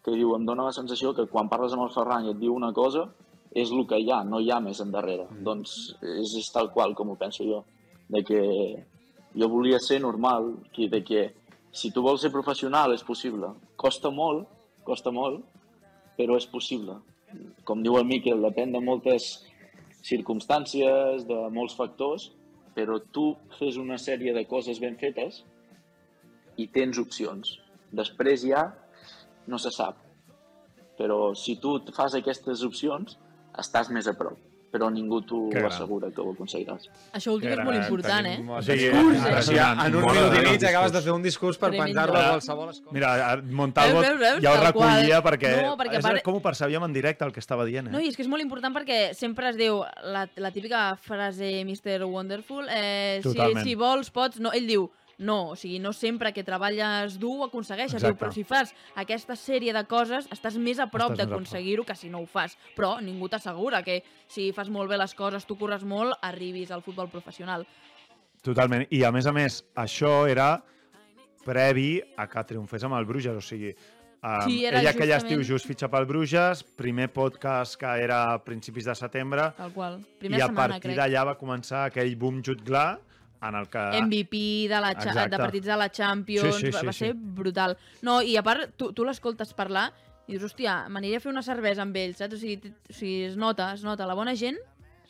que 0.05 0.17
diu, 0.17 0.35
em 0.37 0.45
dóna 0.49 0.69
la 0.69 0.75
sensació 0.77 1.15
que 1.17 1.29
quan 1.31 1.49
parles 1.49 1.73
amb 1.73 1.87
el 1.87 1.95
Ferran 1.95 2.27
i 2.27 2.35
et 2.35 2.41
diu 2.43 2.55
una 2.55 2.73
cosa, 2.77 3.07
és 3.57 3.73
el 3.73 3.87
que 3.89 3.99
hi 4.03 4.11
ha, 4.13 4.21
no 4.29 4.43
hi 4.43 4.51
ha 4.53 4.61
més 4.61 4.83
endarrere. 4.85 5.25
Mm. 5.31 5.43
Doncs 5.47 5.77
és, 6.03 6.37
és 6.43 6.53
tal 6.53 6.69
qual 6.75 6.93
com 6.99 7.15
ho 7.15 7.19
penso 7.21 7.47
jo. 7.49 7.63
De 8.13 8.23
que 8.27 8.41
jo 9.37 9.49
volia 9.53 9.81
ser 9.83 10.01
normal, 10.05 10.53
que, 10.77 10.91
de 10.93 11.03
que 11.05 11.27
si 11.77 11.91
tu 11.93 12.05
vols 12.05 12.23
ser 12.25 12.33
professional 12.35 12.95
és 12.95 13.05
possible. 13.05 13.55
Costa 13.81 14.13
molt, 14.13 14.47
costa 14.85 15.13
molt, 15.13 15.43
però 16.17 16.37
és 16.41 16.47
possible. 16.49 16.99
Com 17.69 17.83
diu 17.85 17.99
el 17.99 18.07
Miquel, 18.09 18.45
depèn 18.45 18.73
de 18.73 18.81
moltes 18.81 19.29
circumstàncies, 20.07 21.27
de 21.29 21.41
molts 21.53 21.75
factors, 21.77 22.31
però 22.77 22.99
tu 23.17 23.31
fes 23.57 23.79
una 23.81 23.97
sèrie 23.97 24.35
de 24.37 24.45
coses 24.49 24.81
ben 24.83 24.99
fetes 25.01 25.41
i 26.61 26.67
tens 26.73 27.01
opcions. 27.01 27.55
Després 27.97 28.45
ja 28.45 28.67
no 29.49 29.61
se 29.63 29.73
sap. 29.73 30.03
Però 31.01 31.33
si 31.37 31.57
tu 31.61 31.79
fas 31.97 32.17
aquestes 32.19 32.65
opcions, 32.67 33.17
estàs 33.63 33.89
més 33.93 34.09
a 34.09 34.15
prop. 34.17 34.37
Però 34.77 34.91
ningú 34.93 35.23
t'ho 35.25 35.41
assegura 35.67 36.11
que 36.13 36.21
ho 36.21 36.33
aconseguiràs. 36.35 36.87
Això 37.17 37.33
últim 37.33 37.53
és 37.55 37.63
molt 37.65 37.79
important, 37.81 38.27
eh? 38.29 38.37
Discurs, 38.67 39.23
eh? 39.25 39.35
o 39.39 39.43
sigui, 39.47 39.61
En 39.87 39.95
un 39.97 40.05
minut 40.05 40.35
i 40.37 40.43
mig 40.51 40.67
acabes 40.69 40.93
de 40.93 41.01
fer 41.07 41.15
un 41.15 41.23
discurs 41.25 41.57
per 41.63 41.71
penjar-lo 41.73 42.19
a 42.21 42.25
qualsevol 42.35 42.71
escola. 42.75 42.93
Mira, 42.93 43.13
Montalvo 43.63 44.01
Veus, 44.03 44.09
veus, 44.11 44.21
veus? 44.21 44.43
ja 44.45 44.53
ho 44.53 44.61
Tal 44.61 44.73
qual. 44.75 44.91
recollia 44.93 45.23
perquè, 45.25 45.55
No, 45.63 45.77
perquè 45.81 45.97
és 46.01 46.05
part- 46.05 46.23
com 46.27 46.35
ho 46.37 46.43
percebíem 46.45 46.85
en 46.85 46.93
directe 46.93 47.25
el 47.25 47.33
que 47.33 47.41
estava 47.41 47.65
dient. 47.65 47.89
Eh? 47.89 47.91
No, 47.91 48.01
i 48.01 48.09
és 48.09 48.17
que 48.17 48.23
és 48.23 48.29
molt 48.29 48.43
important 48.45 48.75
perquè 48.77 49.15
sempre 49.15 49.49
es 49.49 49.57
diu 49.57 49.81
la, 50.05 50.27
la 50.37 50.51
típica 50.53 50.97
frase 51.01 51.65
Mr. 51.65 52.05
Wonderful, 52.05 52.69
eh, 52.71 53.21
si, 53.25 53.37
si 53.63 53.75
vols, 53.75 54.11
pots... 54.11 54.39
No, 54.41 54.53
ell 54.53 54.67
diu, 54.69 54.91
no, 55.19 55.51
o 55.51 55.57
sigui, 55.57 55.79
no 55.79 55.93
sempre 55.97 56.33
que 56.33 56.45
treballes 56.45 57.19
dur 57.19 57.39
ho 57.41 57.45
aconsegueixes, 57.47 58.03
diu, 58.03 58.11
Exacte. 58.11 58.21
però 58.25 58.33
si 58.35 58.45
fas 58.45 58.75
aquesta 58.95 59.35
sèrie 59.37 59.73
de 59.73 59.85
coses 59.89 60.29
estàs 60.31 60.59
més 60.61 60.79
a 60.79 60.87
prop 60.93 61.15
d'aconseguir-ho 61.17 61.85
que 61.89 61.95
si 61.97 62.11
no 62.11 62.21
ho 62.21 62.27
fas. 62.27 62.59
Però 62.77 63.01
ningú 63.01 63.29
t'assegura 63.29 63.83
que 63.83 64.03
si 64.29 64.53
fas 64.53 64.69
molt 64.69 64.91
bé 64.91 64.99
les 64.99 65.15
coses, 65.15 65.47
tu 65.47 65.57
corres 65.57 65.85
molt, 65.85 66.15
arribis 66.23 66.71
al 66.71 66.83
futbol 66.83 67.09
professional. 67.09 67.67
Totalment. 68.43 68.87
I 68.91 69.03
a 69.05 69.11
més 69.11 69.27
a 69.27 69.33
més, 69.33 69.65
això 69.75 70.29
era 70.29 70.63
previ 71.45 72.01
a 72.17 72.27
que 72.29 72.43
triomfés 72.45 72.85
amb 72.85 72.95
el 72.99 73.07
Bruges, 73.07 73.37
o 73.37 73.41
sigui, 73.41 73.71
um, 74.23 74.41
Sí, 74.45 74.65
era 74.67 74.81
ella 74.81 74.91
aquell 74.91 75.09
justament- 75.13 75.41
estiu 75.41 75.45
just 75.57 75.67
fitxa 75.67 75.89
pel 75.89 76.07
Bruges, 76.07 76.63
primer 76.77 77.09
podcast 77.13 77.77
que 77.81 77.87
era 78.03 78.33
a 78.35 78.45
principis 78.45 78.85
de 78.85 78.95
setembre, 78.95 79.53
Tal 79.57 79.73
qual. 79.73 80.01
i 80.01 80.19
Primera 80.19 80.45
a 80.45 80.49
setmana, 80.49 80.75
partir 80.75 80.97
d'allà 80.97 81.25
va 81.25 81.39
començar 81.39 81.85
aquell 81.87 82.17
boom 82.17 82.43
jutglar 82.43 82.99
en 83.43 83.55
el 83.55 83.69
que... 83.69 83.85
MVP 84.03 84.37
de, 84.69 84.81
la 84.81 84.93
Exacte. 84.93 85.29
de 85.29 85.39
partits 85.39 85.67
de 85.67 85.77
la 85.77 85.91
Champions, 85.91 86.57
Sí, 86.57 86.67
sí, 86.67 86.71
va, 86.71 86.81
sí, 86.81 86.87
va 86.87 86.93
sí. 86.93 86.99
ser 87.07 87.15
brutal. 87.15 87.77
No, 88.03 88.21
i 88.23 88.37
a 88.37 88.43
part, 88.47 88.73
tu, 88.77 88.93
tu 88.97 89.05
l'escoltes 89.05 89.53
parlar 89.55 89.91
i 90.27 90.35
dius, 90.35 90.43
hòstia, 90.49 90.89
m'aniré 90.91 91.21
a 91.21 91.23
fer 91.23 91.31
una 91.31 91.43
cervesa 91.47 91.85
amb 91.85 91.97
ells, 92.01 92.19
saps? 92.19 92.35
O 92.35 92.41
sigui, 92.41 92.73
o 92.91 92.93
sigui, 92.93 93.21
es 93.29 93.37
nota, 93.39 93.73
es 93.77 93.85
nota. 93.87 94.09
La 94.09 94.17
bona 94.19 94.35
gent 94.35 94.59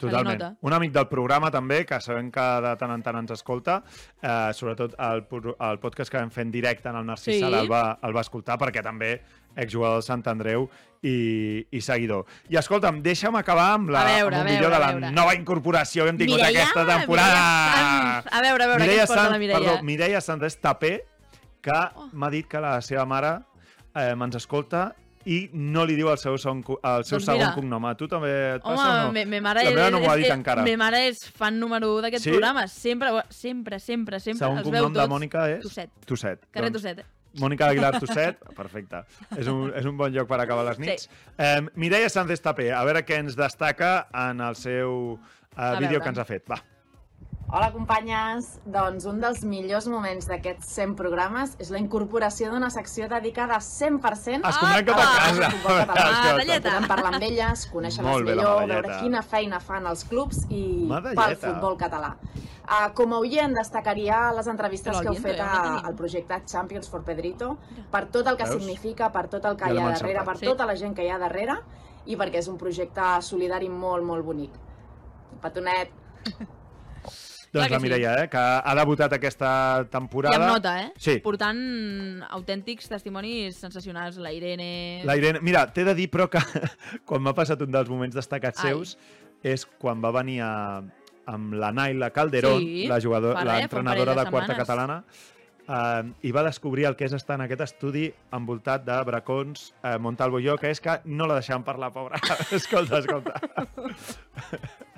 Totalment. 0.01 0.43
Un 0.61 0.77
amic 0.77 0.93
del 0.93 1.09
programa 1.09 1.51
també, 1.51 1.85
que 1.89 1.99
sabem 2.05 2.31
que 2.33 2.45
de 2.65 2.75
tant 2.81 2.93
en 2.93 3.03
tant 3.05 3.17
ens 3.23 3.33
escolta, 3.37 3.79
eh, 4.21 4.53
sobretot 4.57 4.97
el, 4.99 5.25
el 5.71 5.81
podcast 5.83 6.13
que 6.13 6.21
vam 6.21 6.31
fer 6.35 6.47
en 6.47 6.53
directe 6.55 6.91
en 6.93 7.01
el 7.01 7.07
Narcís 7.07 7.37
Sí. 7.37 7.43
El, 7.43 7.67
va, 7.71 7.99
el 8.05 8.15
va 8.17 8.23
escoltar 8.25 8.59
perquè 8.61 8.83
també 8.85 9.17
exjugador 9.57 9.99
del 9.99 10.05
Sant 10.05 10.23
Andreu 10.29 10.69
i, 11.03 11.65
i 11.73 11.81
seguidor. 11.81 12.27
I 12.53 12.59
escolta'm, 12.61 13.01
deixa'm 13.05 13.37
acabar 13.41 13.71
amb, 13.79 13.91
la, 13.95 14.03
A 14.03 14.13
veure, 14.19 14.37
amb 14.37 14.45
un 14.45 14.53
vídeo 14.53 14.71
de 14.71 14.81
la 14.83 15.11
nova 15.17 15.35
incorporació 15.35 16.05
que 16.05 16.13
hem 16.13 16.21
tingut 16.21 16.41
Mireia, 16.41 16.67
aquesta 16.67 16.85
temporada. 16.85 17.41
Mireia. 17.41 18.23
A 18.31 18.45
veure, 18.45 18.65
a 18.65 18.71
veure, 18.73 18.87
què 18.87 19.01
ens 19.01 19.11
porta 19.13 19.29
la 19.33 19.41
Mireia? 19.41 19.61
Perdó, 19.61 19.77
Mireia 19.87 20.21
Sanz 20.25 20.47
és 20.51 20.59
taper, 20.61 20.97
que 21.65 21.81
m'ha 22.13 22.31
dit 22.31 22.47
que 22.47 22.61
la 22.63 22.77
seva 22.85 23.07
mare 23.09 23.33
eh, 23.97 24.13
ens 24.13 24.37
escolta 24.39 24.91
i 25.27 25.51
no 25.53 25.83
li 25.85 25.97
diu 25.99 26.09
el 26.13 26.19
seu, 26.23 26.37
co- 26.63 26.79
el 26.87 27.05
seu 27.05 27.19
Doncs 27.19 27.27
segon 27.27 27.53
cognom. 27.57 27.85
A 27.91 27.95
tu 27.99 28.07
també 28.09 28.31
et 28.57 28.63
passa 28.63 28.75
Home, 28.85 29.01
o 29.01 29.07
no? 29.09 29.13
me, 29.13 29.25
me 29.27 29.41
mare 29.43 29.65
la 29.67 29.71
meva 29.75 29.91
no 29.91 30.01
m'ho 30.01 30.11
ha 30.13 30.17
dit 30.17 30.27
és, 30.29 30.33
encara. 30.33 30.63
Me 30.63 30.77
mare 30.79 31.01
és 31.09 31.25
fan 31.35 31.59
número 31.59 31.91
1 31.99 32.03
d'aquest 32.07 32.25
Sí? 32.25 32.31
programa. 32.31 32.67
Sempre, 32.69 33.11
sempre, 33.31 33.79
sempre, 33.81 34.21
sempre. 34.21 34.39
Segon 34.47 34.59
els 34.63 34.71
veu 34.71 34.85
cognom 34.87 34.93
de. 35.03 35.09
Mònica 35.11 35.49
és? 35.57 35.63
Tusset. 35.67 35.91
Tusset. 36.07 36.47
Carrer 36.53 36.71
Doncs, 36.71 36.83
Tusset. 36.83 37.05
Mònica 37.37 37.67
Aguilar 37.69 37.99
Tusset, 38.01 38.39
perfecte. 38.57 39.03
És 39.37 39.47
un, 39.47 39.73
és 39.77 39.85
un 39.85 39.97
bon 39.99 40.11
lloc 40.15 40.27
per 40.31 40.39
acabar 40.41 40.65
les 40.71 40.79
nits. 40.79 41.03
Sí. 41.03 41.11
Eh, 41.37 41.61
Mireia 41.75 42.09
Sánchez 42.09 42.41
Tapé, 42.41 42.71
a 42.73 42.83
veure 42.89 43.03
què 43.05 43.19
ens 43.19 43.37
destaca 43.37 44.07
en 44.15 44.41
el 44.41 44.55
seu 44.57 45.19
eh, 45.19 45.75
vídeo 45.77 45.99
veure. 45.99 46.03
que 46.03 46.09
ens 46.15 46.19
ha 46.19 46.25
fet. 46.25 46.47
Va. 46.49 46.63
Hola, 47.49 47.69
companyes. 47.71 48.49
Doncs 48.67 49.05
un 49.07 49.21
dels 49.23 49.45
millors 49.47 49.87
moments 49.87 50.27
d'aquests 50.27 50.67
100 50.81 50.97
programes 50.99 51.53
és 51.63 51.69
la 51.71 51.79
incorporació 51.79 52.49
d'una 52.51 52.73
secció 52.75 53.07
dedicada 53.09 53.61
100% 53.63 54.49
Es 54.51 54.59
cap 54.89 54.91
a 54.91 55.05
casa. 55.05 55.51
futbol 55.55 55.79
català. 55.85 56.09
Ah. 56.11 56.33
Podem 56.65 56.89
parlar 56.91 57.13
amb 57.15 57.23
elles, 57.29 57.63
conèixer-les 57.71 58.25
millor, 58.27 58.65
veure 58.67 58.99
quina 58.99 59.23
feina 59.23 59.61
fan 59.63 59.87
els 59.87 60.03
clubs 60.11 60.43
i 60.51 60.65
pel 60.91 61.37
futbol 61.45 61.79
català. 61.79 62.17
Uh, 62.67 62.89
com 62.99 63.13
a 63.15 63.21
oient, 63.23 63.53
destacaria 63.55 64.25
les 64.35 64.49
entrevistes 64.51 64.91
Però 64.91 65.05
que 65.05 65.13
heu 65.13 65.23
fet 65.23 65.37
ja 65.39 65.47
a, 65.47 65.77
al 65.87 65.95
projecte 65.95 66.41
Champions 66.51 66.91
for 66.91 67.05
Pedrito, 67.07 67.53
per 67.93 68.09
tot 68.11 68.27
el 68.27 68.35
que 68.41 68.49
Veus? 68.49 68.59
significa, 68.59 69.13
per 69.15 69.29
tot 69.31 69.47
el 69.47 69.55
que 69.55 69.69
Ja 69.71 69.77
hi 69.77 69.79
ha 69.85 69.93
darrere, 69.93 70.25
per 70.27 70.35
Sí. 70.41 70.49
tota 70.51 70.67
la 70.67 70.75
gent 70.75 70.97
que 70.99 71.07
hi 71.07 71.13
ha 71.15 71.21
darrere 71.23 71.61
i 72.11 72.19
perquè 72.19 72.43
és 72.43 72.49
un 72.51 72.59
projecte 72.59 73.07
solidari 73.23 73.69
molt, 73.71 74.03
molt 74.03 74.27
bonic. 74.27 74.59
Petonet. 75.47 75.95
Doncs 77.53 77.71
la 77.71 77.79
sí. 77.79 77.83
Mireia, 77.83 78.15
eh, 78.23 78.29
que 78.33 78.41
ha 78.41 78.75
debutat 78.79 79.15
aquesta 79.17 79.51
temporada. 79.93 80.35
I 80.35 80.41
amb 80.41 80.57
nota, 80.57 80.75
eh? 80.83 80.91
Sí. 81.01 81.19
Portant 81.25 81.61
autèntics 82.37 82.91
testimonis 82.91 83.61
sensacionals. 83.63 84.19
La 84.23 84.33
Irene... 84.35 85.05
La 85.09 85.17
Irene, 85.19 85.41
mira, 85.45 85.67
t'he 85.73 85.87
de 85.87 85.95
dir 85.97 86.11
però 86.13 86.29
que 86.33 86.43
quan 87.09 87.25
m'ha 87.25 87.35
passat 87.37 87.63
un 87.65 87.73
dels 87.75 87.93
moments 87.93 88.17
destacats 88.17 88.65
Ai. 88.65 88.75
seus 88.75 88.97
és 89.47 89.67
quan 89.79 90.03
va 90.03 90.11
venir 90.17 90.41
a, 90.43 90.53
amb 91.31 91.57
la 91.61 91.73
Naila 91.73 92.11
Calderón, 92.11 92.61
Sí, 92.61 92.87
la 92.91 93.01
jugadora, 93.01 93.45
l'entrenadora 93.45 94.15
de 94.15 94.25
de 94.25 94.31
quarta 94.31 94.57
catalana, 94.59 95.03
eh, 95.69 96.03
i 96.23 96.33
va 96.33 96.45
descobrir 96.47 96.87
el 96.89 96.97
que 96.97 97.07
és 97.07 97.15
estar 97.17 97.37
en 97.39 97.47
aquest 97.47 97.65
estudi 97.67 98.09
envoltat 98.37 98.85
de 98.87 98.97
bracons 99.07 99.73
eh, 99.83 99.97
Montalvo 100.03 100.41
i 100.41 100.49
jo, 100.49 100.57
que 100.61 100.73
és 100.75 100.83
que 100.83 101.01
no 101.05 101.29
la 101.29 101.41
deixàvem 101.41 101.67
parlar, 101.67 101.93
pobra. 101.95 102.21
escolta, 102.59 103.03
escolta. 103.03 103.41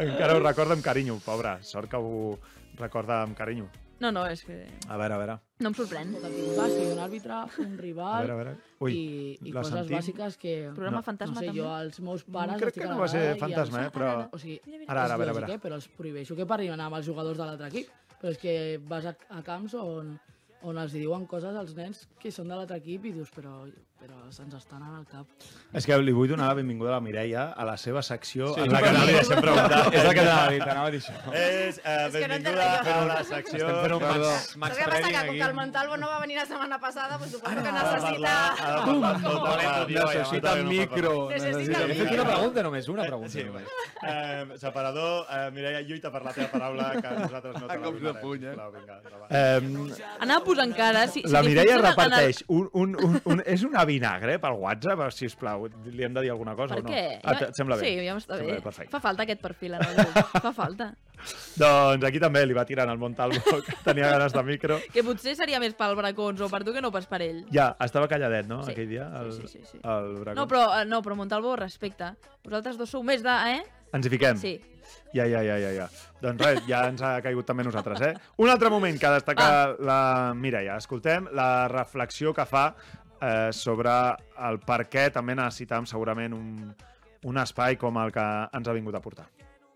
Encara 0.00 0.36
ho 0.36 0.40
recorda 0.40 0.74
amb 0.74 0.82
carinyo, 0.84 1.18
pobra. 1.24 1.58
Sort 1.62 1.90
que 1.90 1.96
ho 2.00 2.38
recorda 2.78 3.22
amb 3.22 3.36
carinyo. 3.36 3.68
No, 4.00 4.08
no, 4.10 4.22
és 4.32 4.40
que 4.46 4.54
A 4.88 4.96
veure, 4.96 5.12
a 5.12 5.18
veure. 5.20 5.34
no 5.60 5.68
em 5.68 5.74
sorprèn. 5.76 6.14
Un 6.16 6.22
bàsic, 6.56 6.86
un 6.94 7.00
àrbitre, 7.04 7.40
un 7.60 7.74
rival 7.76 8.14
A 8.14 8.20
veure, 8.22 8.32
a 8.32 8.36
veure. 8.38 8.54
Ui, 8.80 8.94
i, 8.96 9.38
i 9.44 9.52
coses 9.52 9.74
sentim? 9.74 9.96
bàsiques 9.98 10.38
que... 10.40 10.54
Programa 10.72 10.96
no, 10.96 11.02
fantasma, 11.04 11.34
no 11.34 11.40
sé, 11.40 11.46
també? 11.50 11.60
jo 11.60 11.68
als 11.68 12.00
meus 12.00 12.24
pares... 12.24 12.56
crec 12.62 12.70
estic 12.72 12.82
que 12.86 12.88
no 12.88 12.96
va 13.02 13.08
ser 13.12 13.24
fantasma, 13.42 13.82
els- 13.84 13.90
eh, 13.90 13.92
però- 13.98 14.28
O 14.32 14.38
sigui, 14.40 14.56
Ara, 14.88 15.04
ara, 15.04 15.14
a 15.14 15.18
veure, 15.20 15.30
a 15.30 15.38
veure. 15.42 15.58
però 15.60 15.74
els 15.76 15.88
prohibeixo 15.88 16.34
que 16.38 16.46
parlin 16.48 16.80
amb 16.80 16.96
els 16.96 17.04
jugadors 17.06 17.36
de 17.36 17.44
l'altre 17.44 17.68
equip. 17.68 17.92
Però 18.22 18.32
és 18.32 18.38
que 18.40 18.54
vas 18.88 19.04
a, 19.04 19.14
a 19.36 19.42
camps 19.44 19.74
on, 19.74 20.14
on 20.62 20.78
els 20.80 20.92
diuen 20.96 21.26
coses 21.28 21.54
als 21.56 21.76
nens 21.76 22.06
que 22.18 22.32
són 22.32 22.48
de 22.48 22.56
l'altre 22.56 22.80
equip 22.80 23.04
i 23.04 23.12
dius, 23.12 23.28
però, 23.36 23.66
però 24.00 24.16
se'ns 24.32 24.54
estan 24.56 24.80
anant 24.82 25.00
al 25.02 25.06
cap. 25.10 25.26
És 25.76 25.84
que 25.86 25.96
li 26.00 26.12
vull 26.16 26.28
donar 26.30 26.46
la 26.48 26.54
benvinguda 26.56 26.90
a 26.90 26.94
la 26.94 27.00
Mireia 27.04 27.42
a 27.52 27.64
la 27.68 27.76
seva 27.76 28.00
secció 28.02 28.54
Sí, 28.54 28.60
en 28.64 28.72
la 28.72 28.80
que 28.80 28.90
li 28.96 29.12
deixem 29.12 29.40
preguntar. 29.44 29.80
És 29.92 30.04
el 30.04 30.14
que 30.16 30.22
t'anava 30.24 30.46
a 30.46 30.50
dir, 30.54 30.60
t'anava 30.64 30.86
a 30.86 30.90
dir 30.94 31.00
això. 31.02 31.12
És, 31.36 31.78
eh, 31.84 32.06
És 32.06 32.14
que 32.14 32.28
no 32.28 32.34
benvinguda 32.34 32.68
entenc 32.78 32.96
a 32.96 33.04
la 33.10 33.18
secció... 33.24 33.58
Estem 33.60 33.82
fent 33.84 33.92
un 33.94 34.00
Perdó. 34.00 34.30
max, 34.30 34.56
max 34.56 34.76
Saps 34.76 34.80
què 34.80 34.84
passa? 34.88 35.00
training 35.00 35.12
Que 35.20 35.26
com 35.26 35.34
que 35.36 35.42
el 35.42 35.48
aquí. 35.50 35.56
Montalvo 35.60 35.96
no 36.00 36.08
va 36.08 36.18
venir 36.24 36.36
la 36.40 36.46
setmana 36.46 36.78
passada, 36.80 37.18
doncs 37.18 37.32
suposo 37.36 37.54
que 37.60 37.72
necessita... 37.76 38.18
la- 38.24 39.88
Necessita 39.90 40.52
el 40.54 40.64
micro. 40.64 41.28
Necessita 41.30 41.82
el 41.84 41.90
He 41.90 41.94
fet 41.94 42.10
micro. 42.10 42.22
una 42.22 42.30
pregunta 42.32 42.62
només, 42.62 42.88
una 42.88 43.02
pregunta 43.04 43.30
Sí, 43.30 43.44
només. 43.44 43.64
Eh, 44.02 44.46
separador, 44.58 45.26
eh, 45.30 45.50
Mireia, 45.52 45.80
lluita 45.82 46.10
per 46.10 46.22
la 46.24 46.32
teva 46.32 46.48
paraula, 46.50 46.90
que 47.00 47.08
nosaltres 47.20 47.54
no 47.60 47.66
te 47.66 47.72
A 47.74 47.76
la 47.76 48.70
donarem. 48.70 49.90
eh? 49.98 50.04
Anava 50.20 50.44
posant 50.44 50.74
cara. 50.76 51.06
Si, 51.08 51.22
si 51.22 51.28
la 51.32 51.42
Mireia 51.42 51.78
reparteix 51.78 52.44
un, 52.48 52.68
un, 52.72 52.96
un, 53.04 53.20
un, 53.24 53.42
és 53.46 53.62
una 53.66 53.84
vinagre 53.90 54.38
pel 54.40 54.56
WhatsApp, 54.62 55.02
si 55.12 55.26
us 55.28 55.34
plau, 55.38 55.66
li 55.90 56.06
hem 56.06 56.14
de 56.16 56.22
dir 56.24 56.30
alguna 56.32 56.54
cosa 56.56 56.78
Per 56.78 56.84
o 56.84 56.86
no? 56.86 56.94
què? 56.94 57.18
Ah, 57.24 57.36
et 57.50 57.58
sembla 57.58 57.76
bé? 57.80 57.88
Sí, 57.90 58.06
ja 58.06 58.14
m'està 58.16 58.38
bé. 58.40 58.60
Perfecte. 58.64 58.92
Fa 58.94 59.02
falta 59.02 59.26
aquest 59.26 59.42
perfil 59.42 59.74
en 59.78 59.84
el 59.88 59.98
grup. 60.00 60.34
Fa 60.46 60.52
falta. 60.56 60.92
Doncs 61.60 62.06
aquí 62.08 62.20
també 62.22 62.46
li 62.46 62.54
va 62.56 62.64
tirant 62.64 62.88
el 62.88 62.98
Montalvo, 63.00 63.60
que 63.66 63.74
tenia 63.84 64.08
ganes 64.14 64.32
de 64.32 64.42
micro. 64.46 64.78
Que 64.94 65.04
potser 65.04 65.34
seria 65.36 65.60
més 65.60 65.74
pel 65.76 65.94
bracons 65.98 66.40
o 66.40 66.48
per 66.52 66.62
tu 66.64 66.72
que 66.76 66.80
no 66.84 66.90
pas 66.94 67.06
per 67.10 67.20
ell. 67.26 67.42
Ja, 67.52 67.74
estava 67.84 68.08
calladet, 68.08 68.48
no, 68.48 68.62
Sí. 68.64 68.72
aquell 68.72 68.88
dia? 68.88 69.10
El, 69.20 69.32
Sí, 69.36 69.42
sí, 69.46 69.58
sí, 69.60 69.66
sí. 69.74 69.80
El 69.84 70.14
Bracons. 70.22 70.36
No, 70.40 70.46
però, 70.48 70.64
eh, 70.80 70.86
no, 70.88 71.02
però 71.04 71.16
Montalvo 71.18 71.56
respecte. 71.60 72.14
Vosaltres 72.44 72.78
dos 72.80 72.88
sou 72.90 73.04
més 73.04 73.22
de... 73.26 73.36
Eh? 73.56 73.60
Ens 73.92 74.06
hi 74.06 74.12
fiquem? 74.12 74.38
Sí. 74.40 74.54
Ja, 75.14 75.24
ja, 75.26 75.40
ja, 75.42 75.56
ja, 75.58 75.70
ja. 75.74 75.86
Doncs 76.22 76.42
res, 76.42 76.60
ja 76.66 76.80
ens 76.90 77.02
ha 77.02 77.12
caigut 77.22 77.46
també 77.46 77.62
nosaltres, 77.66 78.00
eh? 78.06 78.12
Un 78.42 78.50
altre 78.50 78.70
moment 78.70 78.96
que 78.98 79.10
destaca 79.14 79.74
la 79.78 80.32
Mireia. 80.34 80.76
Escoltem 80.78 81.28
la 81.36 81.66
reflexió 81.70 82.32
que 82.34 82.46
fa 82.46 82.64
eh, 83.20 83.50
sobre 83.52 83.92
el 84.48 84.60
per 84.66 84.84
què 84.90 85.10
també 85.12 85.34
necessitàvem 85.38 85.86
segurament 85.86 86.34
un, 86.34 86.74
un 87.24 87.38
espai 87.38 87.76
com 87.76 87.96
el 88.02 88.12
que 88.12 88.26
ens 88.56 88.68
ha 88.68 88.72
vingut 88.76 88.94
a 88.94 89.00
portar. 89.04 89.28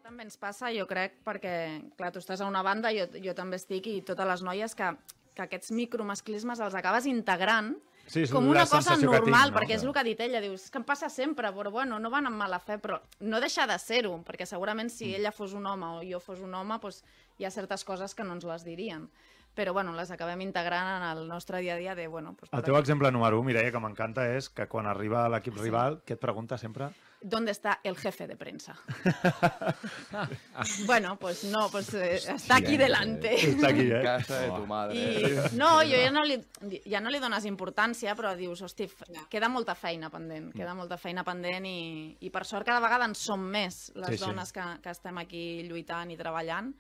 també 0.05 0.22
ens 0.28 0.36
passa, 0.36 0.68
jo 0.70 0.84
crec, 0.86 1.16
perquè, 1.24 1.55
clar, 1.99 2.12
tu 2.12 2.20
estàs 2.20 2.40
a 2.40 2.47
una 2.47 2.62
banda, 2.62 2.92
jo, 2.95 3.07
jo 3.24 3.32
també 3.34 3.57
estic, 3.57 3.86
i 3.88 4.03
totes 4.07 4.26
les 4.28 4.42
noies 4.47 4.74
que, 4.78 4.92
que 5.34 5.42
aquests 5.42 5.72
micromasclismes 5.74 6.61
els 6.61 6.74
acabes 6.74 7.07
integrant 7.11 7.74
Sí, 8.07 8.20
és 8.26 8.30
com 8.30 8.45
una 8.47 8.66
cosa 8.68 8.99
normal, 9.01 9.49
tinc, 9.49 9.55
no? 9.55 9.57
perquè 9.57 9.78
és 9.78 9.82
el 9.82 9.92
que 9.97 9.99
ha 10.03 10.05
dit 10.05 10.18
ella, 10.20 10.40
dius, 10.45 10.66
que 10.70 10.76
em 10.76 10.84
passa 10.84 11.09
sempre, 11.09 11.49
però 11.57 11.70
bueno, 11.72 11.97
no 11.99 12.11
van 12.12 12.26
amb 12.28 12.36
mala 12.36 12.59
fe, 12.61 12.76
però 12.78 12.99
no 13.24 13.40
deixa 13.40 13.64
de 13.66 13.78
ser-ho, 13.80 14.18
perquè 14.26 14.45
segurament 14.47 14.90
si 14.92 15.07
Mm. 15.09 15.14
ella 15.22 15.32
fos 15.32 15.55
un 15.57 15.64
home 15.66 15.86
o 15.86 16.03
jo 16.05 16.20
fos 16.20 16.40
un 16.45 16.53
home, 16.55 16.76
doncs 16.82 17.03
hi 17.38 17.47
ha 17.47 17.51
certes 17.51 17.82
coses 17.82 18.14
que 18.14 18.22
no 18.22 18.34
ens 18.34 18.45
les 18.45 18.62
dirien. 18.62 19.09
Però 19.55 19.72
bueno, 19.72 19.92
les 19.94 20.11
acabem 20.11 20.40
integrant 20.42 20.88
en 20.96 21.05
el 21.12 21.28
nostre 21.28 21.61
dia 21.62 21.74
a 21.74 21.78
dia 21.78 21.94
de, 21.94 22.09
bueno, 22.11 22.34
doncs, 22.34 22.50
El 22.52 22.64
teu 22.66 22.74
exemple 22.76 23.11
número 23.14 23.38
1, 23.38 23.46
Mireia, 23.46 23.70
que 23.70 23.78
m'encanta, 23.78 24.24
és 24.34 24.48
que 24.50 24.66
quan 24.66 24.86
arriba 24.90 25.28
l'equip 25.30 25.55
rival, 25.61 26.00
què 26.05 26.16
et 26.16 26.22
pregunta 26.22 26.59
sempre? 26.59 26.88
¿Dónde 27.24 27.52
está 27.52 27.78
el 27.84 27.96
jefe 27.96 28.26
de 28.26 28.36
prensa? 28.36 28.74
bueno, 30.86 31.16
pues 31.18 31.44
no, 31.44 31.70
pues 31.70 31.94
eh, 31.94 32.16
está 32.16 32.57
aquí 32.57 32.76
delante. 32.76 33.34
Està 33.34 33.68
aquí, 33.70 33.86
eh? 33.90 34.02
Casa 34.02 34.40
de 34.40 34.50
tu 34.50 34.66
madre. 34.66 34.98
I, 34.98 35.57
no, 35.57 35.78
jo 35.86 36.00
ja 36.02 36.11
no, 36.12 36.24
li, 36.28 36.36
ja 36.84 37.00
no 37.00 37.12
li 37.14 37.20
dones 37.22 37.46
importància, 37.48 38.14
però 38.18 38.34
dius, 38.36 38.61
hosti, 38.66 38.90
queda 39.32 39.48
molta 39.48 39.74
feina 39.74 40.11
pendent, 40.12 40.50
queda 40.52 40.74
molta 40.76 40.98
feina 41.00 41.24
pendent 41.24 41.64
i, 41.68 41.78
i 42.20 42.30
per 42.34 42.44
sort 42.44 42.66
cada 42.68 42.82
vegada 42.84 43.09
en 43.09 43.14
som 43.16 43.40
més 43.40 43.86
les 43.94 44.14
Sí, 44.14 44.18
sí. 44.18 44.24
dones 44.26 44.52
que, 44.52 44.66
que 44.82 44.92
estem 44.92 45.18
aquí 45.22 45.62
lluitant 45.68 46.11
i 46.12 46.18
treballant. 46.20 46.74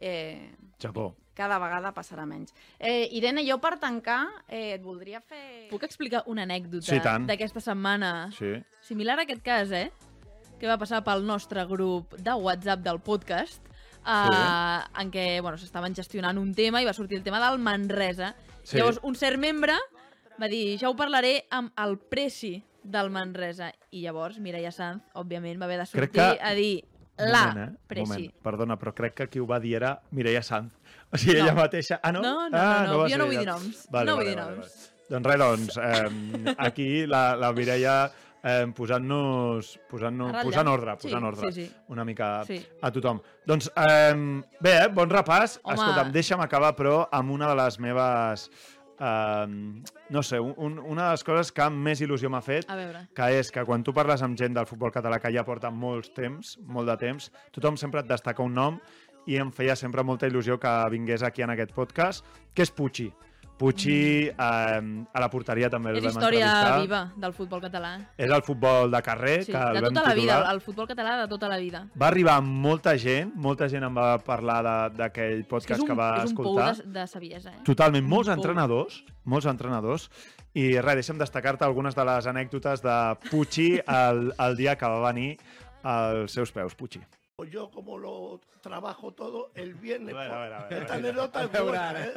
Eh, 0.00 0.50
Xapó. 0.80 1.14
cada 1.34 1.58
vegada 1.58 1.92
passarà 1.94 2.24
menys. 2.26 2.54
Eh, 2.78 3.08
Irene, 3.12 3.42
jo 3.48 3.58
per 3.60 3.78
tancar 3.78 4.26
eh, 4.48 4.74
et 4.74 4.82
voldria 4.82 5.20
fer... 5.20 5.68
Puc 5.70 5.82
explicar 5.84 6.22
una 6.26 6.42
anècdota 6.48 6.86
Sí, 6.88 6.98
d'aquesta 7.28 7.60
setmana? 7.60 8.30
Sí. 8.36 8.54
Similar 8.84 9.18
a 9.18 9.22
aquest 9.28 9.42
cas, 9.44 9.70
eh? 9.72 9.90
Que 10.60 10.66
va 10.68 10.76
passar 10.78 11.02
pel 11.04 11.24
nostre 11.24 11.64
grup 11.66 12.14
de 12.20 12.34
WhatsApp 12.34 12.80
del 12.84 13.00
podcast, 13.00 13.64
eh, 14.04 14.80
en 15.00 15.10
què 15.12 15.40
bueno, 15.40 15.56
s'estaven 15.60 15.94
gestionant 15.96 16.38
un 16.40 16.52
tema 16.54 16.82
i 16.82 16.88
va 16.88 16.92
sortir 16.96 17.18
el 17.18 17.24
tema 17.24 17.40
del 17.46 17.58
Manresa. 17.58 18.34
Sí. 18.62 18.76
Llavors, 18.76 19.00
un 19.02 19.14
cert 19.16 19.38
membre 19.40 19.76
va 20.40 20.48
dir, 20.48 20.78
ja 20.80 20.88
ho 20.90 20.96
parlaré 20.96 21.46
amb 21.50 21.72
el 21.80 21.98
preci 21.98 22.58
del 22.82 23.10
Manresa. 23.12 23.72
I 23.92 24.02
llavors, 24.04 24.38
Mireia 24.40 24.72
Sanz, 24.72 25.02
òbviament, 25.14 25.60
va 25.60 25.66
haver 25.68 25.78
de 25.82 25.86
sortir 25.86 26.10
Crec 26.10 26.36
que- 26.36 26.44
a 26.44 26.52
dir 26.54 26.84
la 27.20 27.46
moment, 27.48 27.70
eh? 27.74 27.78
preci. 27.86 28.08
Moment. 28.08 28.32
Perdona, 28.42 28.76
però 28.80 28.92
crec 28.94 29.14
que 29.14 29.28
qui 29.28 29.38
ho 29.40 29.46
va 29.46 29.58
dir 29.60 29.76
era 29.76 30.00
Mireia 30.12 30.42
Sanz. 30.42 30.72
O 31.12 31.18
sigui, 31.18 31.38
No. 31.38 31.44
ella 31.44 31.54
mateixa... 31.54 32.00
Ah, 32.02 32.12
no? 32.12 32.22
No, 32.22 32.48
no, 32.48 32.56
ah, 32.58 32.86
no, 32.86 32.92
no, 32.92 32.98
va 33.02 33.08
jo 33.10 33.18
no 33.18 33.26
vull 33.26 33.38
dir 33.38 33.46
noms. 33.46 33.86
Vale, 33.90 34.06
No 34.06 34.16
vale, 34.16 34.24
vull 34.24 34.28
dir 34.30 34.38
vale, 34.40 34.56
noms. 34.56 34.66
Vale. 34.66 34.88
Doncs 35.10 35.26
res, 35.26 35.38
doncs, 35.38 35.76
eh, 35.76 36.54
aquí 36.58 37.06
la, 37.06 37.34
la 37.36 37.52
Mireia 37.52 37.94
eh, 38.44 38.66
posant-nos 38.76 39.72
posant, 39.90 40.20
ratlla. 40.22 40.42
posant 40.46 40.68
ordre, 40.70 40.94
Sí, 41.00 41.08
posant 41.08 41.24
ordre 41.26 41.50
sí, 41.52 41.64
sí. 41.66 41.72
una 41.88 42.04
mica 42.04 42.44
Sí. 42.46 42.60
a 42.80 42.90
tothom. 42.94 43.20
Doncs 43.44 43.70
eh, 43.74 44.14
bé, 44.60 44.76
eh, 44.84 44.88
bon 44.94 45.10
repàs. 45.10 45.58
Home. 45.64 45.74
Escolta'm, 45.74 46.12
deixa'm 46.14 46.40
acabar, 46.46 46.74
però, 46.78 47.08
amb 47.10 47.30
una 47.32 47.48
de 47.50 47.56
les 47.64 47.78
meves... 47.80 48.50
Eh, 49.00 49.46
no 50.10 50.22
sé, 50.22 50.38
un, 50.40 50.52
un- 50.58 50.78
una 50.78 51.06
de 51.06 51.10
les 51.16 51.24
coses 51.24 51.50
que 51.56 51.68
més 51.72 52.02
il·lusió 52.04 52.28
m'ha 52.28 52.42
fet 52.44 52.68
que 53.16 53.28
és 53.38 53.50
que 53.50 53.64
quan 53.64 53.82
tu 53.82 53.94
parles 53.96 54.20
amb 54.22 54.36
gent 54.36 54.52
del 54.54 54.66
futbol 54.68 54.92
català 54.92 55.18
que 55.22 55.32
ja 55.32 55.44
porta 55.44 55.70
molts 55.70 56.12
temps, 56.12 56.58
molt 56.66 56.86
de 56.90 56.96
temps, 57.00 57.30
tothom 57.50 57.76
sempre 57.80 58.00
et 58.04 58.10
destaca 58.10 58.42
un 58.44 58.52
nom 58.54 58.76
i 59.26 59.36
em 59.40 59.50
feia 59.52 59.74
sempre 59.76 60.02
molta 60.04 60.26
il·lusió 60.28 60.58
que 60.60 60.74
vingués 60.90 61.22
aquí 61.22 61.42
en 61.42 61.50
aquest 61.50 61.72
podcast, 61.72 62.24
que 62.54 62.62
és 62.62 62.70
Pucci. 62.70 63.10
Pucci 63.60 64.28
eh, 64.28 64.34
a 64.38 65.20
la 65.20 65.28
porteria 65.28 65.68
també 65.68 65.90
el 65.92 65.98
És 66.00 66.04
vam 66.06 66.14
història 66.16 66.46
entrevistar. 66.48 66.80
viva 66.80 67.00
del 67.20 67.34
futbol 67.36 67.60
català. 67.60 67.90
És 68.16 68.30
el 68.32 68.42
futbol 68.46 68.90
de 68.90 69.02
carrer, 69.04 69.34
Sí, 69.44 69.52
que 69.52 69.58
de 69.58 69.76
el 69.76 69.84
vam 69.84 69.92
tota 69.94 70.06
la 70.08 70.14
vida, 70.16 70.38
el 70.50 70.60
futbol 70.64 70.88
català 70.88 71.18
de 71.20 71.28
tota 71.28 71.48
la 71.52 71.58
vida. 71.60 71.82
Va 72.00 72.08
arribar 72.08 72.38
molta 72.42 72.96
gent, 72.96 73.34
molta 73.36 73.68
gent 73.68 73.84
em 73.84 73.94
va 74.00 74.16
parlar 74.24 74.62
de- 74.64 74.96
d'aquell 74.96 75.38
És 75.40 75.44
que 75.44 75.48
podcast 75.50 75.78
és 75.78 75.82
un, 75.84 75.86
que 75.88 75.94
va 76.00 76.08
és 76.24 76.30
un 76.30 76.36
pou 76.36 76.46
escoltar. 76.58 76.76
de, 76.86 76.92
de 77.00 77.06
saviesa, 77.06 77.50
eh? 77.52 77.60
Totalment, 77.64 78.04
molts 78.08 78.28
Un 78.28 78.34
pou. 78.34 78.40
entrenadors, 78.42 79.04
molts 79.24 79.46
entrenadors, 79.46 80.10
i 80.54 80.80
res, 80.80 80.94
deixa'm 81.02 81.18
destacar-te 81.18 81.64
algunes 81.64 81.94
de 81.94 82.04
les 82.04 82.26
anècdotes 82.26 82.80
de 82.82 82.96
Pucci 83.30 83.68
el, 83.86 84.32
el 84.38 84.56
dia 84.56 84.74
que 84.76 84.86
va 84.86 85.12
venir 85.12 85.36
als 85.82 86.32
seus 86.32 86.50
peus, 86.50 86.74
Pucci. 86.74 87.00
Yo 87.50 87.70
como 87.70 87.96
lo 87.98 88.40
trabajo 88.60 89.12
todo 89.12 89.50
el 89.54 89.74
viernes. 89.74 90.14
A 90.14 90.18
ver, 90.18 90.30
a 90.32 90.38
ver, 90.40 90.52
a 90.52 90.66
ver, 90.68 90.82
esta 90.82 90.94
a 90.94 90.96
ver. 90.96 91.04
anécdota 91.06 91.42
es 91.44 91.48
A 91.48 91.52
ver, 91.52 91.62
buena. 91.62 92.00
¿eh? 92.04 92.12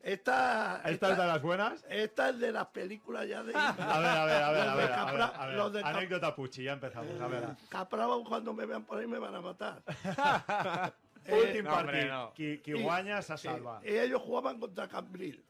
Esta, 0.00 0.80
¿Esta 0.84 1.10
es 1.12 1.18
de 1.18 1.26
las 1.26 1.42
buenas? 1.42 1.84
Esta 1.88 2.28
es 2.30 2.38
de 2.38 2.52
las 2.52 2.66
películas 2.68 3.26
ya 3.26 3.42
de... 3.42 3.52
A 3.56 3.72
ver, 3.72 3.82
a 3.82 4.24
ver, 4.24 4.42
a 4.42 4.50
ver, 4.52 4.64
Los 4.64 4.68
a 4.68 4.76
de 4.76 4.76
ver, 4.76 4.92
a 4.92 5.04
ver, 5.04 5.18
Capra- 5.20 5.26
a 5.42 5.46
ver. 5.46 5.56
los 5.56 5.72
de 5.72 5.82
Cap- 5.82 5.96
Anécdota 5.96 6.34
Pucci, 6.36 6.62
ya 6.62 6.72
empezamos, 6.72 7.20
a 7.20 7.26
ver. 7.26 7.44
Capravo, 7.68 8.24
cuando 8.24 8.54
me 8.54 8.64
vean 8.64 8.84
por 8.84 8.98
ahí 8.98 9.06
me 9.06 9.18
van 9.18 9.34
a 9.34 9.40
matar. 9.40 9.82
Últim 11.28 11.64
no, 11.64 11.70
partit, 11.70 11.94
hombre, 11.94 12.08
no. 12.08 12.32
qui, 12.34 12.58
qui 12.62 12.70
I- 12.70 12.82
guanya 12.82 13.20
se 13.22 13.36
salva. 13.36 13.80
Y 13.84 13.96
ellos 13.96 14.22
jugaban 14.22 14.58
contra 14.58 14.88
Cambril. 14.88 15.44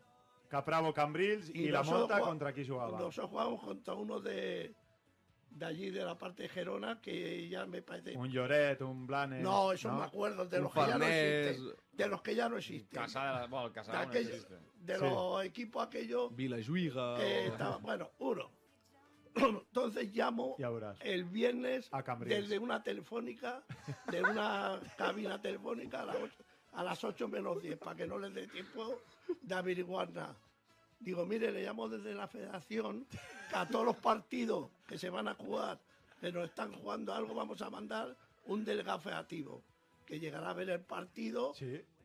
Capravo 0.49 0.93
Cambrils 0.95 1.51
i, 1.55 1.69
la 1.69 1.85
jugá- 1.85 2.19
contra 2.21 2.53
qui 2.55 2.67
jugava? 2.67 2.99
Nosotros 2.99 3.31
jugábamos 3.31 3.63
contra 3.63 3.95
uno 3.95 4.19
de, 4.19 4.75
de 5.59 5.67
allí, 5.67 5.91
de 5.91 6.05
la 6.05 6.17
parte 6.17 6.45
de 6.45 6.49
Gerona, 6.49 7.01
que 7.01 7.49
ya 7.49 7.67
me 7.67 7.83
parece... 7.83 8.17
Un 8.17 8.29
Lloret, 8.31 8.81
un 8.83 9.07
Blanes... 9.07 9.43
No, 9.43 9.73
eso 9.73 9.93
me 9.93 10.05
acuerdo, 10.05 10.47
de 10.47 10.59
Un 10.59 10.65
los 10.65 10.73
que 10.73 10.81
ya 10.81 10.99
no 10.99 11.05
existen. 11.07 11.75
De 11.93 12.09
los 12.09 12.23
que 12.23 12.35
ya 12.35 12.49
no 12.49 12.57
existen. 12.59 13.01
Casada, 13.03 13.47
bueno, 13.47 13.67
el 13.67 13.73
Casada 13.73 13.99
de, 14.01 14.05
no 14.07 14.11
aquellos- 14.13 14.33
existe. 14.33 14.55
de 14.81 14.95
Sí. 14.99 15.05
los 15.05 15.45
equipos 15.45 15.87
aquellos 15.87 16.33
estaban, 17.47 17.83
bueno, 17.83 18.11
uno. 18.19 18.51
Entonces 19.35 20.13
llamo 20.15 20.57
el 21.01 21.25
viernes 21.25 21.89
A 21.93 22.03
desde 22.25 22.59
una 22.59 22.83
telefónica, 22.83 23.63
de 24.11 24.23
una 24.23 24.81
cabina 24.97 25.41
telefónica 25.41 26.03
a 26.03 26.07
las, 26.07 26.17
8, 26.17 26.35
a 26.73 26.83
las 26.85 27.05
8 27.05 27.29
menos 27.29 27.63
10, 27.63 27.79
para 27.79 27.95
que 27.97 28.07
no 28.07 28.19
les 28.19 28.35
dé 28.35 28.47
tiempo 28.49 29.01
de 29.43 29.55
averiguar 29.55 30.11
nada. 30.11 30.37
Digo, 31.01 31.25
mire, 31.25 31.53
le 31.53 31.63
llamo 31.63 31.89
desde 31.89 32.15
la 32.15 32.27
federación 32.27 33.07
que 33.49 33.57
a 33.57 33.67
todos 33.69 33.85
los 33.85 33.97
partidos 33.97 34.71
que 34.87 34.99
se 34.99 35.11
van 35.11 35.29
a 35.29 35.35
jugar, 35.35 35.79
que 36.21 36.33
nos 36.33 36.45
están 36.49 36.73
jugando 36.73 37.15
algo, 37.15 37.35
vamos 37.35 37.63
a 37.63 37.71
mandar 37.71 38.17
un 38.47 38.65
delegado 38.65 38.99
federativo 39.01 39.63
que 40.05 40.19
llegará 40.19 40.51
a 40.51 40.55
ver 40.55 40.71
el 40.71 40.81
partido, 40.81 41.55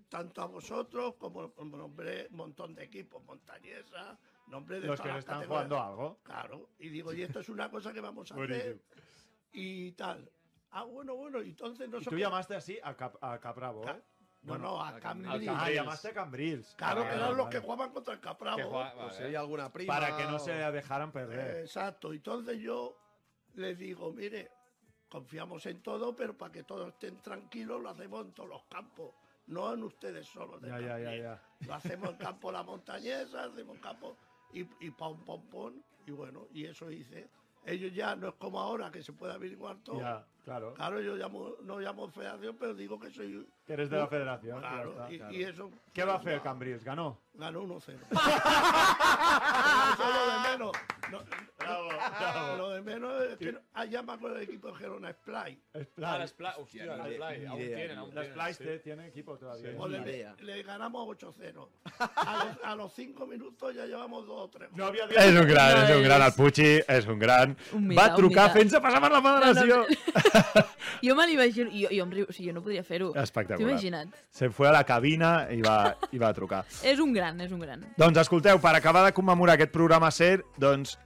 tanto 0.10 0.42
a 0.42 0.46
vosotros 0.46 1.16
como 1.16 1.52
nombré 1.58 2.28
un 2.30 2.38
montón 2.38 2.76
de 2.76 2.84
equipos, 2.84 3.24
Montañesa, 3.24 4.18
nombre 4.48 4.80
de 4.80 4.88
Los 4.88 5.02
que 5.02 5.08
las 5.08 5.20
están 5.20 5.40
categorías. 5.40 5.68
jugando 5.68 5.82
algo. 5.82 6.20
Claro, 6.24 6.70
y 6.80 6.90
digo, 6.90 7.14
y 7.14 7.24
esto 7.24 7.40
es 7.40 7.50
una 7.50 7.72
cosa 7.72 7.94
que 7.94 8.02
vamos 8.02 8.32
a 8.32 8.36
hacer 8.36 8.80
y 9.54 9.92
tal. 9.94 10.30
Ah, 10.72 10.84
bueno, 10.84 11.16
bueno, 11.16 11.42
y 11.42 11.50
entonces 11.50 11.88
Y 11.88 11.92
nosotros... 11.92 12.14
tú 12.14 12.18
llamaste 12.20 12.56
así 12.56 12.78
a, 12.84 12.96
Cap 12.96 13.16
a 13.22 13.40
Capravo, 13.40 13.88
¿eh? 13.88 14.02
No, 14.44 14.58
no, 14.58 14.82
a 14.84 15.00
Cambrils. 15.00 15.48
Ah, 15.50 15.70
llamaste 15.72 16.10
a 16.10 16.14
Cambrils. 16.14 16.76
Claro, 16.76 17.02
Ah, 17.02 17.04
que 17.06 17.10
eran 17.16 17.22
vale, 17.30 17.38
los 17.38 17.48
que 17.50 17.60
jugaban 17.60 17.92
contra 17.92 18.14
el 18.14 18.20
Capravo. 18.20 18.58
Juega- 18.70 18.94
Pues 18.94 19.06
vale. 19.06 19.18
si 19.18 19.24
hay 19.24 19.36
alguna 19.36 19.72
prima. 19.72 19.94
Para 19.94 20.18
que 20.18 20.26
no 20.26 20.38
se 20.40 20.52
dejaran 20.52 21.12
perder. 21.12 21.58
Eh, 21.58 21.62
Exacto, 21.62 22.12
entonces 22.14 22.60
yo 22.60 22.98
les 23.56 23.78
digo, 23.78 24.12
mire, 24.12 24.52
confiamos 25.10 25.66
en 25.68 25.82
todo, 25.82 26.16
pero 26.16 26.38
para 26.38 26.52
que 26.52 26.64
todos 26.64 26.90
estén 26.90 27.22
tranquilos 27.22 27.82
lo 27.82 27.90
hacemos 27.90 28.26
en 28.26 28.34
todos 28.34 28.50
los 28.50 28.64
campos, 28.66 29.14
no 29.48 29.74
en 29.74 29.84
ustedes 29.84 30.28
solos. 30.28 30.62
de 30.62 30.68
Ya, 30.70 30.80
ya, 30.80 31.00
ya, 31.00 31.16
ya. 31.16 31.42
Lo 31.68 31.74
hacemos 31.76 32.10
en 32.10 32.18
campo 32.18 32.52
La 32.52 32.64
Montañesa, 32.64 33.46
hacemos 33.46 33.78
campo 33.80 34.18
y, 34.52 34.62
y 34.86 34.92
pom, 34.92 35.24
pom, 35.24 35.48
pom, 35.50 35.82
y 36.06 36.12
bueno, 36.12 36.48
y 36.52 36.66
eso 36.66 36.92
hice. 36.92 37.30
Ellos 37.66 37.94
ya 37.94 38.16
no 38.16 38.28
es 38.30 38.34
como 38.36 38.60
ahora 38.60 38.92
que 38.92 39.02
se 39.02 39.14
puede 39.14 39.34
averiguar 39.34 39.78
todo. 39.78 40.00
Ya, 40.00 40.26
claro. 40.44 40.74
Claro, 40.74 41.00
yo 41.00 41.16
llamo, 41.16 41.56
no 41.64 41.80
llamo 41.80 42.10
federación, 42.10 42.58
pero 42.60 42.74
digo 42.74 43.00
que 43.00 43.10
soy... 43.10 43.48
Que 43.66 43.74
eres 43.74 43.90
de 43.90 43.98
la 43.98 44.08
federación. 44.08 44.60
Claro, 44.60 44.96
ya 44.96 45.04
está, 45.04 45.14
y, 45.14 45.18
claro. 45.18 45.34
y 45.34 45.44
eso... 45.44 45.72
¿Qué 45.94 46.04
va 46.04 46.14
a 46.14 46.18
hacer 46.18 46.42
Cambrils? 46.42 46.84
¿Ganó? 46.84 47.18
Ganó 47.34 47.64
1-0. 47.64 47.80
Eso 47.84 48.00
es 50.04 50.16
lo 50.16 50.34
de 50.34 50.40
menos. 50.52 50.72
No, 51.10 51.20
no, 52.20 52.58
Lo 52.58 52.70
de 52.72 52.82
menos 52.82 53.24
es 53.24 53.38
que 53.38 53.52
no- 53.54 53.60
allá 53.74 54.02
me 54.04 54.14
acuerdo 54.14 54.36
del 54.38 54.44
equipo 54.50 54.68
de 54.72 54.76
Gerona, 54.76 55.12
Splay. 55.14 55.60
Ah, 55.74 56.18
la 56.18 56.26
Spla- 56.28 56.56
hostia, 56.58 56.86
la 56.86 57.06
Splay, 57.06 57.46
aún 57.46 57.58
tienen, 57.60 57.98
aún 57.98 58.16
La 58.16 58.22
tienen, 58.22 58.40
Splice 58.54 58.78
sí. 58.78 58.84
tiene 58.84 59.08
equipo 59.08 59.38
todavía. 59.38 59.72
Pues 59.76 59.92
le, 59.92 60.34
le 60.42 60.64
ganamos 60.64 61.08
8-0. 61.08 61.68
A 62.16 62.46
los, 62.46 62.58
a 62.64 62.76
los 62.76 62.94
5 62.94 63.28
minutos 63.28 63.76
ya 63.76 63.86
llevamos 63.86 64.26
2 64.28 64.36
o 64.40 64.50
3. 64.50 64.70
No 64.74 64.86
havia 64.86 65.06
És 65.06 65.36
un 65.40 65.48
gran, 65.48 65.84
és 65.90 65.96
un 65.96 66.04
gran, 66.04 66.22
el 66.22 66.34
Pucci 66.34 66.82
és 66.88 67.06
un 67.08 67.20
gran. 67.20 67.56
Un 67.74 67.88
mite, 67.88 68.02
Va 68.02 68.16
trucar 68.16 68.50
fent-se 68.54 68.80
passar 68.82 69.02
per 69.02 69.12
la 69.12 69.22
federació. 69.22 69.86
Jo 71.04 71.16
me 71.16 71.26
l'imagino, 71.28 71.70
jo, 71.72 71.90
jo, 71.92 72.06
riu, 72.12 72.26
o 72.30 72.34
sigui, 72.34 72.50
jo 72.50 72.54
no 72.56 72.62
podria 72.64 72.84
fer-ho. 72.84 73.10
T'ho 73.14 73.20
Espectacular. 73.24 73.72
imagina't. 73.72 74.14
Se 74.32 74.50
fue 74.50 74.68
a 74.70 74.72
la 74.72 74.84
cabina 74.88 75.48
i 75.52 75.62
va, 75.62 75.98
i 76.12 76.18
va 76.22 76.34
trucar. 76.34 76.64
És 76.84 77.00
un 77.04 77.12
gran, 77.14 77.40
és 77.44 77.52
un 77.52 77.60
gran. 77.60 77.84
Doncs 77.98 78.20
escolteu, 78.24 78.60
per 78.64 78.76
acabar 78.78 79.04
de 79.06 79.12
commemorar 79.16 79.56
aquest 79.58 79.72
programa 79.74 80.12
SER, 80.12 80.44
doncs 80.58 80.98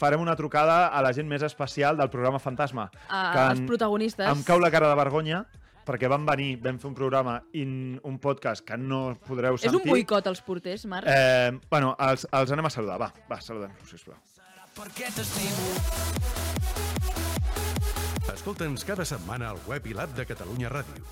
farem 0.00 0.20
una 0.24 0.34
trucada 0.36 0.86
a 0.88 1.02
la 1.04 1.12
gent 1.12 1.28
més 1.28 1.42
especial 1.44 1.96
del 2.00 2.08
programa 2.10 2.38
Fantasma. 2.40 2.88
A- 3.08 3.50
als 3.50 3.60
protagonistes. 3.68 4.26
Em 4.32 4.42
cau 4.48 4.58
la 4.62 4.70
cara 4.72 4.88
de 4.88 4.96
vergonya 4.96 5.44
perquè 5.90 6.06
van 6.08 6.24
venir, 6.24 6.54
vam 6.62 6.76
fer 6.78 6.86
un 6.88 6.94
programa, 6.94 7.40
in, 7.58 7.98
un 8.06 8.18
podcast 8.22 8.62
que 8.64 8.76
no 8.78 9.16
podreu 9.26 9.56
És 9.58 9.64
sentir. 9.64 9.80
un 9.82 9.88
boicot 9.90 10.26
als 10.30 10.40
porters, 10.46 10.84
Marc. 10.86 11.08
Eh, 11.10 11.50
bueno, 11.70 11.96
els, 11.98 12.26
els 12.30 12.52
anem 12.54 12.66
a 12.68 12.70
saludar. 12.70 12.98
Va, 13.00 13.08
va, 13.28 13.40
saludem-los, 13.42 13.90
sisplau. 13.90 14.16
Perquè 14.76 15.10
t'estimo. 15.12 16.70
escolta'ns 18.32 18.84
cada 18.86 19.04
setmana 19.04 19.50
al 19.50 19.58
web 19.66 19.86
i 19.90 19.92
l'app 19.96 20.14
de 20.16 20.24
Catalunya 20.28 20.70
Ràdio. 20.70 21.02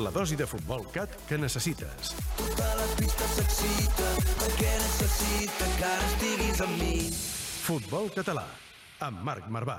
La 0.00 0.10
dosi 0.10 0.38
de 0.40 0.46
futbol 0.48 0.86
cat 0.94 1.12
que 1.28 1.36
necessites. 1.36 2.14
Tota 2.38 2.70
la 2.78 2.86
pista 2.96 3.28
s'excita, 3.34 4.08
perquè 4.40 4.72
necessita 4.80 5.68
que 5.76 5.84
ara 5.90 6.08
estiguis 6.08 6.62
amb 6.64 6.78
mi. 6.80 6.96
Futbol 7.62 8.08
català, 8.10 8.42
amb 9.06 9.20
Marc 9.22 9.44
Marvà. 9.54 9.76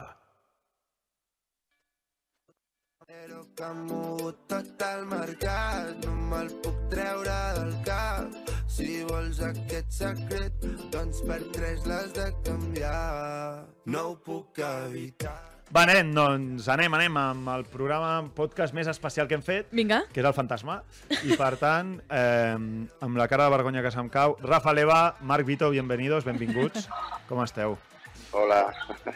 Però 3.04 3.42
que 3.58 3.66
ha 3.66 3.74
mogut 3.76 4.40
tot 4.54 4.86
el 4.88 5.04
mercat, 5.12 5.92
no 6.06 6.14
me'l 6.30 6.48
puc 6.64 6.78
treure 6.94 7.36
del 7.58 7.74
cap. 7.90 8.54
Si 8.72 8.88
vols 9.10 9.42
aquest 9.50 9.92
secret, 10.00 10.64
doncs 10.96 11.20
per 11.28 11.42
tres 11.58 11.84
l'has 11.92 12.16
de 12.16 12.30
canviar. 12.48 13.68
No 13.86 14.06
ho 14.14 14.16
puc 14.30 14.64
evitar. 14.64 15.53
Va, 15.72 15.86
nen, 15.90 16.12
doncs 16.14 16.68
anem, 16.70 16.94
anem 16.94 17.16
amb 17.18 17.48
el 17.56 17.64
programa 17.72 18.10
podcast 18.36 18.76
més 18.78 18.90
especial 18.92 19.30
que 19.30 19.38
hem 19.38 19.42
fet, 19.46 19.72
Vinga. 19.74 20.04
que 20.14 20.20
és 20.22 20.28
el 20.28 20.36
Fantasma. 20.36 20.82
I 21.24 21.38
per 21.40 21.56
tant, 21.58 21.96
eh, 22.14 22.58
amb 23.02 23.18
la 23.18 23.28
cara 23.32 23.48
de 23.48 23.56
vergonya 23.56 23.82
que 23.82 23.92
se'm 23.92 24.10
cau, 24.10 24.36
Rafa 24.44 24.74
Leva, 24.74 25.16
Marc 25.22 25.48
Vito, 25.48 25.70
bienvenidos, 25.72 26.26
benvinguts. 26.26 26.90
Com 27.30 27.42
esteu? 27.44 27.78
Hola, 28.34 28.74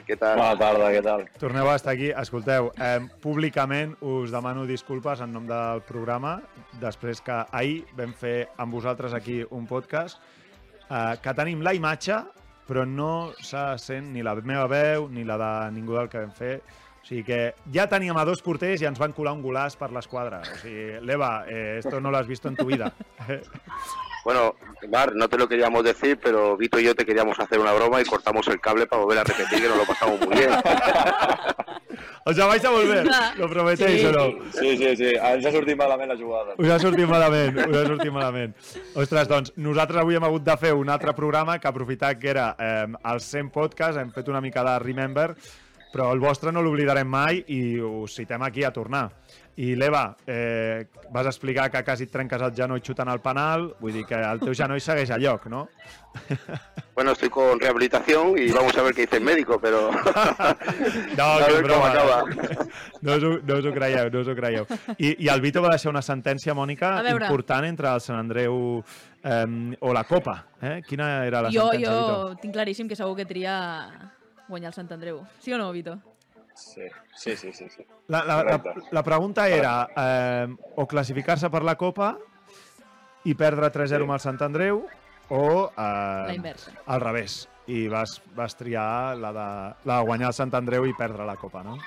què 0.08 0.18
tal? 0.18 0.38
Bona 0.38 0.58
tarda, 0.58 0.89
què 0.93 1.04
tal? 1.06 1.26
Torneu 1.41 1.70
a 1.70 1.76
estar 1.76 1.93
aquí. 1.93 2.10
Escolteu, 2.14 2.72
eh, 2.78 3.00
públicament 3.22 3.95
us 4.02 4.32
demano 4.34 4.66
disculpes 4.70 5.22
en 5.22 5.34
nom 5.34 5.45
del 5.50 5.82
programa, 5.86 6.39
després 6.82 7.22
que 7.22 7.38
ahir 7.52 7.84
vam 7.98 8.14
fer 8.14 8.48
amb 8.58 8.74
vosaltres 8.74 9.14
aquí 9.14 9.43
un 9.50 9.66
podcast 9.70 10.18
eh, 10.89 11.18
que 11.22 11.34
tenim 11.38 11.62
la 11.66 11.74
imatge, 11.74 12.18
però 12.68 12.86
no 12.86 13.32
se 13.43 13.63
sent 13.82 14.11
ni 14.13 14.26
la 14.26 14.36
meva 14.39 14.68
veu 14.72 15.07
ni 15.09 15.24
la 15.28 15.38
de 15.41 15.51
ningú 15.78 15.97
del 15.97 16.09
que 16.11 16.22
vam 16.24 16.34
fer. 16.36 16.57
O 17.01 17.07
sigui 17.07 17.24
que 17.24 17.39
ja 17.72 17.88
teníem 17.88 18.18
a 18.20 18.26
dos 18.28 18.43
porters 18.43 18.84
i 18.84 18.89
ens 18.89 18.99
van 18.99 19.15
colar 19.15 19.34
un 19.38 19.45
golaç 19.45 19.78
per 19.80 19.93
l'esquadra. 19.95 20.41
O 20.43 20.59
sigui, 20.59 20.99
Leva, 21.07 21.32
eh, 21.47 21.80
esto 21.80 22.01
no 22.01 22.11
lo 22.11 22.20
has 22.20 22.28
visto 22.28 22.51
en 22.51 22.59
tu 22.59 22.68
vida. 22.68 22.91
Bueno, 24.28 24.55
Mar, 24.89 25.15
no 25.15 25.30
te 25.30 25.38
lo 25.38 25.47
queríamos 25.47 25.86
decir, 25.86 26.19
pero 26.21 26.57
Vito 26.57 26.78
y 26.78 26.84
yo 26.84 26.93
te 26.93 27.05
queríamos 27.05 27.39
hacer 27.39 27.59
una 27.59 27.71
broma 27.71 28.01
y 28.01 28.03
cortamos 28.03 28.45
el 28.49 28.59
cable 28.59 28.86
para 28.86 29.01
volver 29.01 29.19
a 29.19 29.23
repetir 29.23 29.61
que 29.61 29.69
nos 29.69 29.78
lo 29.78 29.86
pasamos 29.86 30.19
muy 30.19 30.36
bien. 30.36 30.49
O 32.25 32.34
sea, 32.34 32.45
vais 32.45 32.63
a 32.65 32.69
volver, 32.69 33.07
lo 33.38 33.49
prometéis 33.49 34.03
o 34.03 34.11
no? 34.11 34.25
Sí, 34.51 34.75
sí, 34.75 34.97
sí. 34.97 35.13
Ens 35.15 35.45
ha 35.45 35.51
sortit 35.53 35.78
malament 35.80 36.11
la 36.11 36.17
jugada. 36.19 36.57
Us 36.59 36.73
ha 36.75 36.78
sortit 36.84 37.07
malament, 37.07 37.55
us 37.69 37.78
ha 37.78 37.86
sortit 37.88 38.11
malament. 38.11 38.57
Ostres, 38.99 39.30
doncs, 39.32 39.53
nosaltres 39.55 40.03
avui 40.03 40.19
hem 40.19 40.28
hagut 40.28 40.43
de 40.43 40.57
fer 40.59 40.73
un 40.75 40.91
altre 40.91 41.15
programa 41.15 41.55
que 41.57 41.71
aprofitat 41.71 42.19
que 42.19 42.34
era 42.36 42.49
eh, 42.59 42.84
el 43.13 43.23
100 43.23 43.53
podcast, 43.55 44.01
hem 44.03 44.11
fet 44.11 44.28
una 44.28 44.43
mica 44.43 44.65
de 44.67 44.75
Remember, 44.84 45.30
però 45.95 46.11
el 46.11 46.19
vostre 46.19 46.51
no 46.51 46.61
l'oblidarem 46.61 47.07
mai 47.07 47.45
i 47.47 47.80
us 47.80 48.19
citem 48.19 48.43
aquí 48.43 48.67
a 48.67 48.75
tornar. 48.75 49.07
I 49.58 49.72
l'Eva, 49.76 50.16
eh, 50.28 50.86
vas 51.10 51.26
explicar 51.26 51.72
que 51.74 51.82
quasi 51.84 52.05
et 52.05 52.12
trenques 52.14 52.41
el 52.45 52.51
genoll 52.53 52.82
xutant 52.86 53.10
el 53.10 53.20
penal, 53.26 53.72
vull 53.82 53.95
dir 53.95 54.03
que 54.05 54.14
el 54.22 54.39
teu 54.39 54.53
genoll 54.53 54.80
segueix 54.82 55.10
a 55.12 55.18
lloc, 55.18 55.47
no? 55.49 55.68
Bueno, 56.97 57.12
estoy 57.12 57.30
con 57.30 57.60
rehabilitación 57.60 58.39
y 58.39 58.51
vamos 58.51 58.76
a 58.76 58.82
ver 58.82 58.91
qué 58.95 59.01
dice 59.01 59.18
el 59.18 59.24
médico, 59.24 59.60
pero... 59.62 59.91
No, 61.18 61.24
a 61.38 61.45
que 61.47 61.62
broma. 61.62 61.91
acaba. 61.91 62.24
No 63.01 63.16
us, 63.16 63.24
ho, 63.24 63.39
no 63.43 63.58
us 63.60 63.66
ho 63.66 63.72
creieu, 63.74 64.10
no 64.10 64.22
us 64.22 64.28
ho 64.28 64.36
creieu. 64.36 64.66
I, 64.97 65.12
I 65.26 65.30
el 65.30 65.41
Vito 65.41 65.62
va 65.62 65.70
deixar 65.76 65.91
una 65.91 66.01
sentència, 66.01 66.55
Mònica, 66.58 66.89
important 67.14 67.68
entre 67.70 67.91
el 67.93 68.01
Sant 68.01 68.18
Andreu 68.18 68.82
eh, 69.24 69.78
o 69.80 69.93
la 69.93 70.03
Copa. 70.10 70.39
Eh? 70.60 70.82
Quina 70.88 71.24
era 71.28 71.43
la 71.45 71.51
Jo, 71.53 71.68
sentència, 71.70 71.91
jo 71.91 71.97
Vito? 72.01 72.41
tinc 72.41 72.58
claríssim 72.58 72.89
que 72.89 72.97
segur 72.97 73.16
que 73.16 73.26
tria 73.30 73.53
guanyar 74.47 74.72
el 74.74 74.78
Sant 74.80 74.89
Andreu. 74.97 75.22
Sí 75.38 75.53
o 75.53 75.60
no, 75.62 75.70
Vito? 75.72 75.99
Sí, 76.58 76.82
sí, 77.16 77.36
sí, 77.38 77.51
sí. 77.53 77.68
sí. 77.70 77.86
La, 78.08 78.24
la, 78.26 78.41
la, 78.43 78.58
la 78.91 79.03
pregunta 79.03 79.47
era 79.47 79.74
eh, 79.95 80.47
o 80.76 80.88
classificar-se 80.88 81.51
per 81.53 81.62
la 81.64 81.76
Copa 81.78 82.16
i 83.30 83.36
perdre 83.38 83.70
3-0 83.76 84.08
amb 84.08 84.16
el 84.16 84.24
Sant 84.24 84.41
Andreu 84.41 84.82
o 85.36 85.41
La 85.78 86.32
eh, 86.32 86.36
inversa. 86.39 86.72
al 86.86 87.01
revés. 87.03 87.43
I 87.68 87.88
vas, 87.91 88.22
vas 88.34 88.55
triar 88.55 89.18
la 89.20 89.30
de, 89.36 89.47
la 89.89 89.97
de 89.99 90.05
guanyar 90.08 90.30
el 90.32 90.38
Sant 90.38 90.53
Andreu 90.55 90.86
i 90.88 90.95
perdre 90.97 91.26
la 91.28 91.36
Copa, 91.36 91.62
no? 91.68 91.78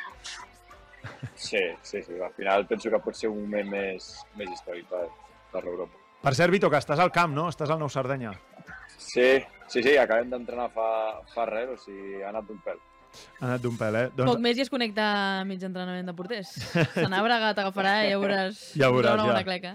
Sí, 1.34 1.62
sí, 1.82 2.02
sí. 2.02 2.18
Al 2.20 2.32
final 2.36 2.66
penso 2.68 2.90
que 2.92 3.00
pot 3.00 3.16
ser 3.16 3.30
un 3.32 3.40
moment 3.46 3.70
més, 3.72 4.10
més 4.36 4.50
històric 4.52 4.86
per, 4.90 5.06
per 5.50 5.62
l'Europa. 5.64 5.96
Per 6.20 6.34
cert, 6.36 6.52
Vito, 6.52 6.68
que 6.68 6.76
estàs 6.76 7.00
al 7.00 7.10
camp, 7.10 7.32
no? 7.32 7.48
Estàs 7.48 7.72
al 7.72 7.80
Nou 7.80 7.88
Sardenya. 7.88 8.34
Sí, 9.00 9.38
sí, 9.72 9.80
sí, 9.82 9.96
acabem 9.96 10.28
d'entrenar 10.30 10.68
fa, 10.74 10.90
fa 11.32 11.46
res, 11.48 11.72
o 11.72 11.78
sigui, 11.80 12.20
ha 12.20 12.28
anat 12.28 12.44
d'un 12.50 12.60
pèl. 12.66 12.76
Ha 13.40 13.46
anat 13.48 13.62
d'un 13.64 13.76
pèl, 13.80 13.96
eh? 13.96 14.06
Poc 14.18 14.38
més 14.42 14.58
i 14.58 14.64
es 14.64 14.70
connecta 14.72 15.04
a 15.40 15.44
mig 15.48 15.62
entrenament 15.66 16.06
de 16.06 16.14
porters. 16.16 16.50
Se 16.94 17.06
n'ha 17.08 17.22
bregat, 17.24 17.56
t'agafarà 17.58 17.94
i 18.06 18.10
ja 18.12 18.18
veuràs. 18.22 18.64
Ja 18.78 18.90
veuràs, 18.92 19.14
una 19.18 19.26
ja. 19.26 19.30
bona 19.32 19.44
cleca. 19.46 19.74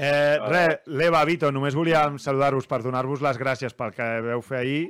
Eh, 0.00 0.36
res, 0.48 0.78
l'Eva, 0.86 1.22
Vito, 1.28 1.50
només 1.52 1.74
volíem 1.76 2.16
saludar-vos 2.18 2.66
per 2.70 2.78
donar-vos 2.82 3.20
les 3.20 3.36
gràcies 3.40 3.74
pel 3.76 3.92
que 3.92 4.06
veu 4.24 4.40
fer 4.40 4.60
ahir 4.62 4.82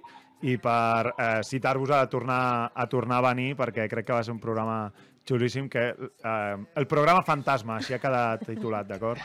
i 0.47 0.55
per 0.63 1.11
eh, 1.17 1.41
citar-vos 1.45 1.91
a 1.91 2.05
tornar, 2.09 2.71
a 2.75 2.87
tornar 2.89 3.19
a 3.19 3.25
venir, 3.33 3.57
perquè 3.59 3.89
crec 3.91 4.07
que 4.07 4.15
va 4.15 4.23
ser 4.23 4.33
un 4.33 4.41
programa 4.41 4.85
xulíssim, 5.27 5.67
que 5.69 5.89
eh, 5.91 6.57
el 6.81 6.87
programa 6.91 7.25
fantasma, 7.27 7.77
així 7.81 7.95
ha 7.95 8.01
quedat 8.03 8.47
titulat, 8.47 8.87
d'acord? 8.89 9.21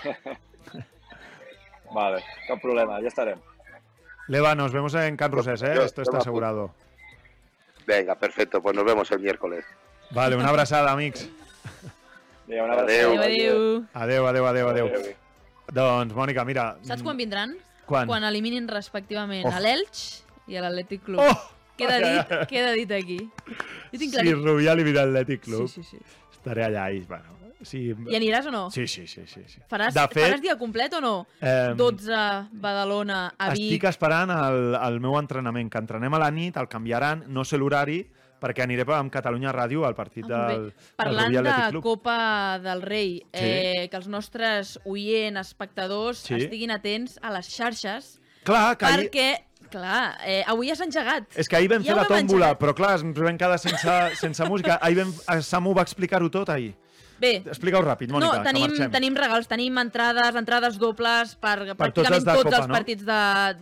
Vale, 1.93 2.19
cap 2.47 2.59
problema, 2.61 2.97
ja 3.01 3.07
estarem. 3.13 3.39
L'Eva, 4.27 4.55
nos 4.57 4.73
vemos 4.73 4.93
en 4.97 5.15
Can 5.15 5.31
Rosés, 5.31 5.61
¿eh? 5.61 5.75
Yo- 5.75 5.83
Esto 5.85 6.01
está 6.01 6.17
asegurado. 6.17 6.71
Venga, 7.85 8.15
perfecto, 8.15 8.61
pues 8.61 8.75
nos 8.75 8.85
vemos 8.85 9.09
el 9.11 9.19
miércoles. 9.19 9.63
Vale, 10.11 10.35
una 10.35 10.49
abraçada, 10.49 10.91
amics. 10.91 11.27
Adéu, 12.47 12.63
una 12.65 12.73
Adéu. 12.73 13.11
Adéu, 13.11 13.21
adéu. 13.21 13.85
Adéu, 13.93 14.27
adéu, 14.27 14.45
adéu, 14.47 14.69
adéu. 14.69 14.85
Adéu. 14.87 15.15
Doncs, 15.73 16.13
Mònica, 16.13 16.45
mira... 16.45 16.77
Saps 16.85 17.01
quan 17.01 17.17
vindran? 17.17 17.55
Quan? 17.89 18.05
Quan 18.07 18.23
eliminin 18.23 18.67
respectivament 18.69 19.45
Oh. 19.49 19.53
l'Elx 19.61 20.23
i 20.47 20.59
l'Atlètic 20.61 21.01
Club. 21.07 21.21
Oh! 21.25 21.51
Queda 21.75 21.97
dit, 21.99 22.29
queda 22.47 22.71
dit 22.71 22.91
aquí. 22.95 23.17
Jo 23.49 23.97
tinc 23.97 24.05
Si 24.05 24.11
claríssim. 24.13 24.45
Rubí 24.45 24.67
elimina 24.71 25.03
l'Atlètic 25.05 25.41
Club, 25.43 25.67
Sí, 25.67 25.81
sí, 25.83 25.97
sí. 25.97 25.97
Estaré 26.45 26.67
allà 26.69 26.89
i, 26.93 27.01
bueno... 27.09 27.33
Sí, 27.65 27.87
I 28.11 28.15
aniràs 28.19 28.45
o 28.45 28.51
no? 28.53 28.65
Sí, 28.69 28.83
sí, 28.85 29.07
sí. 29.07 29.23
sí, 29.25 29.41
sí. 29.47 29.61
Faràs, 29.71 29.95
De 29.95 30.03
fet, 30.11 30.19
faràs 30.27 30.41
dia 30.43 30.53
complet 30.59 30.93
o 30.93 30.99
no? 31.01 31.13
Em, 31.41 31.73
12 31.79 32.17
Badalona 32.61 33.21
a 33.39 33.47
Vic. 33.55 33.63
Estic 33.71 33.87
esperant 33.89 34.29
el, 34.29 34.75
el 34.75 34.99
meu 35.01 35.15
entrenament, 35.17 35.71
que 35.73 35.81
entrenem 35.81 36.13
a 36.13 36.19
la 36.21 36.29
nit, 36.35 36.59
el 36.61 36.67
canviaran, 36.69 37.23
no 37.33 37.45
sé 37.47 37.57
l'horari, 37.57 38.03
perquè 38.43 38.65
aniré 38.67 38.85
amb 38.93 39.09
Catalunya 39.09 39.53
Ràdio 39.55 39.85
al 39.87 39.95
partit 39.97 40.27
Ah, 40.29 40.51
del, 40.51 40.67
bé. 40.67 40.75
del 40.75 40.93
Parlant 40.99 41.33
de. 41.33 41.81
Copa 41.81 42.59
del 42.61 42.83
Rei, 42.83 43.23
eh, 43.33 43.87
que 43.89 43.97
els 43.97 44.07
nostres 44.11 44.77
oients, 44.85 45.39
espectadors, 45.47 46.19
Sí. 46.27 46.35
estiguin 46.35 46.75
atents 46.75 47.17
a 47.23 47.31
les 47.33 47.49
xarxes, 47.49 48.19
Clar, 48.43 48.77
que 48.77 48.85
ahir, 48.85 49.09
perquè, 49.09 49.45
clar, 49.69 50.17
eh, 50.25 50.43
avui 50.47 50.69
s'ha 50.75 50.85
engegat. 50.85 51.23
és 51.35 51.47
que 51.49 51.55
ahir 51.57 51.69
vam 51.69 51.83
Ja 51.83 51.93
fer 51.93 51.95
la 52.01 52.07
tòmbola, 52.07 52.51
engegat. 52.53 52.59
però 52.59 52.73
clar, 52.75 52.99
ens 52.99 53.17
vam 53.19 53.37
quedar 53.37 53.59
sense, 53.59 54.15
sense 54.19 54.43
música. 54.49 54.79
Ahir 54.81 54.97
vam, 55.03 55.13
eh, 55.33 55.41
Samu 55.41 55.73
va 55.73 55.81
explicar-ho 55.83 56.29
tot 56.29 56.49
ahir. 56.49 56.73
Bé, 57.17 57.37
Explica-ho 57.47 57.79
ràpid, 57.81 58.09
Mònica, 58.11 58.39
no, 58.39 58.43
tenim, 58.43 58.63
que 58.65 58.71
marxem. 58.75 58.91
tenim 58.91 59.15
regals, 59.15 59.47
tenim 59.47 59.77
entrades, 59.79 60.35
entrades 60.35 60.77
dobles 60.77 61.35
per, 61.39 61.53
Per 61.77 61.91
tots 61.93 62.09
els 62.11 62.25
pràcticament 62.25 62.25
de 62.25 62.33
tots 62.33 62.43
Copa, 62.43 62.57
els 62.57 62.67
no? 62.67 62.73
partits 62.73 63.05
de, 63.05 63.19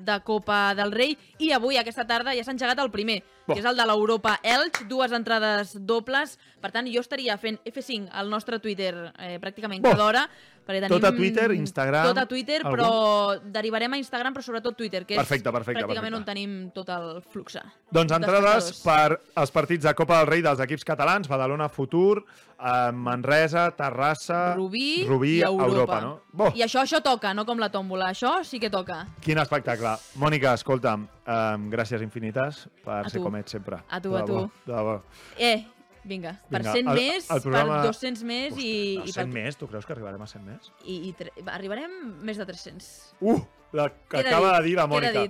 de 0.09 0.15
Copa 0.25 0.73
del 0.73 0.91
Rei 0.91 1.15
i 1.37 1.51
avui, 1.53 1.77
aquesta 1.77 2.03
tarda, 2.03 2.33
ja 2.33 2.41
s'ha 2.43 2.51
engegat 2.55 2.79
el 2.81 2.89
primer, 2.89 3.19
Bo. 3.45 3.53
que 3.55 3.59
és 3.59 3.65
el 3.65 3.75
de 3.75 3.85
l'Europa 3.85 4.37
Elx, 4.43 4.87
dues 4.87 5.11
entrades 5.11 5.73
dobles. 5.85 6.37
Per 6.63 6.71
tant, 6.71 6.87
jo 6.87 7.01
estaria 7.03 7.35
fent 7.37 7.59
F5 7.67 8.07
al 8.11 8.29
nostre 8.31 8.59
Twitter 8.59 9.11
eh, 9.19 9.37
pràcticament 9.43 9.81
Bo. 9.83 9.91
cada 9.91 10.05
hora. 10.05 10.29
Perquè 10.63 10.79
tenim, 10.79 10.93
Tot 10.95 11.03
a 11.03 11.11
Twitter, 11.11 11.51
Instagram, 11.59 12.05
Tot 12.07 12.17
a 12.21 12.25
Twitter, 12.25 12.61
algun? 12.63 12.71
però 12.79 13.51
derivarem 13.51 13.91
a 13.91 13.97
Instagram, 13.99 14.31
però 14.33 14.45
sobretot 14.45 14.77
Twitter, 14.79 15.01
que 15.05 15.17
Perfecte, 15.17 15.49
és 15.49 15.53
perfecte, 15.57 15.81
pràcticament 15.83 16.15
perfecte. 16.15 16.15
on 16.15 16.23
tenim 16.23 16.53
tot 16.71 16.87
el 16.87 17.21
flux. 17.33 17.57
Doncs 17.91 18.13
entrades 18.15 18.69
per 18.81 19.19
als 19.35 19.51
partits 19.51 19.83
de 19.83 19.93
Copa 19.93 20.21
del 20.21 20.27
Rei 20.31 20.41
dels 20.41 20.61
equips 20.63 20.85
catalans, 20.87 21.27
Badalona 21.27 21.67
Futur, 21.67 22.23
eh, 22.23 22.91
Manresa, 22.93 23.71
Terrassa, 23.75 24.53
Rubí, 24.55 25.03
Rubí 25.05 25.33
i 25.39 25.41
Europa. 25.41 25.67
Europa 25.67 25.99
no? 26.01 26.13
Bo, 26.31 26.53
I 26.55 26.63
això, 26.63 26.79
això 26.87 27.01
toca, 27.03 27.33
no 27.33 27.43
com 27.45 27.59
la 27.59 27.67
tòmbola. 27.69 28.13
Això 28.15 28.41
sí 28.45 28.57
que 28.57 28.69
toca. 28.69 29.05
quin 29.19 29.37
espectacle. 29.43 29.97
Mònica, 30.15 30.53
escolta'm, 30.53 31.09
eh, 31.25 31.57
gràcies 31.73 32.01
infinites 32.01 32.67
per 32.83 33.05
A 33.05 33.09
ser 33.09 33.19
tu. 33.19 33.23
com 33.23 33.35
ets 33.39 33.51
sempre. 33.51 33.79
A 33.89 34.01
tu, 34.01 34.11
De 34.11 34.19
a 34.21 34.25
tu. 34.25 34.41
De 34.65 34.73
debò. 34.73 35.01
Eh, 35.37 35.65
vinga, 36.03 36.33
per 36.49 36.61
Vinga, 36.61 36.73
100 36.73 36.87
el- 36.89 36.95
més, 36.99 37.29
el 37.31 37.41
programa- 37.41 37.77
per 37.81 37.91
200 37.93 38.23
més 38.23 38.57
i, 38.57 38.97
No, 38.99 39.05
i, 39.05 39.11
100 39.11 39.15
per, 39.15 39.27
més? 39.33 39.57
Tu 39.57 39.67
creus 39.67 39.85
que 39.85 39.93
arribarem 39.93 40.21
a 40.21 40.27
100 40.27 40.43
més? 40.45 40.71
i, 40.85 41.09
i 41.09 41.13
tre... 41.13 41.31
arribarem 41.47 41.91
més 42.21 42.37
de 42.37 42.45
300. 42.45 43.15
Uh, 43.21 43.39
la 43.71 43.89
que 43.89 44.17
Queda 44.17 44.29
acaba 44.29 44.51
dit, 44.57 44.63
de 44.63 44.67
dir 44.69 44.75
la 44.77 44.87
Mònica. 44.87 45.23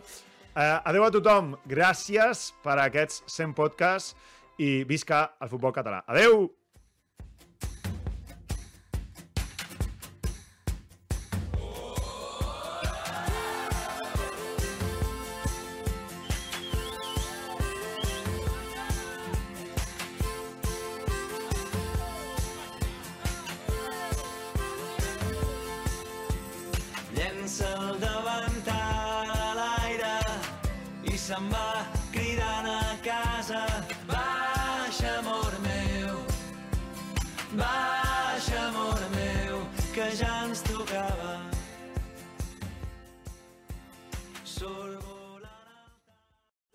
Eh, 0.55 0.79
adeu 0.85 1.03
a 1.03 1.09
tothom, 1.11 1.55
gràcies 1.65 2.51
per 2.63 2.77
aquests 2.79 3.23
100 3.25 3.53
podcasts 3.57 4.15
i 4.61 4.83
visca 4.83 5.33
el 5.41 5.49
futbol 5.49 5.73
català. 5.73 6.03
Adeu! 6.07 6.51